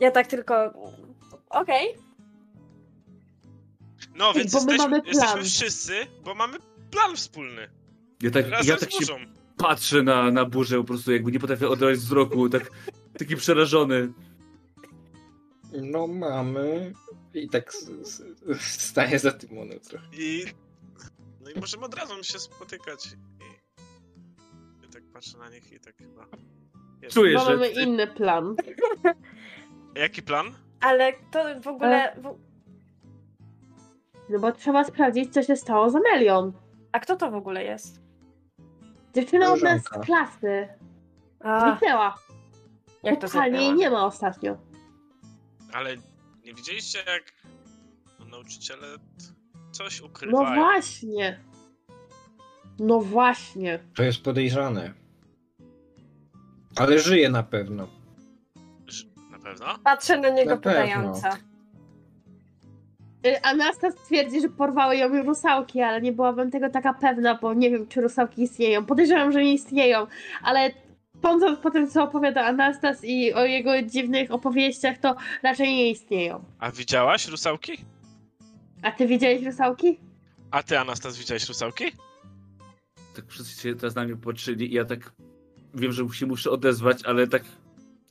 [0.00, 0.54] Ja tak tylko.
[1.50, 2.03] Okej.
[4.14, 5.14] No więc bo my jesteśmy, mamy plan.
[5.14, 6.58] jesteśmy wszyscy, bo mamy
[6.90, 7.68] plan wspólny.
[8.22, 9.16] Ja tak, Razem ja tak z się
[9.56, 12.70] patrzę na, na burzę, po prostu jakby nie potrafię oderwać wzroku, tak,
[13.18, 14.12] taki przerażony.
[15.82, 16.92] No mamy.
[17.34, 17.72] I tak
[18.60, 20.06] staję za Tymonem trochę.
[20.12, 20.44] I.
[21.40, 23.06] No i możemy od razu się spotykać.
[23.06, 26.26] I, I tak patrzę na nich i tak chyba.
[27.02, 27.14] Jest.
[27.14, 27.50] Czuję, Bo że...
[27.50, 28.56] mamy inny plan.
[29.94, 30.54] Jaki plan?
[30.80, 32.16] Ale to w ogóle.
[32.22, 32.53] W...
[34.28, 36.52] No bo trzeba sprawdzić, co się stało z Amelią.
[36.92, 38.00] A kto to w ogóle jest?
[39.14, 40.68] Dziewczyna od nas z klasy.
[41.40, 42.14] A, Zniknęła.
[43.02, 44.56] jak to Totalnie jej nie ma ostatnio.
[45.72, 45.96] Ale
[46.44, 47.22] nie widzieliście, jak
[48.30, 48.86] nauczyciele
[49.72, 50.54] coś No ukrywają?
[50.62, 51.40] właśnie.
[52.78, 53.78] No właśnie.
[53.96, 54.92] To jest podejrzane.
[56.76, 57.88] Ale żyje na pewno.
[58.88, 59.66] Ż- Na pewno?
[59.84, 60.80] Patrzę na niego Na pewno.
[60.82, 61.28] pytająco.
[63.26, 67.70] Y, Anastas twierdzi, że porwały ją rusałki, ale nie byłabym tego taka pewna, bo nie
[67.70, 68.86] wiem, czy rusałki istnieją.
[68.86, 70.06] Podejrzewam, że nie istnieją,
[70.42, 70.70] ale
[71.22, 76.44] sądząc po tym, co opowiada Anastas i o jego dziwnych opowieściach, to raczej nie istnieją.
[76.58, 77.84] A widziałaś rusałki?
[78.82, 79.98] A ty widziałeś rusałki?
[80.50, 81.84] A ty, Anastas, widziałeś rusałki?
[83.16, 85.12] Tak wszyscy się teraz na mnie patrzyli i ja tak
[85.74, 87.42] wiem, że się muszę odezwać, ale tak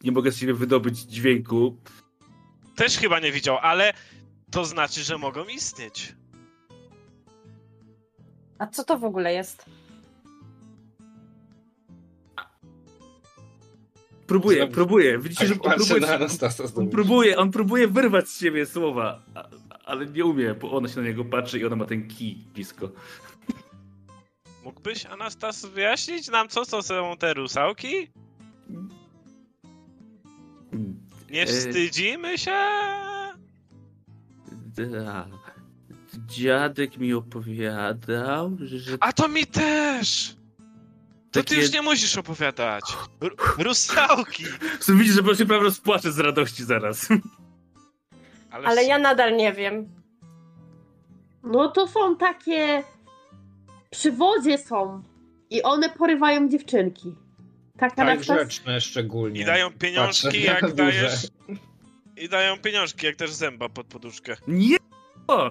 [0.03, 1.77] nie mogę z siebie wydobyć dźwięku.
[2.75, 3.93] Też chyba nie widział, ale
[4.53, 6.15] to znaczy, że mogą istnieć.
[8.59, 9.65] A co to w ogóle jest?
[14.27, 15.19] Próbuję, Znowu- próbuję.
[15.19, 16.07] Widzicie, że on Patrzę próbuje,
[16.75, 19.23] on próbuje, on próbuje wyrwać z siebie słowa,
[19.85, 22.89] ale nie umie, bo ona się na niego patrzy i ona ma ten kij blisko.
[24.63, 28.11] Mógłbyś, Anastas, wyjaśnić nam, co to są te rusałki?
[31.29, 32.59] Nie E, wstydzimy się?
[34.75, 35.27] Da.
[36.27, 40.35] Dziadek mi opowiadał, że A to mi też!
[41.31, 42.83] To ty już nie musisz opowiadać.
[43.21, 44.43] R- rusałki!
[44.99, 47.07] Widzisz, że się prawie rozpłaczę z radości zaraz.
[48.51, 49.89] Ale, Ale ja nadal nie wiem.
[51.43, 52.83] No to są takie.
[53.91, 55.03] Przy wodzie są.
[55.49, 57.15] I one porywają dziewczynki.
[57.77, 58.37] Tak, Tak Anastas?
[58.37, 59.41] grzeczne szczególnie.
[59.41, 61.09] I dają pieniążki, Patrzę jak duże.
[62.17, 64.35] I dają pieniążki, jak też zęba pod poduszkę.
[64.47, 64.77] Nie!
[65.27, 65.49] O!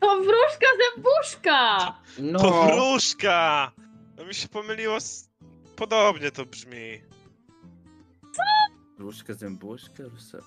[0.00, 1.78] To wróżka zębuszka!
[2.18, 3.72] No, To wróżka!
[4.16, 5.28] No mi się pomyliło z...
[5.76, 7.00] Podobnie to brzmi.
[8.98, 10.38] Różka, zębuszka, rusa.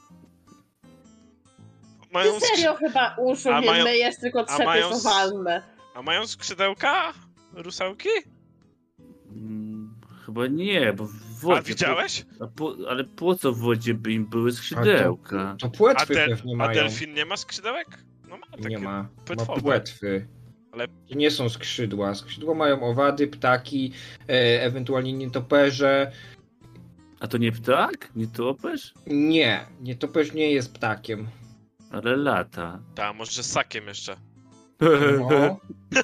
[2.11, 2.55] Mają, Ty skrzy...
[2.55, 5.05] serio chyba uszu A nie mają- myjesz, tylko a mają s-.
[5.95, 7.13] A mają skrzydełka?
[7.53, 8.09] Rusałki?
[9.31, 9.95] Mm,
[10.25, 11.59] chyba nie, bo w wodzie.
[11.59, 12.25] A widziałeś?
[12.39, 15.55] Po, a po, ale po co w wodzie by im były skrzydełka?
[15.59, 16.29] to A, płetwy del...
[16.29, 17.87] pewnie a delfin nie ma skrzydełek?
[18.29, 18.69] No ma takie.
[18.69, 19.03] Nie ma.
[19.03, 19.61] Ma płetwowe.
[19.61, 20.27] płetwy.
[20.71, 22.15] Ale- To nie są skrzydła.
[22.15, 23.91] Skrzydła mają owady, ptaki,
[24.29, 26.11] e, ewentualnie nietoperze.
[27.19, 28.09] A to nie ptak?
[28.15, 28.93] Nie topesz?
[29.07, 31.27] Nie, nietoperz nie jest ptakiem.
[31.91, 32.79] Ale lata.
[32.95, 34.15] Ta, może z sakiem jeszcze.
[35.19, 35.59] No.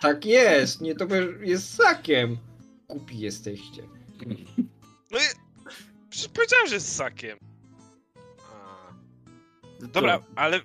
[0.00, 2.36] tak jest, nietoperz jest ssakiem.
[2.88, 3.82] Kupi jesteście.
[5.10, 5.22] No i...
[6.10, 7.38] Przecież powiedziałem, że z sakiem.
[8.52, 9.86] A.
[9.86, 10.60] Dobra, ale...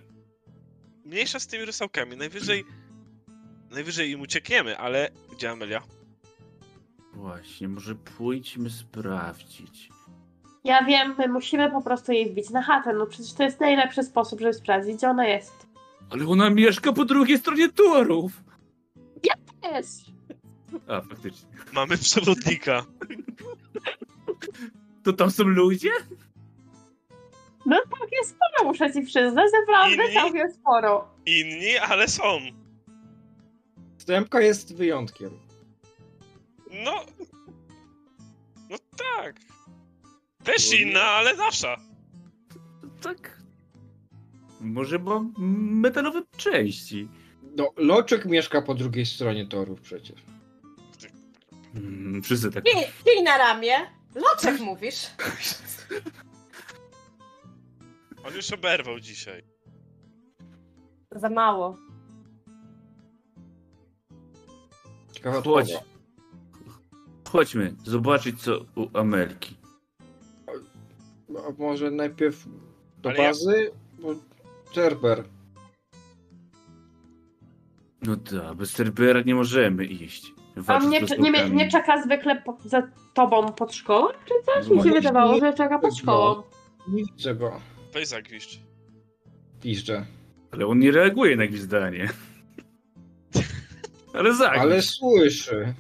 [1.06, 2.18] Mniejsza z tymi rusałkami.
[2.18, 2.66] Najwyżej...
[3.72, 5.10] Najwyżej im uciekniemy, ale...
[5.32, 5.82] Gdzie Amelia?
[7.14, 9.90] Właśnie, może pójdźmy sprawdzić.
[10.64, 12.94] Ja wiem, my musimy po prostu jej wbić na chatę.
[12.94, 15.68] No przecież to jest najlepszy sposób, żeby sprawdzić, gdzie ona jest.
[16.10, 18.44] Ale ona mieszka po drugiej stronie torów!
[19.72, 20.13] Jest.
[20.88, 21.50] A, faktycznie.
[21.74, 22.86] Mamy przewodnika.
[25.04, 25.90] To tam są ludzie?
[27.66, 29.52] No tak jest sporo, muszę ci przyznać.
[29.68, 30.14] Naprawdę Inni?
[30.16, 31.08] tam jest sporo.
[31.26, 32.40] Inni, ale są.
[33.98, 35.30] Stępka jest wyjątkiem.
[36.86, 37.06] No...
[38.70, 39.36] No tak.
[40.44, 41.78] Też inna, ale nasza.
[43.02, 43.42] Tak.
[44.62, 45.34] Może mam
[45.82, 47.08] metalowe części.
[47.58, 50.24] No, Loczek mieszka po drugiej stronie torów przecież.
[51.74, 52.64] Hmm, wszyscy tak.
[52.64, 53.74] Kij, kij na ramię.
[54.16, 55.08] Loczek mówisz.
[58.28, 59.44] On już oberwał dzisiaj.
[61.12, 61.78] Za mało.
[65.12, 65.48] Ciekawa Chodź.
[65.48, 65.94] odpowiedź.
[67.32, 69.56] Chodźmy, zobaczyć co u Amelki.
[71.38, 72.46] A może najpierw
[73.02, 73.72] do Ale ja- bazy?
[74.00, 74.16] Bo
[74.74, 75.24] Cerber.
[78.02, 80.33] No tak, bez Cerbera nie możemy iść.
[80.68, 84.08] A mnie, nie, nie, czeka zwykle po, za tobą pod szkołą?
[84.26, 84.70] Czy coś?
[84.70, 86.44] Mi się nie- wydawało, że czeka pod szkołą.
[86.88, 87.62] Widzę go.
[87.94, 88.60] Weź zagwiszcz.
[89.62, 90.06] Piszczę.
[90.52, 92.10] Ale on nie reaguje na gwizdanie.
[94.14, 94.52] Ale za.
[94.52, 95.74] Ale słyszy.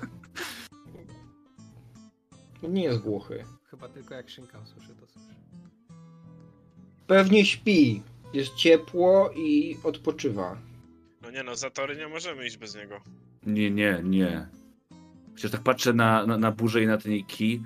[2.63, 3.43] Nie jest głuchy.
[3.69, 5.35] Chyba tylko jak Szynka usłyszy, to słyszy.
[7.07, 8.01] Pewnie śpi.
[8.33, 10.57] Jest ciepło i odpoczywa.
[11.21, 13.01] No nie no, za tory nie możemy iść bez niego.
[13.45, 14.47] Nie, nie, nie.
[15.33, 17.63] Chociaż tak patrzę na, na, na burzę i na ten jej kij.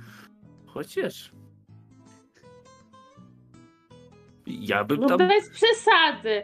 [0.65, 1.31] Chociaż.
[4.47, 5.17] Ja bym No tam.
[5.27, 6.43] bez przesady.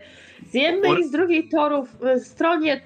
[0.52, 2.82] Z jednej Or- i z drugiej torów, y, stronie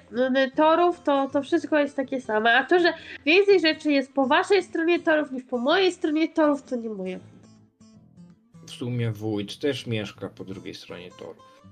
[0.46, 2.54] y, torów to, to wszystko jest takie same.
[2.58, 2.92] A to, że
[3.26, 7.20] więcej rzeczy jest po waszej stronie torów niż po mojej stronie torów, to nie moje.
[8.66, 11.62] W sumie wójt też mieszka po drugiej stronie torów.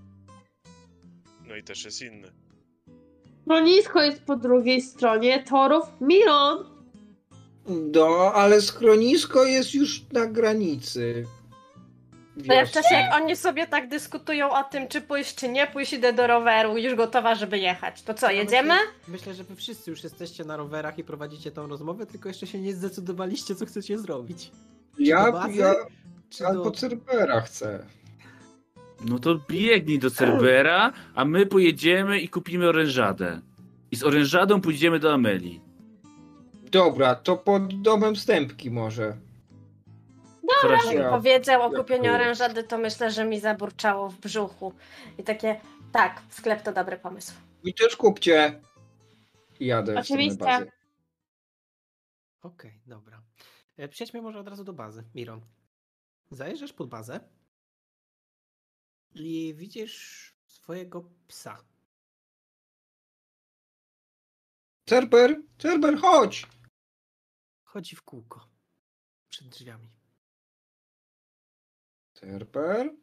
[1.48, 2.28] No i też jest inny.
[3.46, 5.84] Schronisko jest po drugiej stronie torów.
[6.00, 6.64] Miron!
[7.68, 11.24] No, ale schronisko jest już na granicy.
[12.46, 15.92] To ja czasie, jak oni sobie tak dyskutują o tym, czy pójść, czy nie pójść,
[15.92, 18.02] idę do roweru, już gotowa, żeby jechać.
[18.02, 18.74] To co, jedziemy?
[18.74, 22.46] Myślę, myślę, że wy wszyscy już jesteście na rowerach i prowadzicie tą rozmowę, tylko jeszcze
[22.46, 24.50] się nie zdecydowaliście, co chcecie zrobić.
[24.98, 25.58] do Ja, bazy?
[25.58, 25.74] ja
[26.30, 26.70] Czy albo do...
[26.70, 27.86] Cerbera chcę.
[29.00, 33.40] No to biegnij do Cerbera, a my pojedziemy i kupimy orężadę.
[33.90, 35.60] I z orężadą pójdziemy do Amelii.
[36.70, 39.16] Dobra, to pod domem stępki może.
[40.60, 40.94] Proszę.
[40.94, 44.72] Jak powiedział o kupieniu orężady, to myślę, że mi zaburczało w brzuchu.
[45.18, 45.60] I takie,
[45.92, 47.32] tak, sklep to dobry pomysł.
[47.64, 48.60] I też kupcie.
[49.60, 50.44] I Jadę w stronę Oczywiście.
[50.44, 50.70] bazy.
[52.42, 53.22] Okej, dobra.
[53.76, 55.04] E, Przejdźmy może od razu do bazy.
[55.14, 55.40] Miron.
[56.30, 57.20] Zajeżdżasz pod bazę
[59.20, 61.64] i widzisz swojego psa.
[64.88, 66.46] Cerber, Cerber, chodź!
[67.64, 68.48] Chodzi w kółko
[69.28, 69.90] przed drzwiami.
[72.12, 72.96] Cerber?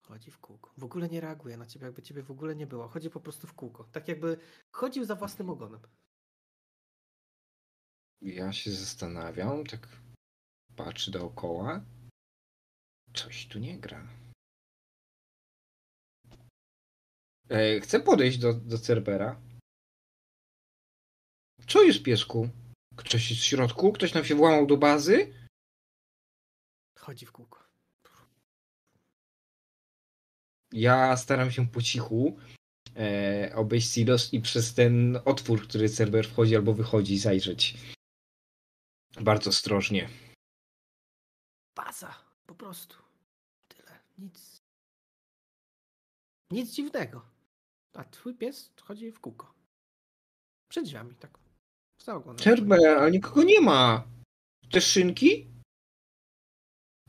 [0.00, 0.72] Chodzi w kółko.
[0.76, 2.88] W ogóle nie reaguje na ciebie, jakby ciebie w ogóle nie było.
[2.88, 3.84] Chodzi po prostu w kółko.
[3.84, 4.38] Tak jakby
[4.70, 5.80] chodził za własnym ogonem.
[8.20, 9.88] Ja się zastanawiam, tak
[10.76, 11.84] patrzę dookoła.
[13.14, 14.19] Coś tu nie gra.
[17.50, 19.40] E, chcę podejść do, do Cerbera.
[21.66, 22.48] Co jest piesku?
[22.96, 23.92] Ktoś jest w środku?
[23.92, 25.34] Ktoś nam się włamał do bazy?
[26.98, 27.70] Chodzi w kółko.
[30.72, 32.38] Ja staram się po cichu
[32.96, 37.76] e, obejść silos i przez ten otwór, który Cerber wchodzi albo wychodzi, zajrzeć.
[39.20, 40.08] Bardzo ostrożnie.
[41.76, 42.24] Baza.
[42.46, 42.96] Po prostu.
[43.68, 43.98] Tyle.
[44.18, 44.60] Nic.
[46.50, 47.29] Nic dziwnego.
[47.92, 49.54] A twój pies chodzi w kółko.
[50.68, 51.38] Przed drzwiami, tak.
[52.36, 54.04] Cerber, ale nikogo nie ma.
[54.70, 55.46] Te szynki?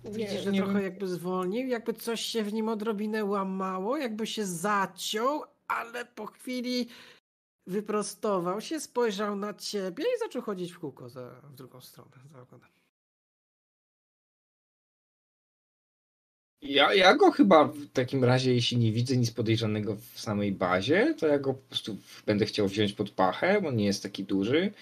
[0.04, 0.84] Widzisz, że nie trochę wiem.
[0.84, 6.88] jakby zwolnił, jakby coś się w nim odrobinę łamało, jakby się zaciął, ale po chwili
[7.68, 12.12] wyprostował się, spojrzał na ciebie i zaczął chodzić w kółko za, w drugą stronę.
[12.32, 12.70] Za ogonem.
[16.62, 21.16] Ja, ja go chyba w takim razie, jeśli nie widzę nic podejrzanego w samej bazie,
[21.20, 24.74] to ja go po prostu będę chciał wziąć pod pachę, bo nie jest taki duży.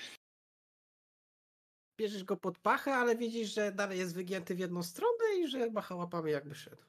[2.00, 5.70] Bierzesz go pod pachę, ale widzisz, że dalej jest wygięty w jedną stronę i że
[5.70, 6.84] macha łapami jakby szedł.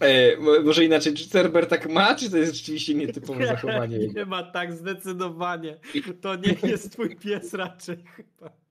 [0.00, 3.98] E, mo- może inaczej, czy Cerber tak ma, czy to jest rzeczywiście nietypowe zachowanie?
[3.98, 5.78] Nie ma tak zdecydowanie.
[6.20, 8.63] To nie jest twój pies raczej chyba.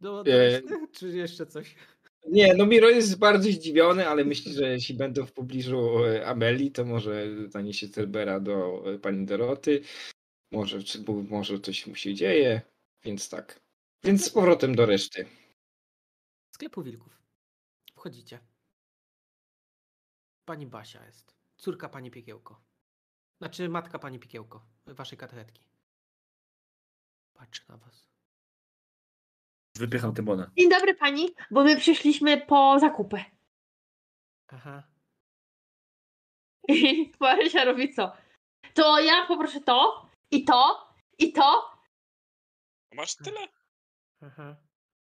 [0.00, 0.74] Do, do E, reszty?
[0.92, 1.74] Czy jeszcze coś?
[2.26, 6.72] Nie, no Miro jest bardzo zdziwiony, ale myśli, że jeśli będą w pobliżu e, Ameli,
[6.72, 9.82] to może zaniesie Cerbera do e, pani Doroty.
[10.52, 12.62] Może, czy, może coś mu się dzieje,
[13.04, 13.60] więc tak.
[14.04, 15.26] Więc z powrotem do reszty.
[16.50, 17.22] Sklepu wilków.
[17.94, 18.40] Wchodzicie.
[20.44, 21.36] Pani Basia jest.
[21.56, 22.62] Córka pani Piekiełko.
[23.38, 24.66] Znaczy matka pani Piekiełko.
[24.86, 25.62] Waszej katechetki.
[27.34, 28.09] Patrzy na was.
[29.80, 30.50] Wypycham Tymona.
[30.58, 33.24] Dzień dobry pani, bo my przyszliśmy po zakupy.
[34.48, 34.82] Aha.
[36.68, 38.12] I Marysia robi co?
[38.74, 40.88] To ja poproszę to, i to,
[41.18, 41.70] i to.
[42.94, 43.40] Masz tyle?
[44.22, 44.56] Aha.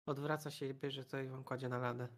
[0.06, 2.08] Odwraca się i bierze to i wam kładzie na ladę.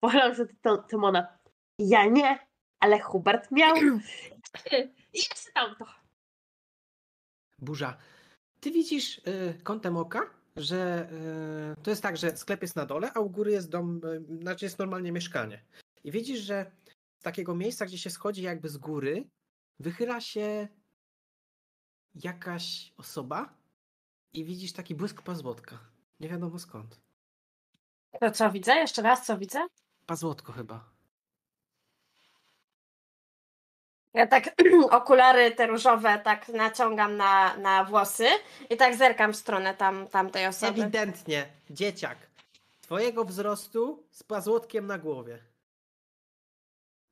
[0.00, 1.38] Pochylam się do Tymona.
[1.78, 2.48] Ja nie,
[2.80, 3.76] ale Hubert miał.
[5.12, 5.84] I jeszcze tamto.
[7.58, 7.96] Burza.
[8.60, 11.08] Ty widzisz y, kątem oka, że
[11.78, 14.38] y, to jest tak, że sklep jest na dole, a u góry jest dom, y,
[14.40, 15.64] znaczy jest normalnie mieszkanie.
[16.04, 16.70] I widzisz, że
[17.18, 19.28] z takiego miejsca, gdzie się schodzi jakby z góry,
[19.80, 20.68] wychyla się
[22.14, 23.54] jakaś osoba
[24.32, 25.78] i widzisz taki błysk pazłotka.
[26.20, 27.00] Nie wiadomo skąd.
[28.20, 28.74] To co widzę?
[28.74, 29.66] Jeszcze raz, co widzę?
[30.06, 30.90] Pazłotko chyba.
[34.14, 34.54] Ja tak
[34.90, 38.26] okulary te różowe tak naciągam na, na włosy
[38.70, 40.82] i tak zerkam w stronę tam, tamtej osoby.
[40.82, 42.18] Ewidentnie, dzieciak.
[42.80, 45.44] Twojego wzrostu z pazłotkiem na głowie.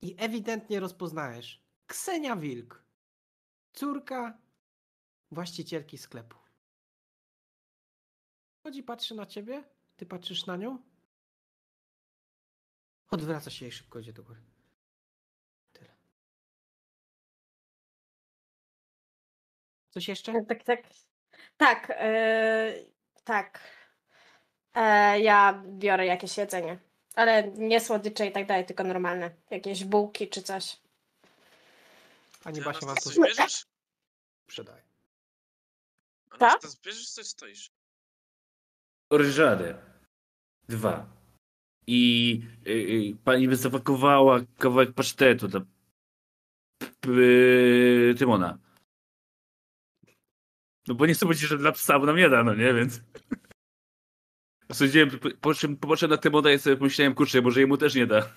[0.03, 1.63] I ewidentnie rozpoznajesz.
[1.87, 2.83] Ksenia Wilk.
[3.73, 4.39] Córka
[5.31, 6.39] właścicielki sklepu.
[8.63, 9.65] Chodzi, patrzy na ciebie,
[9.97, 10.79] ty patrzysz na nią.
[13.11, 14.41] Odwraca się i szybko idzie do góry.
[19.99, 20.45] Coś jeszcze?
[20.49, 20.81] Tak, tak.
[21.57, 22.93] Tak, yy,
[23.25, 23.61] tak.
[24.75, 26.79] E, ja biorę jakieś jedzenie.
[27.15, 29.31] Ale nie słodycze i tak dalej, tylko normalne.
[29.51, 30.77] Jakieś bułki czy coś.
[32.45, 33.67] Pani Basia Anastas, coś coś bierzesz?
[34.47, 34.83] przydaje.
[36.31, 37.71] Anastas, bierzesz coś stoisz?
[39.11, 39.75] Orężadę.
[40.69, 41.07] Dwa.
[41.87, 45.61] I y, y, pani by zapakowała kawałek pasztetu dla
[47.01, 48.59] p- yy, Tymona.
[50.89, 53.01] No bo nie chcę powiedzieć, że dla psa bo nam nie da, no nie, więc...
[54.73, 55.11] Sądziłem,
[55.41, 58.29] po czym popatrzę na Tymona i sobie pomyślałem, kurczę, może jemu też nie da.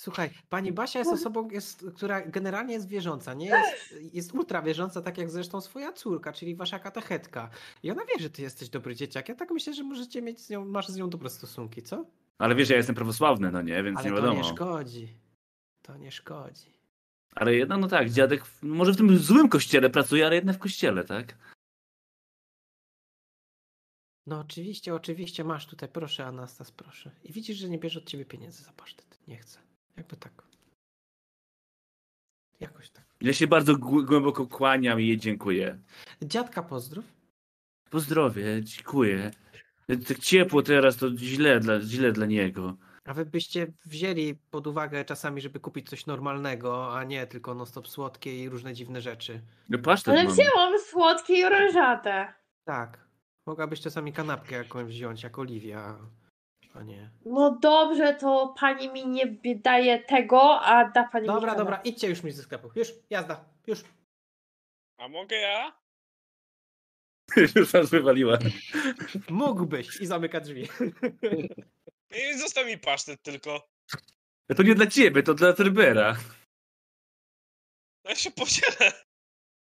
[0.00, 3.46] Słuchaj, pani Basia jest osobą, jest, która generalnie jest wierząca, nie?
[3.46, 7.50] Jest, jest ultra wierząca, tak jak zresztą swoja córka, czyli wasza katechetka.
[7.82, 9.28] I ona wie, że ty jesteś dobry dzieciak.
[9.28, 12.06] Ja tak myślę, że możecie mieć z nią, masz z nią dobre stosunki, co?
[12.38, 14.42] Ale wiesz, ja jestem prawosławny, no nie, więc Ale nie to wiadomo.
[14.42, 15.08] nie szkodzi.
[15.82, 16.74] To nie szkodzi.
[17.34, 21.04] Ale jednak, no tak, dziadek może w tym złym kościele pracuje, ale jednak w kościele,
[21.04, 21.34] tak?
[24.26, 27.10] No oczywiście, oczywiście masz tutaj, proszę Anastas, proszę.
[27.24, 29.18] I widzisz, że nie bierze od ciebie pieniędzy za pasztet.
[29.28, 29.58] Nie chcę.
[29.96, 30.42] Jakby tak.
[32.60, 33.04] Jakoś tak.
[33.20, 35.78] Ja się bardzo gł- głęboko kłaniam i jej dziękuję.
[36.22, 37.04] Dziadka pozdrów.
[37.90, 39.30] Pozdrowie, dziękuję.
[40.08, 42.76] Tak ciepło teraz, to źle dla, źle dla niego.
[43.04, 47.66] A wy byście wzięli pod uwagę czasami, żeby kupić coś normalnego, a nie tylko non
[47.66, 49.40] stop słodkie i różne dziwne rzeczy.
[49.68, 50.32] No pasztet Ale mam.
[50.32, 52.34] wzięłam słodkie i orężate.
[52.64, 53.03] Tak.
[53.46, 55.98] Mogłabyś czasami kanapkę jakąś wziąć, jak Oliwia,
[56.74, 57.10] a nie.
[57.24, 59.26] No dobrze, to pani mi nie
[59.56, 61.58] daje tego, a da pani mi Dobra, kanapkę.
[61.58, 62.70] dobra, idźcie już mi ze sklepu.
[62.74, 63.84] Już, jazda, już.
[64.98, 65.80] A mogę ja?
[67.56, 68.38] Już nas wywaliła.
[69.30, 70.68] Mógłbyś i zamyka drzwi.
[72.10, 73.68] I zostaw mi pasztet tylko.
[74.56, 76.16] To nie dla ciebie, to dla Cerbera.
[78.04, 79.03] No Ja się podzielę.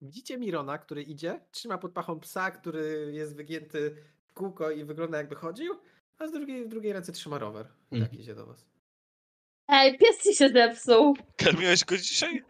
[0.02, 3.96] Widzicie Mirona, który idzie, trzyma pod pachą psa, który jest wygięty
[4.26, 5.74] w kółko i wygląda jakby chodził,
[6.18, 7.66] a z drugiej, w drugiej ręce trzyma rower.
[7.90, 8.10] I Mhm.
[8.10, 8.64] Tak idzie do was.
[9.68, 11.16] Ej, pies ci się zepsuł.
[11.36, 12.42] Karmiłeś go dzisiaj?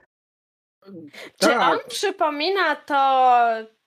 [1.38, 1.72] Czy Tak.
[1.72, 3.44] on przypomina to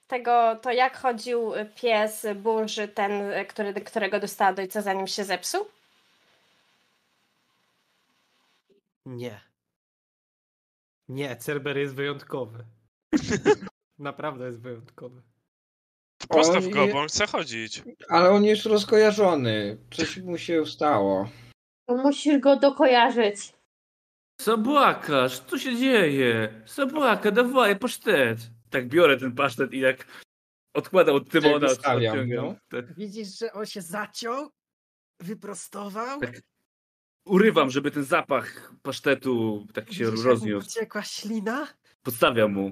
[0.08, 3.12] tego, to jak chodził pies Burzy, ten,
[3.48, 5.66] który, którego dostała od ojca, zanim się zepsuł?
[9.06, 9.42] Nie.
[11.10, 12.64] Nie, Cerber jest wyjątkowy.
[14.00, 15.22] Naprawdę jest wyjątkowy.
[16.30, 17.84] Postaw On go, je- bo on chce chodzić.
[18.10, 19.78] Ale on jest rozkojarzony.
[19.92, 21.30] Coś mu się stało.
[21.88, 23.54] To Musisz go dokojarzyć.
[24.42, 26.64] Zabłakasz, co się dzieje?
[26.68, 28.40] Zabłaka, dawaj, pasztet.
[28.70, 30.08] Tak biorę ten pasztet i jak
[30.74, 31.68] odkładam od Tymona.
[31.68, 32.30] odciągam.
[32.30, 32.56] no.
[32.70, 32.94] Tak.
[32.96, 34.50] Widzisz, że on się zaciął,
[35.20, 36.20] wyprostował.
[36.20, 36.42] Tak
[37.26, 40.68] Urywam, żeby ten zapach pasztetu tak się Widzisz, jak rozniósł.
[40.68, 41.68] Uciekła ślina,
[42.04, 42.72] Podstawiam mu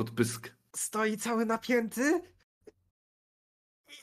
[0.00, 0.52] pod pysk.
[0.76, 2.22] stoi cały napięty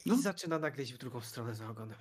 [0.06, 0.16] i No.
[0.18, 1.98] zaczyna nagle iść w drugą stronę za ogonem.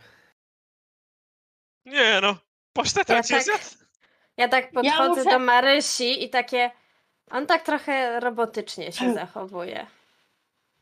[1.84, 2.36] Nie no.
[2.72, 3.64] Paszteta Ja cię tak- zjadł.
[4.36, 6.70] Ja tak podchodzę muszę- do Marysi i takie.
[7.30, 9.86] On tak trochę robotycznie się zachowuje.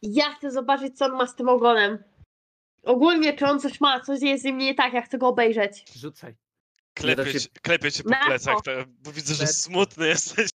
[0.03, 2.05] Ja chcę zobaczyć, co on ma z tym ogonem.
[2.82, 5.85] Ogólnie, czy on coś ma, coś jest z nim nie tak, ja chcę go obejrzeć.
[5.97, 6.35] Rzucaj.
[6.95, 8.62] Klepie, da się- cię- po Na plecach, co?
[8.62, 10.51] to, bo widzę, że smutny jesteś.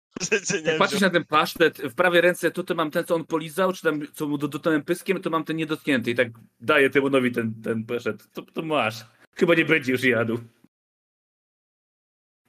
[0.64, 3.74] Nie Jak patrzysz na ten pasztet, w prawej ręce tutaj mam ten, co on polizał,
[3.74, 6.28] czy tam, co mu do- dotknąłem pyskiem, to mam ten niedotknięty i tak
[6.60, 8.32] daję Tymonowi ten, ten pasztet.
[8.32, 9.06] To, to masz.
[9.36, 10.38] Chyba nie będzie już jadł.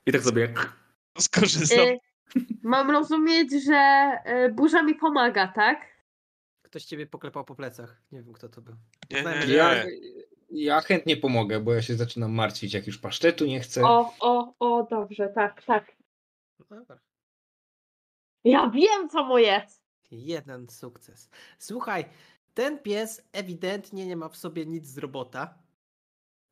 [0.07, 0.55] I tak sobie...
[1.19, 1.79] Skorzystam.
[1.89, 1.99] Y,
[2.63, 4.11] mam rozumieć, że
[4.47, 5.87] y, burza mi pomaga, tak?
[6.63, 8.03] Ktoś ciebie poklepał po plecach.
[8.13, 8.75] Nie wiem, kto to był.
[9.11, 9.55] Nie, nie, nie.
[9.55, 9.85] Ja,
[10.51, 13.83] ja chętnie pomogę, bo ja się zaczynam martwić, jak już pasztetu nie chcę.
[13.85, 15.97] O, o, o, dobrze, tak, tak.
[16.71, 16.99] Dobra.
[18.49, 19.83] Ja wiem, co mu jest.
[20.11, 21.31] Jeden sukces.
[21.59, 22.05] Słuchaj,
[22.55, 25.59] ten pies ewidentnie nie ma w sobie nic z robota.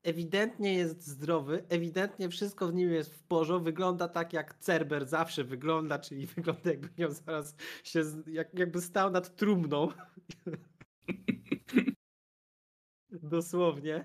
[0.03, 3.65] Ewidentnie jest zdrowy, ewidentnie wszystko w nim jest w porządku.
[3.65, 9.11] Wygląda tak, jak Cerber zawsze wygląda, czyli wygląda jakby miał zaraz się, jak, jakby stał
[9.11, 9.89] nad trumną.
[13.11, 14.05] Dosłownie.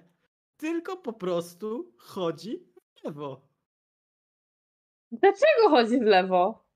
[0.57, 2.63] Tylko po prostu chodzi
[2.95, 3.41] w lewo.
[5.11, 6.70] Dlaczego chodzi w lewo?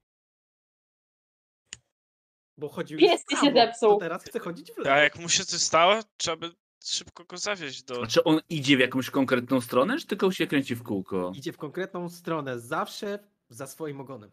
[2.57, 3.89] Bo chodził Pies ci się zepsuł.
[3.89, 4.93] To teraz chce chodzić w lewo.
[4.93, 6.51] A jak mu się coś stało, trzeba by
[6.85, 8.03] szybko go zawieźć do...
[8.03, 11.31] A czy on idzie w jakąś konkretną stronę, czy tylko się kręci w kółko?
[11.35, 13.19] Idzie w konkretną stronę, zawsze
[13.49, 14.31] za swoim ogonem.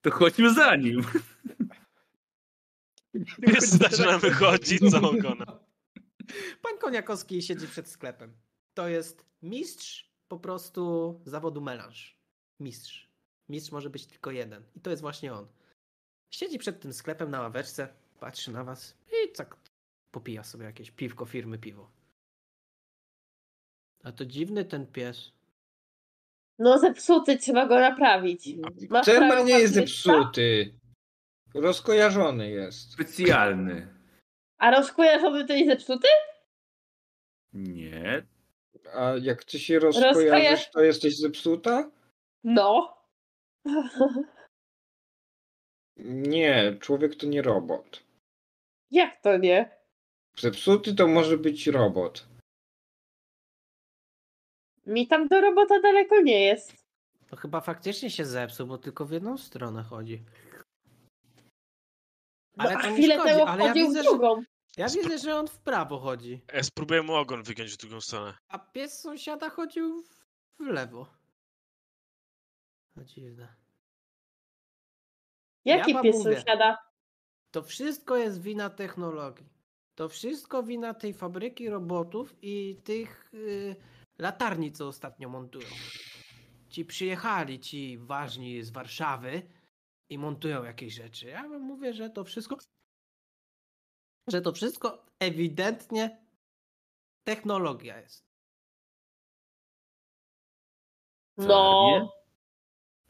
[0.00, 1.02] To chodźmy za nim.
[3.46, 5.46] Pies zaczyna wychodzić za ogonem.
[6.62, 8.36] Pan Koniakowski siedzi przed sklepem.
[8.74, 12.18] To jest mistrz po prostu zawodu melanż.
[12.60, 13.11] Mistrz.
[13.52, 14.62] Mistrz może być tylko jeden.
[14.76, 15.46] I to jest właśnie on.
[16.34, 17.88] Siedzi przed tym sklepem na ławeczce,
[18.20, 19.56] patrzy na was i tak
[20.10, 21.90] popija sobie jakieś piwko firmy piwo.
[24.04, 25.32] A to dziwny ten pies.
[26.58, 28.48] No zepsuty, trzeba go naprawić.
[28.90, 29.06] Masz
[29.44, 30.74] nie jest zepsuty.
[31.54, 32.92] Rozkojarzony jest.
[32.92, 33.94] Specjalny.
[34.58, 36.08] A rozkojarzony to jest zepsuty?
[37.52, 38.26] Nie.
[38.94, 41.90] A jak ty się rozkojarzysz, Rozkojarz- to jesteś zepsuta?
[42.44, 43.01] No.
[46.04, 48.02] Nie, człowiek to nie robot.
[48.90, 49.78] Jak to nie?
[50.38, 52.28] Zepsuty to może być robot.
[54.86, 56.74] Mi tam do robota daleko nie jest.
[57.28, 60.24] To chyba faktycznie się zepsuł, bo tylko w jedną stronę chodzi.
[62.56, 64.42] No, Ale a to nie chwilę szkodzi, temu ale ja wchodził widzę, w że- drugą.
[64.76, 68.34] Ja widzę, że on w prawo chodzi, Ja spróbuję mu ogon wygiąć w drugą stronę.
[68.48, 70.24] a pies sąsiada chodził w-
[70.58, 71.06] w lewo.
[72.96, 73.48] No dziwne.
[75.64, 76.36] Jaki wam pies mówię.
[76.36, 76.78] sąsiada?
[77.50, 79.46] To wszystko jest wina technologii.
[79.94, 83.76] To wszystko wina tej fabryki robotów i tych y,
[84.18, 85.68] latarni, co ostatnio montują.
[86.68, 89.42] Ci przyjechali, ci ważni z Warszawy
[90.08, 91.26] i montują jakieś rzeczy.
[91.26, 92.56] Ja wam mówię, że to wszystko.
[94.28, 96.26] Że to wszystko ewidentnie
[97.24, 98.32] technologia jest.
[101.36, 102.21] No.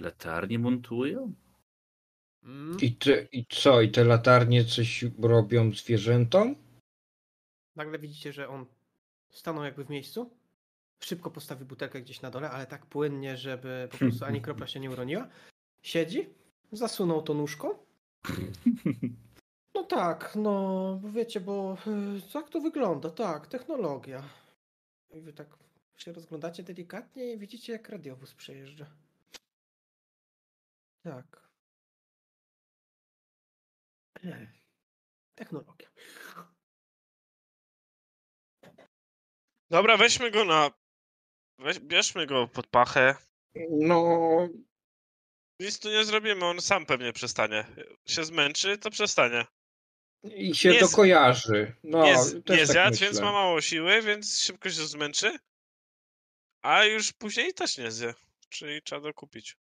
[0.03, 1.35] Latarnie montują?
[2.43, 2.77] Mm.
[2.83, 3.81] I, te, I co?
[3.81, 6.57] I te latarnie coś robią zwierzętom?
[7.77, 8.67] Nagle widzicie, że on
[9.31, 10.31] stanął jakby w miejscu.
[11.01, 14.81] Szybko postawił butelkę gdzieś na dole, ale tak płynnie, żeby po prostu ani kropla się
[14.81, 15.29] nie uroniła.
[15.83, 16.29] Siedzi,
[16.73, 17.69] zasunął to nóżką.
[19.75, 20.53] No tak, no
[21.03, 21.77] bo wiecie, bo
[22.27, 24.23] y, tak to wygląda, tak, technologia.
[25.11, 25.59] I wy tak
[25.97, 28.87] się rozglądacie delikatnie i widzicie, jak radiowóz przejeżdża.
[31.03, 31.43] Tak.
[35.35, 35.89] Technologia.
[39.71, 40.71] Dobra, weźmy go na...
[41.59, 43.15] Weź, bierzmy go pod pachę.
[43.71, 44.09] No,
[45.61, 47.67] Nic tu nie zrobimy, on sam pewnie przestanie.
[48.07, 49.47] Się zmęczy, to przestanie.
[50.25, 51.75] i się Nie to z- kojarzy.
[51.85, 53.07] No, nie z- też nie tak zjadł, myślę.
[53.07, 55.39] więc ma mało siły, więc szybko się zmęczy.
[56.63, 58.15] A już później też nie zje.
[58.49, 59.57] Czyli trzeba dokupić.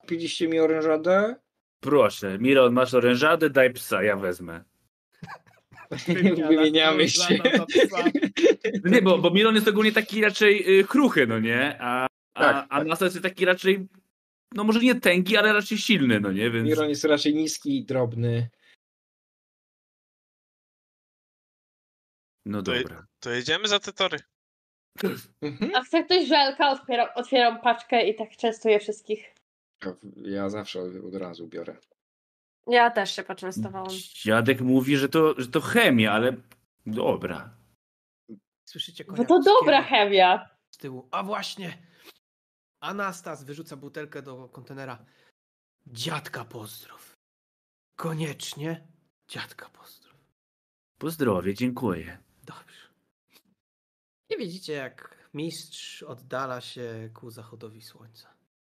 [0.00, 1.36] Kupiliście mi orężadę?
[1.80, 4.64] proszę, Miron, masz orężadę, daj psa, ja wezmę.
[6.48, 7.38] Wymieniamy się.
[8.84, 11.76] No Nie, bo, bo Miron jest ogólnie taki raczej y, kruchy, no nie?
[11.80, 13.88] A, a, Tak, a Nastas jest taki raczej,
[14.54, 16.50] no może nie tęgi, ale raczej silny, no nie?
[16.50, 16.68] Więc...
[16.68, 18.50] Miron jest raczej niski i drobny.
[22.46, 23.06] No To je- dobra.
[23.20, 24.18] To jedziemy za te tory.
[25.42, 25.74] Mhm.
[25.74, 26.70] A chce ktoś żelka?
[26.70, 29.34] Otwieram, otwieram paczkę i tak częstuję wszystkich.
[30.16, 31.76] Ja zawsze od, razu biorę.
[32.66, 33.90] Ja też się poczęstowałam.
[34.22, 36.36] Dziadek mówi, że to, że to chemia, ale
[36.86, 37.56] dobra.
[38.68, 40.48] Słyszycie Bo to dobra chemia.
[40.70, 41.08] z tyłu.
[41.10, 41.78] A właśnie!
[42.80, 45.04] Anastas wyrzuca butelkę do kontenera.
[45.86, 47.12] Dziadka pozdrów.
[47.96, 48.86] Koniecznie
[49.28, 50.14] dziadka pozdrów.
[50.98, 52.23] Pozdrowie, dziękuję.
[54.30, 58.34] I widzicie, jak mistrz oddala się ku zachodowi słońca.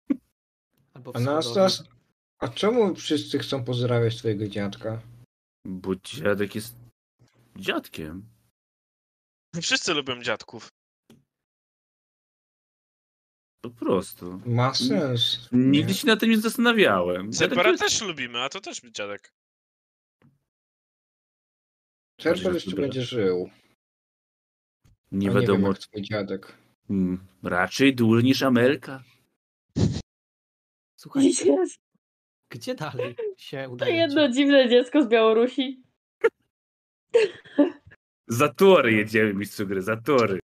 [0.93, 1.97] Albo Anastas, wschodowi.
[2.39, 5.01] a czemu wszyscy chcą pozdrawiać twojego dziadka?
[5.65, 6.75] Bo dziadek jest
[7.55, 8.25] dziadkiem.
[9.61, 10.69] Wszyscy lubią dziadków.
[13.61, 14.41] Po prostu.
[14.45, 15.49] Ma sens.
[15.51, 15.97] Nigdy nie?
[15.97, 17.33] się nad tym nie zastanawiałem.
[17.33, 17.83] Zebra jest...
[17.83, 19.33] też lubimy, a to też dziadek.
[22.21, 23.49] Cerber jeszcze będzie żył.
[25.11, 25.67] Nie A nie wiem, wiadomo.
[25.67, 26.57] jak twój dziadek.
[26.89, 29.03] Mm, raczej dłużej niż Amelka.
[30.95, 31.57] Słuchajcie,
[32.49, 33.95] gdzie dalej się To udaje?
[33.95, 35.83] jedno dziwne dziecko z Białorusi.
[38.27, 40.39] Za tory jedziemy, mistrzu gry, za tory.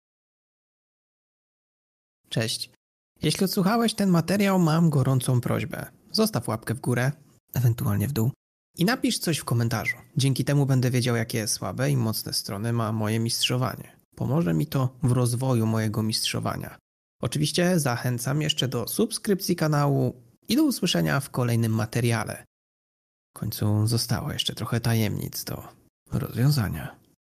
[2.29, 2.69] Cześć.
[3.21, 5.85] Jeśli odsłuchałeś ten materiał, mam gorącą prośbę.
[6.11, 7.11] Zostaw łapkę w górę,
[7.53, 8.31] ewentualnie w dół.
[8.77, 9.97] I napisz coś w komentarzu.
[10.17, 14.00] Dzięki temu będę wiedział, jakie słabe i mocne strony ma moje mistrzowanie.
[14.15, 16.77] Pomoże mi to w rozwoju mojego mistrzowania.
[17.21, 22.45] Oczywiście zachęcam jeszcze do subskrypcji kanału i do usłyszenia w kolejnym materiale.
[23.35, 25.63] W końcu zostało jeszcze trochę tajemnic do
[26.11, 27.00] rozwiązania.